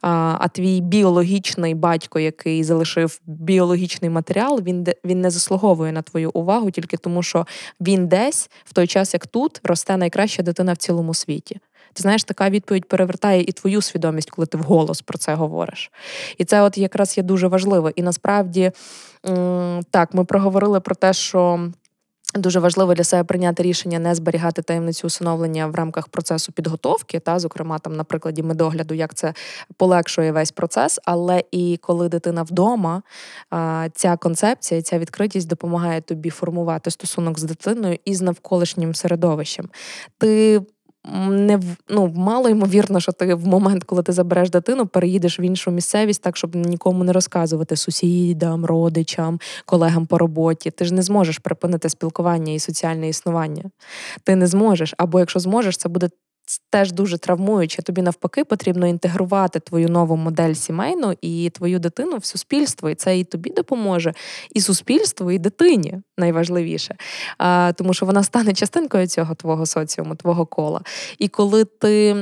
А 0.01 0.37
а 0.39 0.47
твій 0.47 0.81
біологічний 0.81 1.73
батько, 1.73 2.19
який 2.19 2.63
залишив 2.63 3.21
біологічний 3.25 4.09
матеріал, 4.09 4.61
він 4.61 4.87
він 5.05 5.21
не 5.21 5.29
заслуговує 5.29 5.91
на 5.91 6.01
твою 6.01 6.31
увагу 6.33 6.71
тільки 6.71 6.97
тому, 6.97 7.23
що 7.23 7.47
він 7.81 8.07
десь 8.07 8.49
в 8.63 8.73
той 8.73 8.87
час, 8.87 9.13
як 9.13 9.27
тут, 9.27 9.61
росте 9.63 9.97
найкраща 9.97 10.43
дитина 10.43 10.73
в 10.73 10.77
цілому 10.77 11.13
світі. 11.13 11.59
Ти 11.95 12.01
знаєш, 12.01 12.23
така 12.23 12.49
відповідь 12.49 12.85
перевертає 12.85 13.41
і 13.41 13.51
твою 13.51 13.81
свідомість, 13.81 14.31
коли 14.31 14.45
ти 14.45 14.57
вголос 14.57 15.01
про 15.01 15.17
це 15.17 15.35
говориш. 15.35 15.91
І 16.37 16.45
це 16.45 16.61
от 16.61 16.77
якраз 16.77 17.17
є 17.17 17.23
дуже 17.23 17.47
важливо. 17.47 17.89
І 17.89 18.01
насправді 18.01 18.71
так, 19.91 20.13
ми 20.13 20.25
проговорили 20.25 20.79
про 20.79 20.95
те, 20.95 21.13
що. 21.13 21.69
Дуже 22.35 22.59
важливо 22.59 22.93
для 22.93 23.03
себе 23.03 23.23
прийняти 23.23 23.63
рішення 23.63 23.99
не 23.99 24.15
зберігати 24.15 24.61
таємницю 24.61 25.07
усиновлення 25.07 25.67
в 25.67 25.75
рамках 25.75 26.07
процесу 26.07 26.51
підготовки, 26.51 27.19
та 27.19 27.39
зокрема 27.39 27.79
там 27.79 27.95
на 27.95 28.03
прикладі 28.03 28.43
медогляду, 28.43 28.93
як 28.93 29.13
це 29.13 29.33
полегшує 29.77 30.31
весь 30.31 30.51
процес. 30.51 30.99
Але 31.05 31.43
і 31.51 31.79
коли 31.81 32.09
дитина 32.09 32.43
вдома, 32.43 33.01
ця 33.93 34.17
концепція, 34.17 34.81
ця 34.81 34.99
відкритість 34.99 35.47
допомагає 35.47 36.01
тобі 36.01 36.29
формувати 36.29 36.91
стосунок 36.91 37.39
з 37.39 37.43
дитиною 37.43 37.97
і 38.05 38.15
з 38.15 38.21
навколишнім 38.21 38.95
середовищем. 38.95 39.69
Ти 40.17 40.61
не 41.29 41.59
ну, 41.89 42.13
мало 42.15 42.49
ймовірно, 42.49 42.99
що 42.99 43.11
ти 43.11 43.35
в 43.35 43.47
момент, 43.47 43.83
коли 43.83 44.03
ти 44.03 44.11
забереш 44.11 44.49
дитину, 44.49 44.87
переїдеш 44.87 45.39
в 45.39 45.41
іншу 45.41 45.71
місцевість, 45.71 46.21
так 46.21 46.37
щоб 46.37 46.55
нікому 46.55 47.03
не 47.03 47.13
розказувати 47.13 47.75
сусідам, 47.75 48.65
родичам, 48.65 49.39
колегам 49.65 50.05
по 50.05 50.17
роботі. 50.17 50.71
Ти 50.71 50.85
ж 50.85 50.93
не 50.93 51.01
зможеш 51.01 51.37
припинити 51.37 51.89
спілкування 51.89 52.53
і 52.53 52.59
соціальне 52.59 53.09
існування. 53.09 53.63
Ти 54.23 54.35
не 54.35 54.47
зможеш. 54.47 54.93
Або 54.97 55.19
якщо 55.19 55.39
зможеш, 55.39 55.77
це 55.77 55.89
буде 55.89 56.09
теж 56.69 56.91
дуже 56.91 57.17
травмуюче. 57.17 57.81
Тобі 57.81 58.01
навпаки 58.01 58.43
потрібно 58.43 58.87
інтегрувати 58.87 59.59
твою 59.59 59.89
нову 59.89 60.15
модель 60.15 60.53
сімейну 60.53 61.15
і 61.21 61.49
твою 61.49 61.79
дитину 61.79 62.17
в 62.17 62.25
суспільство. 62.25 62.89
І 62.89 62.95
це 62.95 63.19
і 63.19 63.23
тобі 63.23 63.49
допоможе, 63.49 64.13
і 64.51 64.61
суспільству, 64.61 65.31
і 65.31 65.39
дитині 65.39 66.01
найважливіше. 66.17 66.95
А, 67.37 67.73
Тому 67.77 67.93
що 67.93 68.05
вона 68.05 68.23
стане 68.23 68.53
частинкою 68.53 69.07
цього 69.07 69.35
твого 69.35 69.65
соціуму, 69.65 70.15
твого 70.15 70.45
кола. 70.45 70.81
І 71.19 71.27
коли 71.27 71.65
ти 71.65 72.15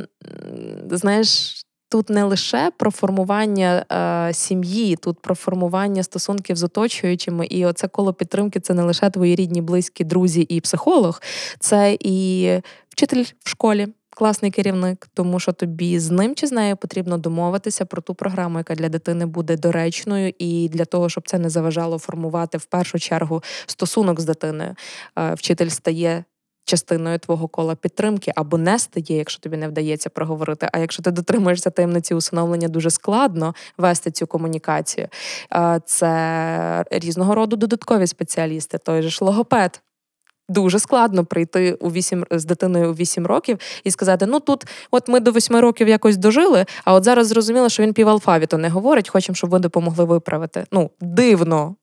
знаєш. 0.91 1.59
Тут 1.89 2.09
не 2.09 2.23
лише 2.23 2.71
про 2.77 2.91
формування 2.91 3.85
е, 3.91 4.33
сім'ї, 4.33 4.95
тут 4.95 5.19
про 5.21 5.35
формування 5.35 6.03
стосунків 6.03 6.55
з 6.55 6.63
оточуючими, 6.63 7.45
і 7.45 7.65
оце 7.65 7.87
коло 7.87 8.13
підтримки 8.13 8.59
це 8.59 8.73
не 8.73 8.83
лише 8.83 9.09
твої 9.09 9.35
рідні, 9.35 9.61
близькі, 9.61 10.03
друзі 10.03 10.41
і 10.41 10.61
психолог, 10.61 11.21
це 11.59 11.97
і 11.99 12.49
вчитель 12.89 13.23
в 13.43 13.49
школі, 13.49 13.87
класний 14.13 14.51
керівник, 14.51 15.07
тому 15.13 15.39
що 15.39 15.51
тобі 15.51 15.99
з 15.99 16.11
ним 16.11 16.35
чи 16.35 16.47
з 16.47 16.51
нею 16.51 16.77
потрібно 16.77 17.17
домовитися 17.17 17.85
про 17.85 18.01
ту 18.01 18.15
програму, 18.15 18.57
яка 18.57 18.75
для 18.75 18.89
дитини 18.89 19.25
буде 19.25 19.57
доречною, 19.57 20.33
і 20.39 20.69
для 20.69 20.85
того, 20.85 21.09
щоб 21.09 21.27
це 21.27 21.39
не 21.39 21.49
заважало 21.49 21.97
формувати 21.97 22.57
в 22.57 22.65
першу 22.65 22.99
чергу 22.99 23.43
стосунок 23.65 24.19
з 24.19 24.25
дитиною. 24.25 24.75
Е, 25.17 25.33
вчитель 25.33 25.69
стає. 25.69 26.23
Частиною 26.65 27.19
твого 27.19 27.47
кола 27.47 27.75
підтримки 27.75 28.31
або 28.35 28.57
не 28.57 28.79
стає, 28.79 29.17
якщо 29.17 29.41
тобі 29.41 29.57
не 29.57 29.67
вдається 29.67 30.09
проговорити. 30.09 30.69
А 30.73 30.79
якщо 30.79 31.03
ти 31.03 31.11
дотримуєшся 31.11 31.69
таємниці 31.69 32.15
усиновлення, 32.15 32.67
дуже 32.67 32.89
складно 32.89 33.55
вести 33.77 34.11
цю 34.11 34.27
комунікацію. 34.27 35.07
Е, 35.53 35.81
це 35.85 36.85
різного 36.91 37.35
роду 37.35 37.55
додаткові 37.55 38.07
спеціалісти, 38.07 38.77
той 38.77 39.01
же 39.01 39.09
ж 39.09 39.25
логопед. 39.25 39.81
Дуже 40.49 40.79
складно 40.79 41.25
прийти 41.25 41.73
у 41.73 41.91
8, 41.91 42.25
з 42.31 42.45
дитиною 42.45 42.91
у 42.91 42.93
8 42.93 43.25
років 43.25 43.57
і 43.83 43.91
сказати: 43.91 44.25
ну 44.25 44.39
тут, 44.39 44.63
от 44.91 45.07
ми 45.07 45.19
до 45.19 45.31
8 45.31 45.55
років 45.55 45.87
якось 45.87 46.17
дожили, 46.17 46.65
а 46.85 46.93
от 46.93 47.03
зараз 47.03 47.27
зрозуміло, 47.27 47.69
що 47.69 47.83
він 47.83 47.93
півалфавіту 47.93 48.57
не 48.57 48.69
говорить, 48.69 49.09
хочемо, 49.09 49.35
щоб 49.35 49.49
ви 49.49 49.59
допомогли 49.59 50.05
виправити. 50.05 50.65
Ну, 50.71 50.89
дивно 51.01 51.75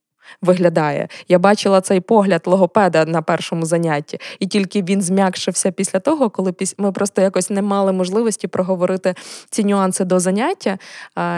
виглядає. 0.43 1.09
Я 1.29 1.39
бачила 1.39 1.81
цей 1.81 2.01
погляд 2.01 2.43
логопеда 2.47 3.05
на 3.05 3.23
першому 3.23 3.67
занятті, 3.67 4.21
і 4.39 4.47
тільки 4.47 4.83
він 4.83 5.03
зм'якшився 5.03 5.71
після 5.71 5.99
того, 5.99 6.31
коли 6.31 6.55
ми 6.79 6.93
просто 6.93 7.23
якось 7.23 7.51
не 7.51 7.63
мали 7.63 7.93
можливості 7.93 8.49
проговорити 8.49 9.15
ці 9.51 9.65
нюанси 9.65 10.05
до 10.05 10.21
заняття. 10.21 10.79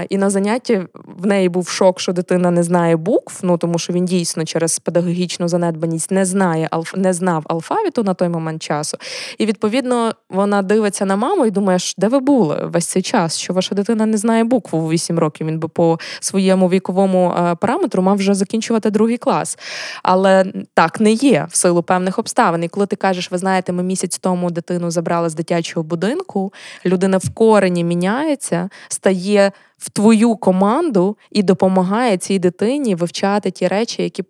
І 0.08 0.18
на 0.18 0.30
занятті 0.30 0.82
в 1.18 1.26
неї 1.26 1.48
був 1.48 1.68
шок, 1.68 2.00
що 2.00 2.12
дитина 2.12 2.50
не 2.50 2.62
знає 2.62 2.96
букв, 2.96 3.40
ну 3.42 3.58
тому 3.58 3.78
що 3.78 3.92
він 3.92 4.04
дійсно 4.04 4.44
через 4.44 4.78
педагогічну 4.78 5.48
занедбаність 5.48 6.10
не 6.10 6.24
знає 6.24 6.68
не 6.96 7.12
знав 7.12 7.44
алфавіту 7.48 8.02
на 8.02 8.14
той 8.14 8.28
момент 8.28 8.62
часу. 8.62 8.98
І 9.38 9.46
відповідно 9.46 10.12
вона 10.30 10.62
дивиться 10.62 11.04
на 11.04 11.16
маму 11.16 11.46
і 11.46 11.50
думає, 11.50 11.78
де 11.98 12.08
ви 12.08 12.20
були 12.20 12.60
весь 12.64 12.86
цей 12.86 13.02
час, 13.02 13.38
що 13.38 13.52
ваша 13.52 13.74
дитина 13.74 14.06
не 14.06 14.16
знає 14.16 14.44
букву 14.44 14.78
у 14.78 14.90
8 14.90 15.18
років. 15.18 15.46
Він 15.46 15.58
би 15.58 15.68
по 15.68 15.98
своєму 16.20 16.68
віковому 16.68 17.34
параметру 17.60 18.02
мав 18.02 18.16
вже 18.16 18.34
закінчувати 18.34 18.81
закінчувати 18.82 18.90
другий 18.90 19.18
клас. 19.18 19.58
Але 20.02 20.44
так 20.74 21.00
не 21.00 21.12
є 21.12 21.46
в 21.50 21.56
силу 21.56 21.82
певних 21.82 22.18
обставин. 22.18 22.64
І 22.64 22.68
коли 22.68 22.86
ти 22.86 22.96
кажеш, 22.96 23.30
ви 23.30 23.38
знаєте, 23.38 23.72
ми 23.72 23.82
місяць 23.82 24.18
тому 24.18 24.50
дитину 24.50 24.90
забрали 24.90 25.28
з 25.28 25.34
дитячого 25.34 25.84
будинку, 25.84 26.52
людина 26.84 27.18
в 27.18 27.30
корені 27.34 27.84
міняється, 27.84 28.68
стає 28.88 29.52
в 29.82 29.90
твою 29.90 30.36
команду 30.36 31.16
і 31.30 31.42
допомагає 31.42 32.16
цій 32.16 32.38
дитині 32.38 32.94
вивчати 32.94 33.50
ті 33.50 33.68
речі, 33.68 34.02
які 34.02 34.22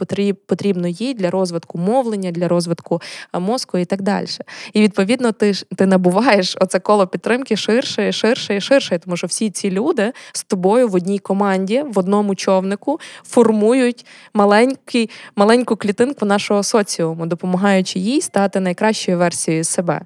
потрібно 0.47 0.89
їй 0.89 1.15
для 1.15 1.31
розвитку 1.31 1.79
мовлення, 1.79 2.31
для 2.31 2.49
розвитку 2.49 3.03
е, 3.35 3.39
мозку 3.39 3.79
і 3.79 3.85
так 3.85 4.03
далі. 4.03 4.27
І 4.73 4.83
відповідно 4.83 5.33
ти 5.33 5.53
ти 5.77 5.87
набуваєш 5.87 6.57
оце 6.61 6.79
коло 6.79 7.07
підтримки 7.07 7.57
ширше, 7.57 8.13
ширше 8.13 8.57
і 8.57 8.61
ширше, 8.61 8.99
тому 8.99 9.17
що 9.17 9.27
всі 9.27 9.51
ці 9.51 9.71
люди 9.71 10.13
з 10.33 10.45
тобою 10.45 10.89
в 10.89 10.95
одній 10.95 11.19
команді, 11.19 11.85
в 11.95 11.99
одному 11.99 12.35
човнику 12.35 13.01
формують 13.25 14.07
маленький, 14.43 15.11
маленьку 15.37 15.77
клітинку 15.77 16.27
нашого 16.27 16.63
соціуму, 16.63 17.27
допомагаючи 17.27 17.99
їй 17.99 18.21
стати 18.21 18.61
найкращою 18.61 19.19
версією 19.19 19.65
себе. 19.65 20.01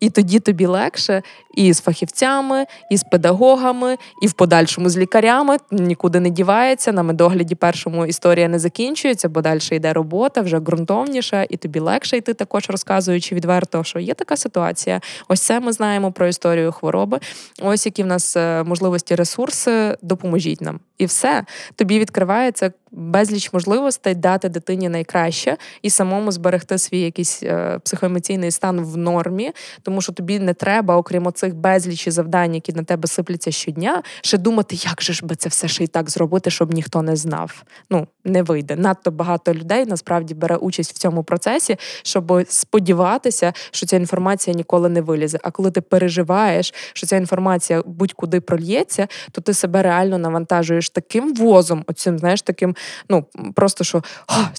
І 0.00 0.10
тоді 0.10 0.40
тобі 0.40 0.66
легше 0.66 1.22
і 1.56 1.72
з 1.72 1.80
фахівцями, 1.80 2.66
і 2.90 2.96
з 2.96 3.02
педагогами, 3.02 3.96
і 4.22 4.26
в 4.26 4.32
подальшому 4.32 4.88
з 4.88 4.98
лікарями 4.98 5.56
нікуди 5.70 6.20
не 6.20 6.30
дівається. 6.30 6.92
На 6.92 7.02
медогляді 7.02 7.54
першому 7.54 8.06
історія 8.06 8.48
не 8.48 8.58
закінчується, 8.58 9.28
бо 9.28 9.40
далі 9.40 9.60
йде 9.72 9.92
робота, 9.92 10.40
вже 10.40 10.58
ґрунтовніша, 10.58 11.46
і 11.48 11.56
тобі 11.56 11.78
легше 11.78 12.16
йти 12.16 12.34
також 12.34 12.70
розказуючи 12.70 13.34
відверто, 13.34 13.84
що 13.84 13.98
є 13.98 14.14
така 14.14 14.36
ситуація. 14.36 15.00
Ось 15.28 15.40
це 15.40 15.60
ми 15.60 15.72
знаємо 15.72 16.12
про 16.12 16.26
історію 16.26 16.72
хвороби. 16.72 17.18
Ось 17.62 17.86
які 17.86 18.02
в 18.02 18.06
нас 18.06 18.36
е, 18.36 18.62
можливості, 18.62 19.14
ресурси, 19.14 19.96
допоможіть 20.02 20.60
нам. 20.60 20.80
І 20.98 21.06
все 21.06 21.44
тобі 21.76 21.98
відкривається 21.98 22.72
безліч 22.94 23.52
можливостей 23.52 24.14
дати 24.14 24.48
дитині 24.48 24.88
найкраще 24.88 25.56
і 25.82 25.90
самому 25.90 26.32
зберегти 26.32 26.78
свій 26.78 27.00
якийсь 27.00 27.42
е, 27.42 27.78
психоемоційний 27.84 28.50
стан 28.50 28.80
в 28.80 28.96
нормі, 28.96 29.52
тому 29.82 30.00
що 30.00 30.12
тобі 30.12 30.38
не 30.38 30.54
треба, 30.54 30.96
окрім 30.96 31.26
оцих 31.26 31.54
безлічі 31.54 32.10
завдань, 32.10 32.54
які 32.54 32.72
на 32.72 32.82
тебе 32.82 33.08
сипляться 33.08 33.50
щодня, 33.50 34.02
ще 34.22 34.38
думати, 34.38 34.76
як 34.76 35.02
же 35.02 35.12
ж 35.12 35.26
би 35.26 35.36
це 35.36 35.48
все 35.48 35.68
ще 35.68 35.84
й 35.84 35.86
так 35.86 36.10
зробити, 36.10 36.50
щоб 36.50 36.74
ніхто 36.74 37.02
не 37.02 37.16
знав. 37.16 37.62
Ну 37.90 38.06
не 38.24 38.42
вийде. 38.42 38.76
Надто 38.76 39.10
багато 39.10 39.54
людей 39.54 39.86
насправді 39.86 40.34
бере 40.34 40.56
участь 40.56 40.92
в 40.92 40.98
цьому 40.98 41.24
процесі, 41.24 41.76
щоб 42.02 42.44
сподіватися, 42.48 43.52
що 43.70 43.86
ця 43.86 43.96
інформація 43.96 44.56
ніколи 44.56 44.88
не 44.88 45.00
вилізе. 45.00 45.38
А 45.42 45.50
коли 45.50 45.70
ти 45.70 45.80
переживаєш, 45.80 46.74
що 46.92 47.06
ця 47.06 47.16
інформація 47.16 47.82
будь-куди 47.86 48.40
прольється, 48.40 49.08
то 49.32 49.40
ти 49.40 49.54
себе 49.54 49.82
реально 49.82 50.18
навантажуєш 50.18 50.90
таким 50.90 51.34
возом, 51.34 51.84
оцим 51.86 52.18
знаєш, 52.18 52.42
таким 52.42 52.76
ну 53.08 53.24
просто 53.54 53.84
що 53.84 54.02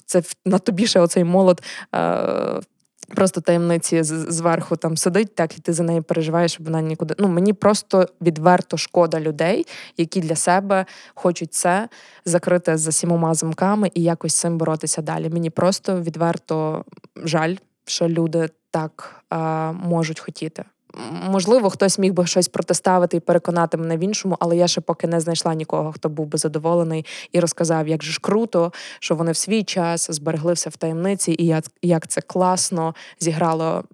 це 0.06 0.22
на 0.44 0.58
тобі 0.58 0.86
ще 0.86 1.00
оцей 1.00 1.24
молот. 1.24 1.62
Е, 1.94 2.60
Просто 3.14 3.40
таємниці 3.40 4.02
зверху 4.02 4.76
там 4.76 4.96
сидить, 4.96 5.34
так 5.34 5.58
і 5.58 5.60
ти 5.60 5.72
за 5.72 5.82
нею 5.82 6.02
переживаєш, 6.02 6.52
щоб 6.52 6.66
вона 6.66 6.80
нікуди. 6.80 7.14
Ну 7.18 7.28
мені 7.28 7.52
просто 7.52 8.08
відверто 8.20 8.76
шкода 8.76 9.20
людей, 9.20 9.66
які 9.96 10.20
для 10.20 10.36
себе 10.36 10.86
хочуть 11.14 11.54
це 11.54 11.88
закрити 12.24 12.76
за 12.76 12.92
сімома 12.92 13.34
замками 13.34 13.90
і 13.94 14.02
якось 14.02 14.34
цим 14.34 14.58
боротися 14.58 15.02
далі. 15.02 15.28
Мені 15.28 15.50
просто 15.50 16.00
відверто 16.00 16.84
жаль, 17.16 17.54
що 17.84 18.08
люди 18.08 18.48
так 18.70 19.24
а, 19.28 19.72
можуть 19.72 20.20
хотіти. 20.20 20.64
Можливо, 21.30 21.70
хтось 21.70 21.98
міг 21.98 22.12
би 22.12 22.26
щось 22.26 22.48
протиставити 22.48 23.16
і 23.16 23.20
переконати 23.20 23.76
мене 23.76 23.96
в 23.96 24.00
іншому, 24.00 24.36
але 24.40 24.56
я 24.56 24.68
ще 24.68 24.80
поки 24.80 25.06
не 25.06 25.20
знайшла 25.20 25.54
нікого, 25.54 25.92
хто 25.92 26.08
був 26.08 26.26
би 26.26 26.38
задоволений 26.38 27.06
і 27.32 27.40
розказав, 27.40 27.88
як 27.88 28.02
же 28.02 28.12
ж 28.12 28.18
круто, 28.22 28.72
що 29.00 29.14
вони 29.14 29.32
в 29.32 29.36
свій 29.36 29.62
час 29.62 30.10
зберегли 30.10 30.52
все 30.52 30.70
в 30.70 30.76
таємниці, 30.76 31.36
і 31.38 31.62
як 31.82 32.06
це 32.06 32.20
класно 32.20 32.94
зіграло. 33.20 33.84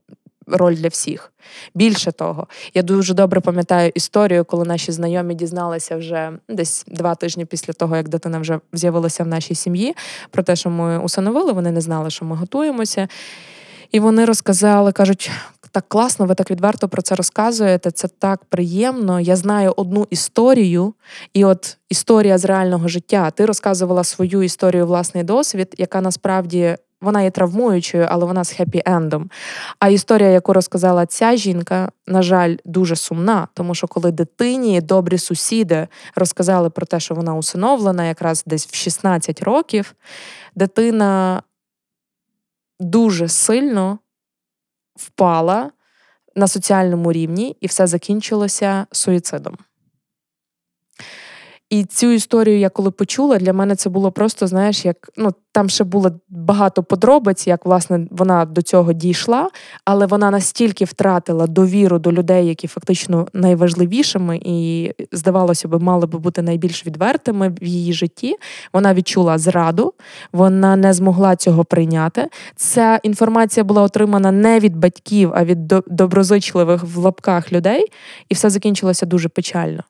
Роль 0.46 0.74
для 0.74 0.88
всіх. 0.88 1.32
Більше 1.74 2.12
того, 2.12 2.46
я 2.74 2.82
дуже 2.82 3.14
добре 3.14 3.40
пам'ятаю 3.40 3.92
історію, 3.94 4.44
коли 4.44 4.64
наші 4.64 4.92
знайомі 4.92 5.34
дізналися 5.34 5.96
вже 5.96 6.32
десь 6.48 6.84
два 6.88 7.14
тижні 7.14 7.44
після 7.44 7.72
того, 7.72 7.96
як 7.96 8.09
дитина 8.09 8.38
вже 8.38 8.61
з'явилася 8.72 9.24
в 9.24 9.26
нашій 9.26 9.55
сім'ї, 9.55 9.94
про 10.30 10.42
те, 10.42 10.57
що 10.57 10.70
ми 10.70 10.98
усиновили, 10.98 11.53
вони 11.53 11.70
не 11.70 11.80
знали, 11.80 12.11
що 12.11 12.24
ми 12.24 12.36
готуємося. 12.36 13.09
І 13.92 14.00
вони 14.00 14.24
розказали, 14.24 14.92
кажуть, 14.92 15.30
так 15.72 15.84
класно, 15.88 16.26
ви 16.26 16.34
так 16.34 16.50
відверто 16.50 16.88
про 16.88 17.02
це 17.02 17.14
розказуєте. 17.14 17.90
Це 17.90 18.08
так 18.08 18.44
приємно. 18.44 19.20
Я 19.20 19.36
знаю 19.36 19.74
одну 19.76 20.06
історію, 20.10 20.94
і 21.34 21.44
от 21.44 21.78
історія 21.88 22.38
з 22.38 22.44
реального 22.44 22.88
життя. 22.88 23.30
Ти 23.30 23.46
розказувала 23.46 24.04
свою 24.04 24.42
історію, 24.42 24.86
власний 24.86 25.24
досвід, 25.24 25.74
яка 25.78 26.00
насправді. 26.00 26.76
Вона 27.00 27.22
є 27.22 27.30
травмуючою, 27.30 28.06
але 28.10 28.26
вона 28.26 28.44
з 28.44 28.60
хеппі-ендом. 28.60 29.24
А 29.78 29.88
історія, 29.88 30.28
яку 30.28 30.52
розказала 30.52 31.06
ця 31.06 31.36
жінка, 31.36 31.90
на 32.06 32.22
жаль, 32.22 32.56
дуже 32.64 32.96
сумна, 32.96 33.48
тому 33.54 33.74
що 33.74 33.86
коли 33.86 34.12
дитині 34.12 34.80
добрі 34.80 35.18
сусіди 35.18 35.88
розказали 36.14 36.70
про 36.70 36.86
те, 36.86 37.00
що 37.00 37.14
вона 37.14 37.34
усиновлена, 37.34 38.04
якраз 38.04 38.42
десь 38.46 38.66
в 38.66 38.74
16 38.74 39.42
років, 39.42 39.94
дитина 40.54 41.42
дуже 42.80 43.28
сильно 43.28 43.98
впала 45.07 45.70
на 46.36 46.48
соціальному 46.48 47.12
рівні, 47.12 47.57
і 47.61 47.66
все 47.66 47.86
закінчилося 47.86 48.86
суїцидом. 48.92 49.57
І 51.72 51.84
цю 51.84 52.10
історію 52.10 52.58
я 52.58 52.68
коли 52.68 52.90
почула, 52.90 53.38
для 53.38 53.52
мене 53.52 53.76
це 53.76 53.90
було 53.90 54.12
просто, 54.12 54.46
знаєш, 54.46 54.84
як 54.84 55.10
ну 55.16 55.30
там 55.52 55.68
ще 55.68 55.84
було 55.84 56.10
багато 56.28 56.82
подробиць, 56.82 57.46
як 57.46 57.66
власне 57.66 58.06
вона 58.10 58.44
до 58.44 58.62
цього 58.62 58.92
дійшла, 58.92 59.48
але 59.84 60.06
вона 60.06 60.30
настільки 60.30 60.84
втратила 60.84 61.46
довіру 61.46 61.98
до 61.98 62.12
людей, 62.12 62.46
які 62.46 62.68
фактично 62.68 63.26
найважливішими, 63.32 64.40
і 64.44 64.90
здавалося 65.12 65.68
би, 65.68 65.78
мали 65.78 66.06
би 66.06 66.18
бути 66.18 66.42
найбільш 66.42 66.86
відвертими 66.86 67.48
в 67.48 67.64
її 67.64 67.92
житті. 67.92 68.36
Вона 68.72 68.94
відчула 68.94 69.38
зраду, 69.38 69.94
вона 70.32 70.76
не 70.76 70.92
змогла 70.92 71.36
цього 71.36 71.64
прийняти. 71.64 72.28
Ця 72.56 73.00
інформація 73.02 73.64
була 73.64 73.82
отримана 73.82 74.30
не 74.30 74.60
від 74.60 74.76
батьків, 74.76 75.32
а 75.34 75.44
від 75.44 75.66
доброзичливих 75.86 76.84
в 76.84 76.98
лапках 76.98 77.52
людей, 77.52 77.86
і 78.28 78.34
все 78.34 78.50
закінчилося 78.50 79.06
дуже 79.06 79.28
печально 79.28 79.82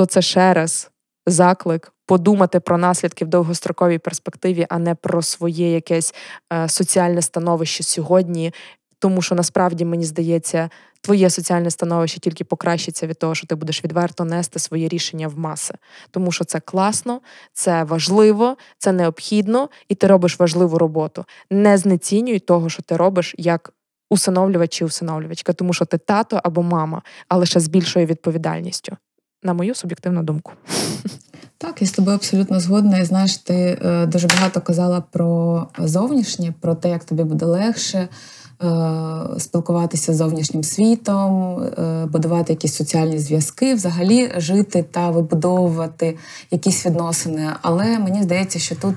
то 0.00 0.06
це 0.06 0.22
ще 0.22 0.54
раз 0.54 0.90
заклик 1.26 1.92
подумати 2.06 2.60
про 2.60 2.78
наслідки 2.78 3.24
в 3.24 3.28
довгостроковій 3.28 3.98
перспективі, 3.98 4.66
а 4.68 4.78
не 4.78 4.94
про 4.94 5.22
своє 5.22 5.72
якесь 5.72 6.14
е, 6.52 6.68
соціальне 6.68 7.22
становище 7.22 7.82
сьогодні. 7.82 8.54
Тому 8.98 9.22
що 9.22 9.34
насправді 9.34 9.84
мені 9.84 10.04
здається, 10.04 10.70
твоє 11.00 11.30
соціальне 11.30 11.70
становище 11.70 12.20
тільки 12.20 12.44
покращиться 12.44 13.06
від 13.06 13.18
того, 13.18 13.34
що 13.34 13.46
ти 13.46 13.54
будеш 13.54 13.84
відверто 13.84 14.24
нести 14.24 14.58
своє 14.58 14.88
рішення 14.88 15.28
в 15.28 15.38
маси, 15.38 15.74
тому 16.10 16.32
що 16.32 16.44
це 16.44 16.60
класно, 16.60 17.20
це 17.52 17.84
важливо, 17.84 18.56
це 18.78 18.92
необхідно, 18.92 19.68
і 19.88 19.94
ти 19.94 20.06
робиш 20.06 20.38
важливу 20.38 20.78
роботу. 20.78 21.24
Не 21.50 21.78
знецінюй 21.78 22.38
того, 22.38 22.68
що 22.68 22.82
ти 22.82 22.96
робиш 22.96 23.34
як 23.38 23.72
усиновлювач 24.10 24.72
чи 24.72 24.84
усиновлювачка, 24.84 25.52
тому 25.52 25.72
що 25.72 25.84
ти 25.84 25.98
тато 25.98 26.40
або 26.44 26.62
мама, 26.62 27.02
але 27.28 27.46
ще 27.46 27.60
з 27.60 27.68
більшою 27.68 28.06
відповідальністю 28.06 28.96
на 29.42 29.54
мою 29.54 29.74
суб'єктивну 29.74 30.22
думку. 30.22 30.52
Так, 31.58 31.82
я 31.82 31.88
з 31.88 31.92
тобою 31.92 32.16
абсолютно 32.16 32.60
згодна. 32.60 32.98
І 32.98 33.04
знаєш, 33.04 33.36
ти 33.36 33.54
е, 33.54 34.06
дуже 34.06 34.26
багато 34.26 34.60
казала 34.60 35.02
про 35.10 35.66
зовнішнє, 35.78 36.54
про 36.60 36.74
те, 36.74 36.88
як 36.88 37.04
тобі 37.04 37.24
буде 37.24 37.44
легше. 37.44 38.08
Е, 38.62 39.40
спілкуватися 39.40 40.14
з 40.14 40.16
зовнішнім 40.16 40.64
світом, 40.64 41.62
е, 41.62 42.06
будувати 42.12 42.52
якісь 42.52 42.74
соціальні 42.74 43.18
зв'язки, 43.18 43.74
взагалі 43.74 44.32
жити 44.36 44.84
та 44.90 45.10
вибудовувати 45.10 46.16
якісь 46.50 46.86
відносини. 46.86 47.48
Але 47.62 47.98
мені 47.98 48.22
здається, 48.22 48.58
що 48.58 48.74
тут 48.74 48.94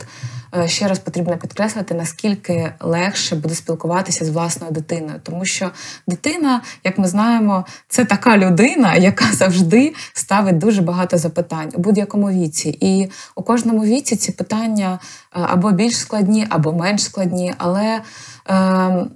ще 0.66 0.88
раз 0.88 1.00
потрібно 1.00 1.38
підкреслити, 1.38 1.94
наскільки 1.94 2.74
легше 2.80 3.36
буде 3.36 3.56
спілкуватися 3.56 4.26
з 4.26 4.30
власною 4.30 4.72
дитиною, 4.72 5.20
тому 5.24 5.46
що 5.46 5.72
дитина, 6.08 6.62
як 6.84 6.98
ми 6.98 7.08
знаємо, 7.08 7.66
це 7.88 8.06
така 8.06 8.38
людина, 8.38 8.96
яка 8.96 9.26
завжди 9.34 9.94
ставить 10.14 10.58
дуже 10.58 10.82
багато 10.82 11.18
запитань 11.18 11.72
у 11.74 11.80
будь-якому 11.80 12.30
віці. 12.30 12.78
І 12.82 13.12
у 13.36 13.44
кожному 13.44 13.84
віці 13.84 14.16
ці 14.16 14.32
питання 14.32 15.00
або 15.32 15.72
більш 15.72 15.98
складні, 15.98 16.48
або 16.50 16.74
менш 16.74 17.04
складні, 17.04 17.54
але. 17.58 18.02
Ем, 18.46 19.12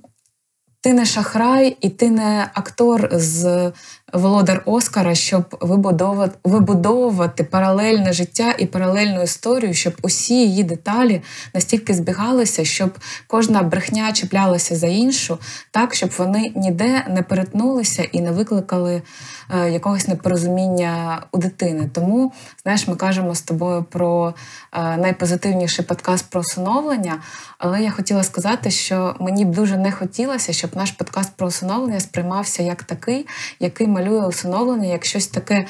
ти 0.82 0.94
не 0.94 1.06
шахрай 1.06 1.78
і 1.82 1.90
ти 1.90 2.10
не 2.10 2.50
актор 2.54 3.10
з 3.12 3.72
володар 4.14 4.62
Оскара, 4.66 5.16
щоб 5.16 5.58
вибудовувати 5.62 6.38
вибудовувати 6.44 7.44
паралельне 7.44 8.14
життя 8.14 8.54
і 8.58 8.66
паралельну 8.66 9.22
історію, 9.22 9.74
щоб 9.74 9.94
усі 10.02 10.34
її 10.34 10.64
деталі 10.64 11.22
настільки 11.54 11.94
збігалися, 11.94 12.66
щоб 12.66 12.98
кожна 13.28 13.62
брехня 13.62 14.12
чіплялася 14.12 14.76
за 14.76 14.88
іншу, 14.88 15.38
так 15.72 15.96
щоб 15.96 16.10
вони 16.18 16.52
ніде 16.56 17.06
не 17.10 17.22
перетнулися 17.22 18.04
і 18.04 18.22
не 18.22 18.32
викликали 18.32 19.02
е, 19.50 19.72
якогось 19.72 20.08
непорозуміння 20.08 21.22
у 21.32 21.38
дитини. 21.38 21.90
Тому, 21.94 22.32
знаєш, 22.64 22.88
ми 22.88 22.96
кажемо 22.96 23.36
з 23.36 23.42
тобою 23.42 23.84
про 23.84 24.34
е, 24.74 24.98
найпозитивніший 24.98 25.86
подкаст 25.86 26.30
про 26.30 26.42
усиновлення, 26.42 27.22
але 27.58 27.84
я 27.84 27.92
хотіла 27.92 28.24
сказати, 28.24 28.72
що 28.72 29.16
мені 29.20 29.46
б 29.46 29.52
дуже 29.52 29.78
не 29.78 29.92
хотілося, 29.92 30.54
щоб 30.54 30.76
наш 30.76 30.92
подкаст 30.92 31.32
про 31.36 31.48
усиновлення 31.48 32.00
сприймався 32.00 32.64
як 32.64 32.84
такий, 32.84 33.28
який 33.60 33.88
малює 33.98 34.28
усиновлення 34.28 34.88
як 34.88 35.06
щось 35.06 35.28
таке 35.28 35.66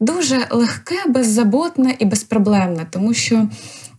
дуже 0.00 0.46
легке, 0.50 0.96
беззаботне 1.08 1.96
і 1.98 2.04
безпроблемне. 2.04 2.86
Тому 2.90 3.14
що 3.14 3.48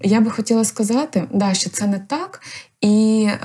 я 0.02 0.22
би 0.22 0.32
хотіла 0.32 0.64
сказати, 0.64 1.24
да, 1.32 1.54
що 1.54 1.70
це 1.70 1.88
не 1.88 2.00
так. 2.00 2.42
І 2.82 3.28
е, 3.32 3.40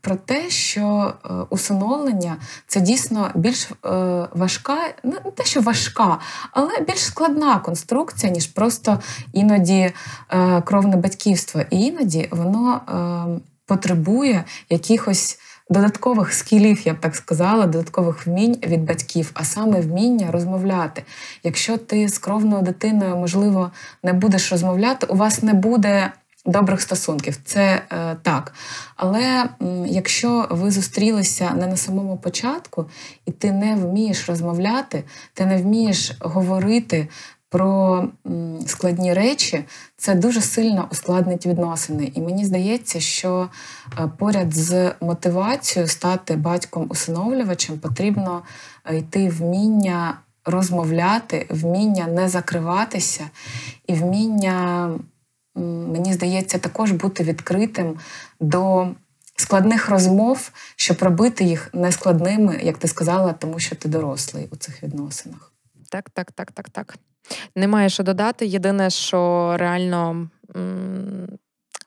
про 0.00 0.16
те, 0.16 0.50
що 0.50 1.12
е, 1.24 1.28
усиновлення 1.50 2.36
це 2.66 2.80
дійсно 2.80 3.30
більш 3.34 3.70
е, 3.70 3.74
важка, 4.32 4.76
не 5.02 5.30
те, 5.36 5.44
що 5.44 5.60
важка, 5.60 6.18
але 6.52 6.70
більш 6.86 7.04
складна 7.04 7.58
конструкція, 7.58 8.32
ніж 8.32 8.46
просто 8.46 8.98
іноді 9.32 9.92
е, 10.30 10.62
кровне 10.62 10.96
батьківство. 10.96 11.60
І 11.70 11.80
іноді 11.80 12.28
воно 12.30 12.80
е, 13.38 13.40
потребує 13.66 14.44
якихось 14.70 15.38
додаткових 15.70 16.32
скілів, 16.32 16.82
я 16.86 16.94
б 16.94 17.00
так 17.00 17.14
сказала, 17.14 17.66
додаткових 17.66 18.26
вмінь 18.26 18.58
від 18.66 18.84
батьків, 18.84 19.30
а 19.34 19.44
саме 19.44 19.80
вміння 19.80 20.30
розмовляти. 20.30 21.02
Якщо 21.42 21.76
ти 21.76 22.08
з 22.08 22.18
кровною 22.18 22.62
дитиною, 22.62 23.16
можливо, 23.16 23.70
не 24.02 24.12
будеш 24.12 24.52
розмовляти, 24.52 25.06
у 25.06 25.16
вас 25.16 25.42
не 25.42 25.54
буде. 25.54 26.12
Добрих 26.46 26.80
стосунків, 26.80 27.36
це 27.44 27.82
е, 27.92 28.16
так. 28.22 28.52
Але 28.96 29.48
м, 29.62 29.86
якщо 29.86 30.48
ви 30.50 30.70
зустрілися 30.70 31.50
не 31.50 31.66
на 31.66 31.76
самому 31.76 32.16
початку, 32.16 32.86
і 33.26 33.30
ти 33.30 33.52
не 33.52 33.74
вмієш 33.74 34.28
розмовляти, 34.28 35.04
ти 35.34 35.46
не 35.46 35.56
вмієш 35.56 36.12
говорити 36.20 37.08
про 37.54 38.08
складні 38.66 39.14
речі, 39.14 39.64
це 39.96 40.14
дуже 40.14 40.40
сильно 40.40 40.88
ускладнить 40.92 41.46
відносини. 41.46 42.12
І 42.14 42.20
мені 42.20 42.44
здається, 42.44 43.00
що 43.00 43.48
е, 43.98 44.10
поряд 44.18 44.54
з 44.54 44.92
мотивацією 45.00 45.88
стати 45.88 46.36
батьком-усиновлювачем 46.36 47.78
потрібно 47.78 48.42
е, 48.84 48.96
йти 48.96 49.28
вміння 49.28 50.18
розмовляти, 50.44 51.46
вміння 51.50 52.06
не 52.06 52.28
закриватися, 52.28 53.24
і 53.86 53.94
вміння, 53.94 54.90
мені 55.92 56.12
здається, 56.12 56.58
також 56.58 56.92
бути 56.92 57.24
відкритим 57.24 57.98
до. 58.40 58.88
Складних 59.36 59.88
розмов, 59.88 60.50
щоб 60.76 60.96
робити 61.00 61.44
їх 61.44 61.70
нескладними, 61.74 62.60
як 62.62 62.78
ти 62.78 62.88
сказала, 62.88 63.32
тому 63.32 63.58
що 63.58 63.76
ти 63.76 63.88
дорослий 63.88 64.48
у 64.50 64.56
цих 64.56 64.82
відносинах. 64.82 65.52
Так, 65.90 66.10
так, 66.10 66.32
так, 66.32 66.52
так, 66.52 66.70
так. 66.70 66.98
Немає 67.56 67.88
що 67.88 68.02
додати. 68.02 68.46
Єдине, 68.46 68.90
що 68.90 69.52
реально 69.58 70.28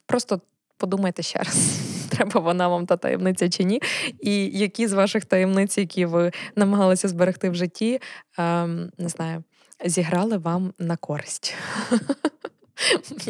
просто 0.05 0.41
подумайте 0.77 1.23
ще 1.23 1.39
раз, 1.39 1.79
треба 2.09 2.41
вона 2.41 2.67
вам 2.67 2.85
та 2.85 2.97
таємниця 2.97 3.49
чи 3.49 3.63
ні. 3.63 3.81
І 4.19 4.45
які 4.59 4.87
з 4.87 4.93
ваших 4.93 5.25
таємниць, 5.25 5.77
які 5.77 6.05
ви 6.05 6.31
намагалися 6.55 7.07
зберегти 7.07 7.49
в 7.49 7.55
житті, 7.55 8.01
ем, 8.37 8.91
не 8.97 9.09
знаю, 9.09 9.43
зіграли 9.85 10.37
вам 10.37 10.73
на 10.79 10.97
користь. 10.97 11.55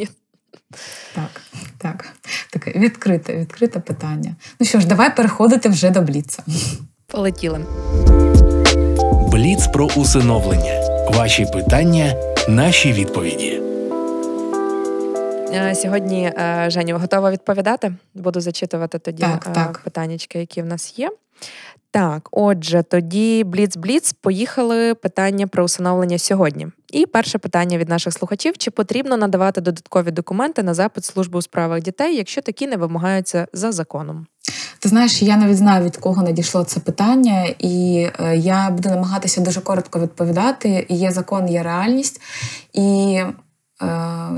Так, 1.16 1.42
так. 1.78 2.14
Таке 2.52 2.80
відкрите, 2.80 3.38
відкрите 3.38 3.80
питання. 3.80 4.36
Ну 4.60 4.66
що 4.66 4.80
ж, 4.80 4.88
давай 4.88 5.16
переходити 5.16 5.70
вже 5.70 5.90
до 5.90 6.02
Бліца. 6.02 6.44
Полетіли. 7.08 7.66
Бліц 9.32 9.68
про 9.68 9.86
усиновлення. 9.86 10.97
Ваші 11.10 11.46
питання, 11.46 12.14
наші 12.48 12.94
відповіді. 12.94 13.62
Е, 15.54 15.76
сьогодні 15.76 16.26
е, 16.26 16.66
Женю 16.70 16.98
готова 16.98 17.32
відповідати. 17.32 17.94
Буду 18.14 18.42
зачитувати 18.42 19.00
тоді 19.00 19.24
так, 19.24 19.48
е, 19.50 19.54
так. 19.54 19.82
питаннячки, 19.84 20.40
які 20.40 20.62
в 20.62 20.66
нас 20.66 21.00
є. 21.00 21.12
Так, 21.92 22.30
отже, 22.32 22.84
тоді 22.84 23.44
Бліц-Бліц, 23.44 24.16
поїхали 24.22 24.96
питання 24.96 25.48
про 25.48 25.64
усиновлення 25.64 26.18
сьогодні. 26.18 26.68
І 26.94 27.06
перше 27.06 27.38
питання 27.38 27.78
від 27.78 27.90
наших 27.90 28.14
слухачів: 28.14 28.58
чи 28.58 28.72
потрібно 28.72 29.18
надавати 29.18 29.62
додаткові 29.62 30.12
документи 30.12 30.64
на 30.64 30.74
запит 30.74 31.06
служби 31.06 31.40
у 31.40 31.42
справах 31.42 31.82
дітей, 31.82 32.16
якщо 32.16 32.42
такі 32.42 32.68
не 32.68 32.78
вимагаються 32.78 33.48
за 33.54 33.72
законом? 33.72 34.28
Ти 34.80 34.90
знаєш, 34.90 35.22
я 35.22 35.38
навіть 35.38 35.58
знаю, 35.58 35.86
від 35.86 35.98
кого 35.98 36.24
надійшло 36.24 36.64
це 36.64 36.80
питання, 36.80 37.46
і 37.60 38.08
я 38.36 38.70
буду 38.70 38.90
намагатися 38.90 39.42
дуже 39.42 39.62
коротко 39.62 40.00
відповідати. 40.00 40.86
Є 40.90 41.12
закон, 41.12 41.48
є 41.48 41.64
реальність. 41.64 42.22
І 42.74 43.20
Е, 43.82 43.88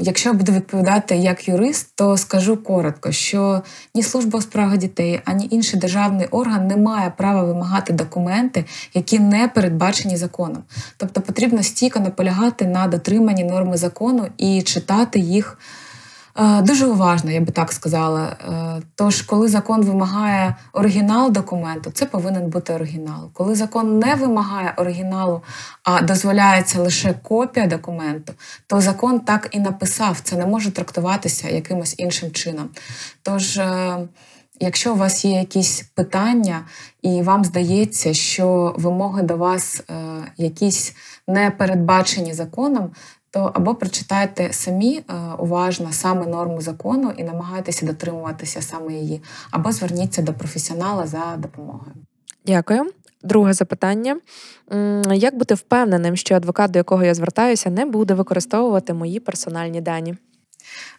якщо 0.02 0.34
буду 0.34 0.52
відповідати 0.52 1.16
як 1.16 1.48
юрист, 1.48 1.92
то 1.96 2.18
скажу 2.18 2.58
коротко, 2.58 3.12
що 3.12 3.62
ні 3.96 4.04
служба 4.04 4.40
у 4.40 4.42
справах 4.42 4.78
дітей, 4.78 5.22
ані 5.26 5.48
інший 5.52 5.80
державний 5.80 6.28
орган 6.28 6.68
не 6.68 6.78
має 6.78 7.10
права 7.18 7.44
вимагати 7.44 7.94
документи, 7.94 8.66
які 8.94 9.20
не 9.20 9.48
передбачені 9.48 10.18
законом. 10.18 10.64
Тобто 10.98 11.22
потрібно 11.22 11.64
стійко 11.64 12.00
наполягати 12.00 12.66
на 12.66 12.88
дотриманні 12.88 13.44
норми 13.44 13.78
закону 13.78 14.28
і 14.38 14.62
читати 14.62 15.20
їх. 15.20 15.58
Е, 16.40 16.62
дуже 16.62 16.86
уважно, 16.86 17.32
я 17.32 17.42
би 17.42 17.52
так 17.52 17.72
сказала. 17.72 18.28
Е, 18.28 18.82
тож, 18.96 19.22
коли 19.22 19.48
закон 19.48 19.82
вимагає 19.82 20.56
оригінал 20.74 21.32
документу, 21.32 21.92
це 21.92 22.06
повинен 22.06 22.50
бути 22.50 22.74
оригінал. 22.74 23.30
Коли 23.34 23.56
закон 23.56 24.00
не 24.00 24.16
вимагає 24.16 24.74
оригіналу, 24.78 25.42
а 25.84 26.02
дозволяється 26.02 26.82
лише 26.82 27.14
копія 27.14 27.68
документу, 27.68 28.34
то 28.68 28.82
закон 28.82 29.20
так 29.20 29.48
і 29.52 29.60
написав. 29.60 30.20
Це 30.20 30.36
не 30.36 30.46
може 30.46 30.72
трактуватися 30.72 31.50
якимось 31.50 31.96
іншим 31.98 32.32
чином. 32.32 32.70
Тож, 33.22 33.58
е, 33.58 33.98
якщо 34.60 34.94
у 34.94 34.98
вас 34.98 35.26
є 35.26 35.40
якісь 35.40 35.82
питання, 35.96 36.62
і 37.02 37.22
вам 37.22 37.46
здається, 37.46 38.14
що 38.14 38.76
вимоги 38.78 39.22
до 39.22 39.38
вас 39.38 39.84
якісь 40.38 40.96
не 41.28 41.52
передбачені 41.52 42.34
законом, 42.34 42.92
то 43.32 43.52
або 43.54 43.76
прочитайте 43.76 44.54
самі 44.54 44.98
е, 44.98 45.14
уважно 45.40 45.92
саме 45.92 46.26
норму 46.26 46.62
закону 46.62 47.14
і 47.18 47.24
намагайтеся 47.24 47.86
дотримуватися 47.86 48.62
саме 48.62 48.94
її, 48.94 49.22
або 49.52 49.72
зверніться 49.72 50.22
до 50.22 50.34
професіонала 50.34 51.08
за 51.08 51.36
допомогою. 51.38 51.92
Дякую. 52.46 52.92
Друге 53.24 53.54
запитання: 53.54 54.20
як 55.14 55.38
бути 55.38 55.54
впевненим, 55.54 56.16
що 56.16 56.36
адвокат, 56.36 56.72
до 56.72 56.80
якого 56.80 57.04
я 57.04 57.14
звертаюся, 57.14 57.70
не 57.70 57.86
буде 57.86 58.14
використовувати 58.14 58.94
мої 58.94 59.20
персональні 59.20 59.82
дані? 59.82 60.16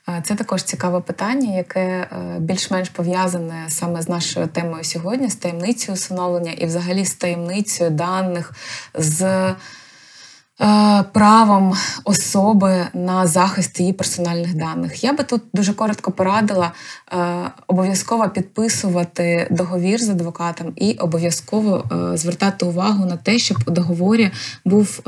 Е, 0.09 0.23
це 0.27 0.35
також 0.35 0.63
цікаве 0.63 1.01
питання, 1.01 1.57
яке 1.57 1.81
е, 1.81 2.37
більш-менш 2.39 2.89
пов'язане 2.89 3.65
саме 3.69 4.03
з 4.03 4.09
нашою 4.09 4.47
темою 4.47 4.85
сьогодні, 4.85 5.31
з 5.31 5.37
таємницею 5.37 5.95
усиновлення 5.95 6.53
і, 6.53 6.67
взагалі, 6.67 7.05
з 7.05 7.15
таємницею 7.15 7.91
даних 7.91 8.53
з 8.95 9.55
правом 11.13 11.75
особи 12.05 12.87
на 12.95 13.27
захист 13.27 13.81
її 13.81 13.93
персональних 13.93 14.55
даних. 14.55 15.05
Я 15.05 15.13
би 15.13 15.25
тут 15.25 15.43
дуже 15.55 15.73
коротко 15.73 16.13
порадила 16.13 16.73
е, 17.13 17.17
обов'язково 17.67 18.29
підписувати 18.29 19.47
договір 19.51 20.01
з 20.01 20.09
адвокатом 20.09 20.73
і 20.77 20.93
обов'язково 20.93 21.85
е, 21.93 22.17
звертати 22.17 22.67
увагу 22.67 23.07
на 23.07 23.17
те, 23.17 23.39
щоб 23.39 23.59
у 23.67 23.71
договорі 23.71 24.31
був 24.65 25.03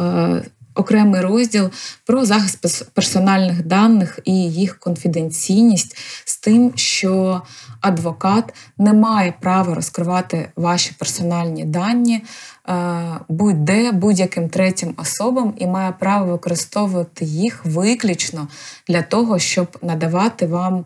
окремий 0.74 1.20
розділ 1.20 1.70
про 2.06 2.24
захист 2.24 2.86
персональних 2.94 3.66
даних 3.66 4.18
і 4.24 4.32
їх 4.34 4.78
конфіденційність 4.78 5.96
з 6.24 6.36
тим, 6.36 6.72
що 6.74 7.42
адвокат 7.80 8.54
не 8.78 8.92
має 8.92 9.34
права 9.40 9.74
розкривати 9.74 10.48
ваші 10.56 10.94
персональні 10.98 11.64
дані 11.64 12.22
Е, 12.61 12.61
будь-де 13.28 13.92
будь-яким 13.92 14.48
третім 14.48 14.94
особам 14.96 15.54
і 15.56 15.66
має 15.66 15.92
право 15.92 16.32
використовувати 16.32 17.24
їх 17.24 17.64
виключно 17.64 18.48
для 18.88 19.02
того, 19.02 19.38
щоб 19.38 19.78
надавати 19.82 20.46
вам 20.46 20.78
е, 20.78 20.84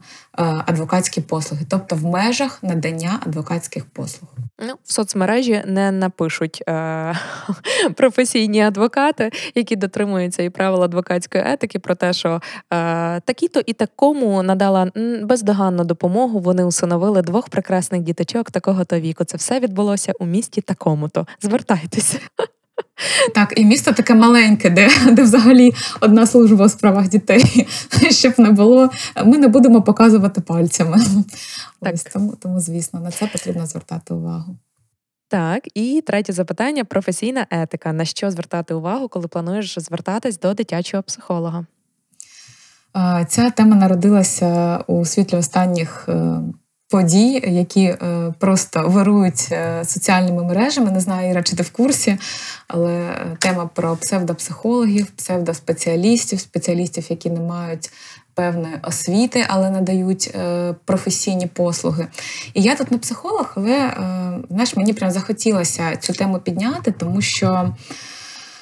адвокатські 0.66 1.20
послуги, 1.20 1.66
тобто 1.68 1.96
в 1.96 2.04
межах 2.04 2.62
надання 2.62 3.20
адвокатських 3.26 3.84
послуг. 3.84 4.30
Ну, 4.66 4.74
в 4.84 4.92
соцмережі 4.92 5.62
не 5.66 5.90
напишуть 5.90 6.62
е- 6.68 7.14
професійні 7.96 8.62
адвокати, 8.62 9.30
які 9.54 9.76
дотримуються 9.76 10.42
і 10.42 10.50
правил 10.50 10.84
адвокатської 10.84 11.44
етики, 11.46 11.78
про 11.78 11.94
те, 11.94 12.12
що 12.12 12.40
е- 12.72 13.20
такі-то 13.20 13.62
і 13.66 13.72
такому 13.72 14.42
надала 14.42 14.90
бездоганну 15.22 15.84
допомогу. 15.84 16.40
Вони 16.40 16.64
усиновили 16.64 17.22
двох 17.22 17.48
прекрасних 17.48 18.02
діточок 18.02 18.50
такого-то 18.50 19.00
віку. 19.00 19.24
Це 19.24 19.36
все 19.36 19.60
відбулося 19.60 20.12
у 20.20 20.26
місті 20.26 20.60
такому-то. 20.60 21.26
Звертайтеся. 21.40 21.65
Так, 23.34 23.52
і 23.56 23.64
місто 23.64 23.92
таке 23.92 24.14
маленьке, 24.14 24.70
де 24.70 24.90
де 25.12 25.22
взагалі 25.22 25.72
одна 26.00 26.26
служба 26.26 26.64
у 26.64 26.68
справах 26.68 27.08
дітей, 27.08 27.66
щоб 28.10 28.38
не 28.38 28.50
було. 28.50 28.90
Ми 29.24 29.38
не 29.38 29.48
будемо 29.48 29.82
показувати 29.82 30.40
пальцями. 30.40 30.98
Так. 31.82 31.94
Ось 31.94 32.02
тому, 32.02 32.34
тому, 32.42 32.60
звісно, 32.60 33.00
на 33.00 33.10
це 33.10 33.26
потрібно 33.26 33.66
звертати 33.66 34.14
увагу. 34.14 34.56
Так, 35.28 35.62
і 35.74 36.02
третє 36.06 36.32
запитання: 36.32 36.84
професійна 36.84 37.46
етика. 37.50 37.92
На 37.92 38.04
що 38.04 38.30
звертати 38.30 38.74
увагу, 38.74 39.08
коли 39.08 39.28
плануєш 39.28 39.78
звертатись 39.78 40.38
до 40.38 40.54
дитячого 40.54 41.02
психолога? 41.02 41.66
Ця 43.28 43.50
тема 43.50 43.76
народилася 43.76 44.78
у 44.86 45.04
світлі 45.04 45.36
останніх 45.36 46.08
е, 46.08 46.40
подій, 46.88 47.42
які 47.46 47.84
е, 47.84 48.34
просто 48.38 48.88
вирують 48.88 49.48
е, 49.52 49.84
соціальними 49.84 50.44
мережами. 50.44 50.90
Не 50.90 51.00
знаю, 51.00 51.30
Іра, 51.30 51.42
чи 51.42 51.56
ти 51.56 51.62
в 51.62 51.70
курсі, 51.70 52.18
але 52.68 53.14
тема 53.40 53.70
про 53.74 53.96
псевдопсихологів, 53.96 55.06
псевдоспеціалістів, 55.06 56.40
спеціалістів, 56.40 57.06
які 57.10 57.30
не 57.30 57.40
мають. 57.40 57.90
Певної 58.34 58.74
освіти, 58.82 59.44
але 59.48 59.70
надають 59.70 60.30
е, 60.34 60.74
професійні 60.84 61.46
послуги. 61.46 62.06
І 62.54 62.62
я 62.62 62.74
тут 62.74 62.90
не 62.90 62.98
психолог, 62.98 63.52
але 63.56 63.72
е, 63.72 63.92
знаєш, 64.50 64.76
мені 64.76 64.92
прям 64.92 65.10
захотілося 65.10 65.96
цю 65.96 66.12
тему 66.12 66.38
підняти, 66.38 66.92
тому 66.92 67.20
що 67.20 67.74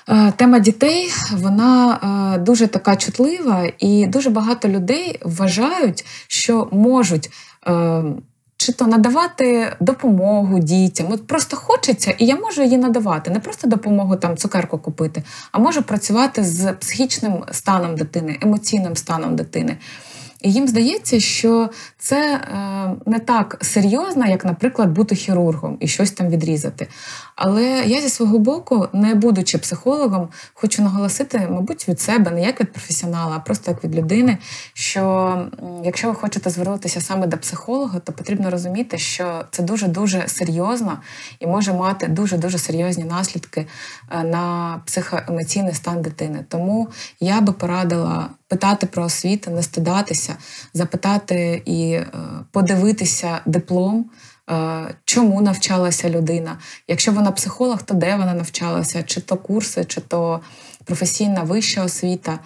е, 0.08 0.32
тема 0.36 0.58
дітей 0.58 1.10
вона 1.32 1.98
е, 2.34 2.38
дуже 2.38 2.66
така 2.66 2.96
чутлива, 2.96 3.72
і 3.78 4.06
дуже 4.06 4.30
багато 4.30 4.68
людей 4.68 5.20
вважають, 5.22 6.04
що 6.28 6.68
можуть 6.72 7.30
чи 8.56 8.72
то 8.72 8.86
надавати 8.86 9.76
допомогу 9.80 10.58
дітям. 10.58 11.06
От 11.10 11.26
Просто 11.26 11.56
хочеться, 11.56 12.14
і 12.18 12.26
я 12.26 12.36
можу 12.36 12.62
її 12.62 12.76
надавати. 12.76 13.30
Не 13.30 13.40
просто 13.40 13.68
допомогу 13.68 14.16
там 14.16 14.36
цукерку 14.36 14.78
купити, 14.78 15.22
а 15.52 15.58
можу 15.58 15.82
працювати 15.82 16.44
з 16.44 16.72
психічним 16.72 17.44
станом 17.52 17.96
дитини, 17.96 18.38
емоційним 18.42 18.96
станом 18.96 19.36
дитини. 19.36 19.76
І 20.44 20.52
їм 20.52 20.68
здається, 20.68 21.20
що 21.20 21.70
це 21.98 22.34
е, 22.34 22.90
не 23.06 23.18
так 23.18 23.58
серйозно, 23.62 24.26
як, 24.26 24.44
наприклад, 24.44 24.90
бути 24.90 25.14
хірургом 25.14 25.76
і 25.80 25.88
щось 25.88 26.10
там 26.10 26.28
відрізати. 26.28 26.86
Але 27.36 27.64
я 27.86 28.00
зі 28.00 28.08
свого 28.08 28.38
боку, 28.38 28.88
не 28.92 29.14
будучи 29.14 29.58
психологом, 29.58 30.28
хочу 30.54 30.82
наголосити, 30.82 31.48
мабуть, 31.50 31.88
від 31.88 32.00
себе, 32.00 32.30
не 32.30 32.42
як 32.42 32.60
від 32.60 32.72
професіонала, 32.72 33.36
а 33.36 33.38
просто 33.38 33.70
як 33.70 33.84
від 33.84 33.94
людини. 33.94 34.38
Що 34.74 35.46
якщо 35.84 36.08
ви 36.08 36.14
хочете 36.14 36.50
звернутися 36.50 37.00
саме 37.00 37.26
до 37.26 37.38
психолога, 37.38 37.98
то 37.98 38.12
потрібно 38.12 38.50
розуміти, 38.50 38.98
що 38.98 39.44
це 39.50 39.62
дуже 39.62 39.88
дуже 39.88 40.28
серйозно 40.28 40.98
і 41.40 41.46
може 41.46 41.72
мати 41.72 42.06
дуже 42.08 42.36
дуже 42.36 42.58
серйозні 42.58 43.04
наслідки 43.04 43.66
е, 44.10 44.24
на 44.24 44.80
психоемоційний 44.86 45.74
стан 45.74 46.02
дитини. 46.02 46.44
Тому 46.48 46.88
я 47.20 47.40
би 47.40 47.52
порадила 47.52 48.28
питати 48.48 48.86
про 48.86 49.04
освіту, 49.04 49.50
не 49.50 49.62
стидатися, 49.62 50.36
запитати 50.74 51.62
і 51.64 51.90
е, 51.92 52.06
подивитися 52.50 53.40
диплом. 53.46 54.10
Е, 54.50 54.94
чому 55.04 55.40
навчалася 55.40 56.10
людина? 56.10 56.58
Якщо 56.88 57.12
вона 57.12 57.30
психолог, 57.30 57.82
то 57.82 57.94
де 57.94 58.16
вона 58.16 58.34
навчалася? 58.34 59.02
Чи 59.02 59.20
то 59.20 59.36
курси, 59.36 59.84
чи 59.84 60.00
то 60.00 60.40
професійна 60.84 61.42
вища 61.42 61.84
освіта. 61.84 62.38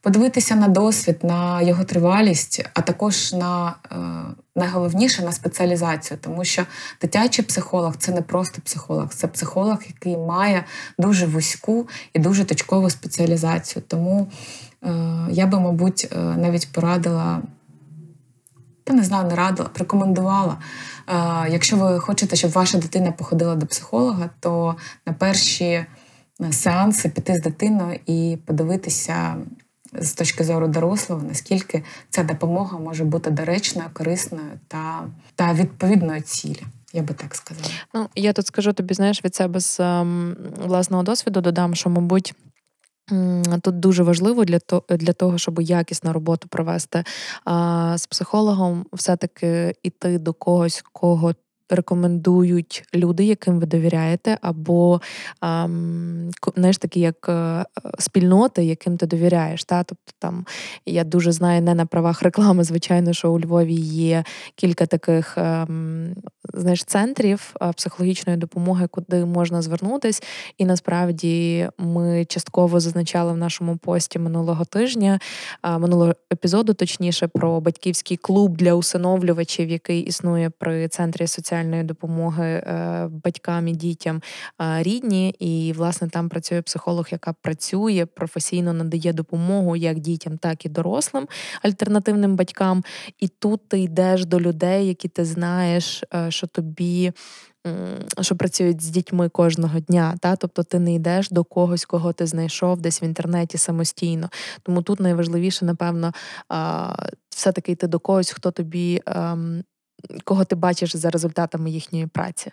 подивитися 0.00 0.54
на 0.54 0.68
досвід, 0.68 1.18
на 1.22 1.62
його 1.62 1.84
тривалість, 1.84 2.64
а 2.74 2.80
також 2.80 3.32
на 3.32 3.74
е, 3.92 3.96
найголовніше 4.56 5.22
на 5.22 5.32
спеціалізацію, 5.32 6.18
тому 6.22 6.44
що 6.44 6.66
дитячий 7.00 7.44
психолог 7.44 7.96
це 7.96 8.12
не 8.12 8.22
просто 8.22 8.62
психолог, 8.64 9.08
це 9.14 9.26
психолог, 9.26 9.78
який 9.86 10.16
має 10.16 10.64
дуже 10.98 11.26
вузьку 11.26 11.88
і 12.12 12.18
дуже 12.18 12.44
точкову 12.44 12.90
спеціалізацію. 12.90 13.82
Тому 13.88 14.28
е, 14.82 14.88
я 15.30 15.46
би, 15.46 15.60
мабуть, 15.60 16.08
навіть 16.36 16.72
порадила. 16.72 17.42
Та 18.84 18.92
не 18.92 19.04
знаю, 19.04 19.28
не 19.28 19.34
радила, 19.34 19.70
рекомендувала. 19.74 20.58
Е, 21.08 21.48
якщо 21.50 21.76
ви 21.76 22.00
хочете, 22.00 22.36
щоб 22.36 22.50
ваша 22.50 22.78
дитина 22.78 23.12
походила 23.12 23.54
до 23.54 23.66
психолога, 23.66 24.30
то 24.40 24.76
на 25.06 25.12
перші 25.12 25.86
сеанси 26.50 27.08
піти 27.08 27.34
з 27.34 27.42
дитиною 27.42 27.98
і 28.06 28.38
подивитися 28.46 29.36
з 29.98 30.12
точки 30.12 30.44
зору 30.44 30.68
дорослого, 30.68 31.22
наскільки 31.22 31.84
ця 32.10 32.24
допомога 32.24 32.78
може 32.78 33.04
бути 33.04 33.30
доречною, 33.30 33.88
корисною 33.92 34.50
та, 34.68 35.04
та 35.34 35.52
відповідною 35.52 36.20
цілі. 36.20 36.62
Я 36.92 37.02
би 37.02 37.14
так 37.14 37.34
сказала. 37.34 37.68
Ну 37.94 38.08
я 38.14 38.32
тут 38.32 38.46
скажу 38.46 38.72
тобі, 38.72 38.94
знаєш, 38.94 39.24
від 39.24 39.34
себе 39.34 39.60
з 39.60 39.80
ем, 39.80 40.36
власного 40.56 41.02
досвіду 41.02 41.40
додам, 41.40 41.74
що, 41.74 41.90
мабуть. 41.90 42.34
Тут 43.62 43.80
дуже 43.80 44.02
важливо 44.02 44.44
для 44.44 44.58
того, 44.58 44.82
для 44.90 45.12
того, 45.12 45.38
щоб 45.38 45.60
якісну 45.60 46.12
роботу 46.12 46.48
провести 46.48 47.04
з 47.96 48.06
психологом, 48.06 48.86
все-таки 48.92 49.74
іти 49.82 50.18
до 50.18 50.32
когось, 50.32 50.84
кого 50.92 51.34
рекомендують 51.70 52.84
люди, 52.94 53.24
яким 53.24 53.60
ви 53.60 53.66
довіряєте, 53.66 54.38
або 54.42 55.00
знаєш, 56.56 56.78
такі 56.78 57.00
як 57.00 57.28
е, 57.28 57.64
спільноти, 57.98 58.64
яким 58.64 58.96
ти 58.96 59.06
довіряєш. 59.06 59.64
Та? 59.64 59.84
Тобто 59.84 60.12
там 60.18 60.46
я 60.86 61.04
дуже 61.04 61.32
знаю 61.32 61.62
не 61.62 61.74
на 61.74 61.86
правах 61.86 62.22
реклами, 62.22 62.64
звичайно, 62.64 63.12
що 63.12 63.32
у 63.32 63.40
Львові 63.40 63.74
є 63.74 64.24
кілька 64.54 64.86
таких 64.86 65.38
ем, 65.38 66.14
знаєш, 66.52 66.84
центрів 66.84 67.54
е, 67.62 67.72
психологічної 67.72 68.38
допомоги, 68.38 68.86
куди 68.86 69.24
можна 69.24 69.62
звернутись. 69.62 70.22
І 70.58 70.64
насправді 70.64 71.68
ми 71.78 72.24
частково 72.24 72.80
зазначали 72.80 73.32
в 73.32 73.36
нашому 73.36 73.76
пості 73.76 74.18
минулого 74.18 74.64
тижня, 74.64 75.18
е, 75.62 75.78
минулого 75.78 76.14
епізоду, 76.32 76.74
точніше, 76.74 77.26
про 77.26 77.60
батьківський 77.60 78.16
клуб 78.16 78.56
для 78.56 78.74
усиновлювачів, 78.74 79.68
який 79.68 80.00
існує 80.00 80.50
при 80.50 80.88
центрі 80.88 81.26
соціальної 81.26 81.82
допомоги 81.82 82.46
е, 82.46 83.08
батькам 83.24 83.68
і 83.68 83.72
дітям 83.72 84.22
рідні. 84.58 85.34
І, 85.38 85.72
власне, 85.76 86.08
там 86.08 86.28
працює 86.28 86.62
психолог, 86.62 87.08
яка 87.10 87.32
працює 87.32 88.06
професійно 88.14 88.72
надає 88.72 89.12
допомогу 89.12 89.76
як 89.76 89.98
дітям, 89.98 90.38
так 90.38 90.66
і 90.66 90.68
дорослим 90.68 91.28
альтернативним 91.62 92.36
батькам. 92.36 92.84
І 93.20 93.28
тут 93.28 93.68
ти 93.68 93.80
йдеш 93.80 94.24
до 94.24 94.40
людей, 94.40 94.88
які 94.88 95.08
ти 95.08 95.24
знаєш, 95.24 96.04
що 96.34 96.46
тобі. 96.46 97.12
Що 98.20 98.36
працюють 98.36 98.82
з 98.82 98.88
дітьми 98.88 99.28
кожного 99.28 99.80
дня, 99.80 100.16
та 100.20 100.36
тобто 100.36 100.62
ти 100.62 100.78
не 100.78 100.94
йдеш 100.94 101.30
до 101.30 101.44
когось, 101.44 101.84
кого 101.84 102.12
ти 102.12 102.26
знайшов 102.26 102.80
десь 102.80 103.02
в 103.02 103.04
інтернеті 103.04 103.58
самостійно. 103.58 104.30
Тому 104.62 104.82
тут 104.82 105.00
найважливіше, 105.00 105.64
напевно, 105.64 106.12
все-таки 107.28 107.72
йти 107.72 107.86
до 107.86 107.98
когось, 107.98 108.30
хто 108.30 108.50
тобі 108.50 109.02
ем, 109.06 109.64
кого 110.24 110.44
ти 110.44 110.56
бачиш 110.56 110.96
за 110.96 111.10
результатами 111.10 111.70
їхньої 111.70 112.06
праці. 112.06 112.50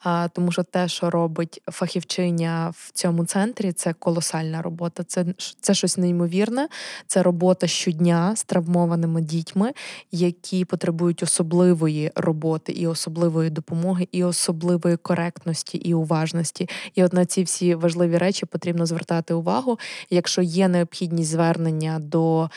А, 0.00 0.28
Тому 0.28 0.52
що 0.52 0.62
те, 0.62 0.88
що 0.88 1.10
робить 1.10 1.62
фахівчиня 1.66 2.72
в 2.76 2.90
цьому 2.92 3.24
центрі, 3.24 3.72
це 3.72 3.92
колосальна 3.92 4.62
робота. 4.62 5.04
Це 5.04 5.24
це 5.60 5.74
щось 5.74 5.98
неймовірне. 5.98 6.68
Це 7.06 7.22
робота 7.22 7.66
щодня 7.66 8.36
з 8.36 8.44
травмованими 8.44 9.20
дітьми, 9.20 9.72
які 10.12 10.64
потребують 10.64 11.22
особливої 11.22 12.10
роботи 12.14 12.72
і 12.72 12.86
особливої 12.86 13.50
допомоги, 13.50 14.08
і 14.12 14.24
особливої 14.24 14.96
коректності 14.96 15.78
і 15.78 15.94
уважності. 15.94 16.68
І 16.94 17.04
от 17.04 17.12
на 17.12 17.26
ці 17.26 17.42
всі 17.42 17.74
важливі 17.74 18.18
речі 18.18 18.46
потрібно 18.46 18.86
звертати 18.86 19.34
увагу. 19.34 19.78
Якщо 20.10 20.42
є 20.42 20.68
необхідність 20.68 21.30
звернення 21.30 21.98
до, 21.98 22.50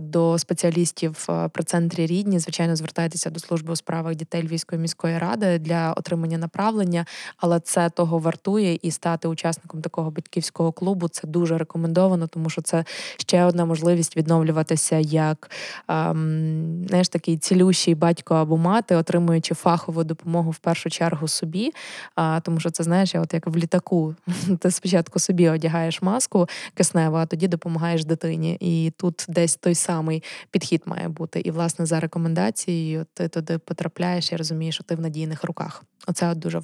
до 0.00 0.38
спеціалістів 0.38 1.28
при 1.52 1.64
центрі 1.64 2.06
рідні, 2.06 2.38
звичайно, 2.38 2.76
звертайтеся 2.76 3.30
до 3.30 3.40
служби 3.40 3.59
служби 3.60 3.72
у 3.72 3.76
справах 3.76 4.14
дітей 4.14 4.42
Львівської 4.42 4.80
міської 4.80 5.18
ради 5.18 5.58
для 5.58 5.92
отримання 5.92 6.38
направлення, 6.38 7.06
але 7.36 7.60
це 7.60 7.90
того 7.90 8.18
вартує 8.18 8.78
і 8.82 8.90
стати 8.90 9.28
учасником 9.28 9.82
такого 9.82 10.10
батьківського 10.10 10.72
клубу 10.72 11.08
це 11.08 11.26
дуже 11.26 11.58
рекомендовано, 11.58 12.26
тому 12.26 12.50
що 12.50 12.62
це 12.62 12.84
ще 13.18 13.44
одна 13.44 13.64
можливість 13.64 14.16
відновлюватися 14.16 14.96
як 14.96 15.50
ем, 15.88 16.84
знаєш, 16.88 17.08
такий 17.08 17.36
цілющий 17.36 17.94
батько 17.94 18.34
або 18.34 18.56
мати, 18.56 18.96
отримуючи 18.96 19.54
фахову 19.54 20.04
допомогу 20.04 20.50
в 20.50 20.58
першу 20.58 20.90
чергу 20.90 21.28
собі. 21.28 21.72
А, 22.14 22.40
Тому 22.40 22.60
що 22.60 22.70
це 22.70 22.82
знаєш, 22.82 23.14
от 23.14 23.34
як 23.34 23.46
в 23.46 23.56
літаку. 23.56 24.14
Ти 24.60 24.70
спочатку 24.70 25.18
собі 25.18 25.48
одягаєш 25.48 26.02
маску 26.02 26.48
кисневу, 26.74 27.16
а 27.16 27.26
тоді 27.26 27.48
допомагаєш 27.48 28.04
дитині. 28.04 28.56
І 28.60 28.92
тут 28.96 29.26
десь 29.28 29.56
той 29.56 29.74
самий 29.74 30.22
підхід 30.50 30.82
має 30.86 31.08
бути. 31.08 31.40
І, 31.40 31.50
власне, 31.50 31.86
за 31.86 32.00
рекомендацією 32.00 33.06
ти 33.14 33.28
туди 33.42 33.58
потрапляєш 33.58 34.32
і 34.32 34.36
розумієш, 34.36 34.74
що 34.74 34.84
ти 34.84 34.94
в 34.94 35.00
надійних 35.00 35.44
руках. 35.44 35.82
Оце 36.06 36.28
от 36.28 36.38
дуже. 36.38 36.62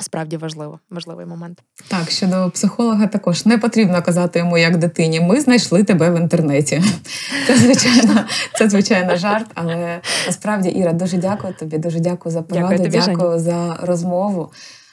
Справді 0.00 0.36
важливо, 0.36 0.80
важливий 0.90 1.26
момент. 1.26 1.62
Так, 1.88 2.10
щодо 2.10 2.50
психолога, 2.50 3.06
також 3.06 3.46
не 3.46 3.58
потрібно 3.58 4.02
казати 4.02 4.38
йому 4.38 4.58
як 4.58 4.76
дитині. 4.76 5.20
Ми 5.20 5.40
знайшли 5.40 5.84
тебе 5.84 6.10
в 6.10 6.16
інтернеті. 6.20 6.82
Це 7.46 7.56
звичайно, 7.56 8.24
це 8.58 8.68
звичайно 8.68 9.16
жарт. 9.16 9.46
Але 9.54 10.00
насправді, 10.26 10.68
Іра, 10.68 10.92
дуже 10.92 11.16
дякую 11.16 11.54
тобі. 11.54 11.78
Дуже 11.78 12.00
дякую 12.00 12.32
за 12.32 12.42
пораду, 12.42 12.68
дякую, 12.68 12.90
тобі, 12.90 13.04
дякую 13.06 13.38
за 13.38 13.76
розмову. 13.82 14.50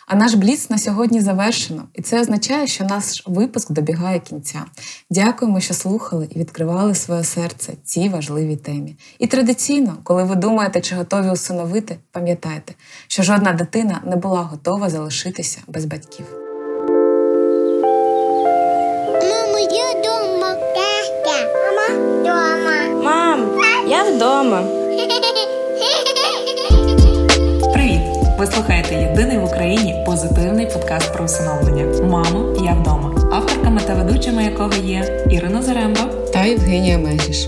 А 0.08 0.16
наш 0.16 0.34
бліц 0.34 0.70
на 0.70 0.78
сьогодні 0.78 1.22
завершено, 1.22 1.84
і 1.94 2.02
це 2.02 2.22
означає, 2.22 2.68
що 2.68 2.84
наш 2.84 3.24
випуск 3.26 3.72
добігає 3.72 4.20
кінця. 4.20 4.66
Дякуємо, 5.10 5.60
що 5.60 5.74
слухали 5.74 6.28
і 6.32 6.40
відкривали 6.40 6.96
своє 6.96 7.24
серце 7.24 7.74
цій 7.84 8.10
важливій 8.10 8.56
темі. 8.56 8.96
І 9.20 9.28
традиційно, 9.28 9.98
коли 10.04 10.24
ви 10.24 10.36
думаєте, 10.36 10.82
чи 10.82 10.96
готові 10.96 11.30
усиновити, 11.30 11.98
пам'ятайте, 12.12 12.74
що 13.08 13.24
жодна 13.24 13.54
дитина 13.54 14.02
не 14.06 14.16
була 14.16 14.42
готова 14.42 14.90
залишитися 14.90 15.60
без 15.68 15.86
батьків. 15.86 16.26
Мамо, 19.22 19.60
я 19.60 20.00
вдома. 20.00 20.56
Мама, 20.76 22.04
вдома. 22.22 23.04
Мам, 23.04 23.62
я 23.88 24.04
вдома. 24.04 24.75
Ви 28.46 28.52
слухаєте 28.52 28.96
єдиний 28.96 29.38
в 29.38 29.44
Україні 29.44 30.04
позитивний 30.06 30.66
подкаст 30.66 31.14
про 31.14 31.26
усиновлення. 31.26 31.86
Мамо, 32.08 32.56
я 32.66 32.74
вдома. 32.74 33.30
Авторками 33.32 33.82
та 33.82 33.94
ведучими 33.94 34.44
якого 34.44 34.74
є 34.74 35.26
Ірина 35.30 35.62
Заремба 35.62 36.02
та 36.34 36.44
Євгенія 36.44 36.98
Межіш. 36.98 37.48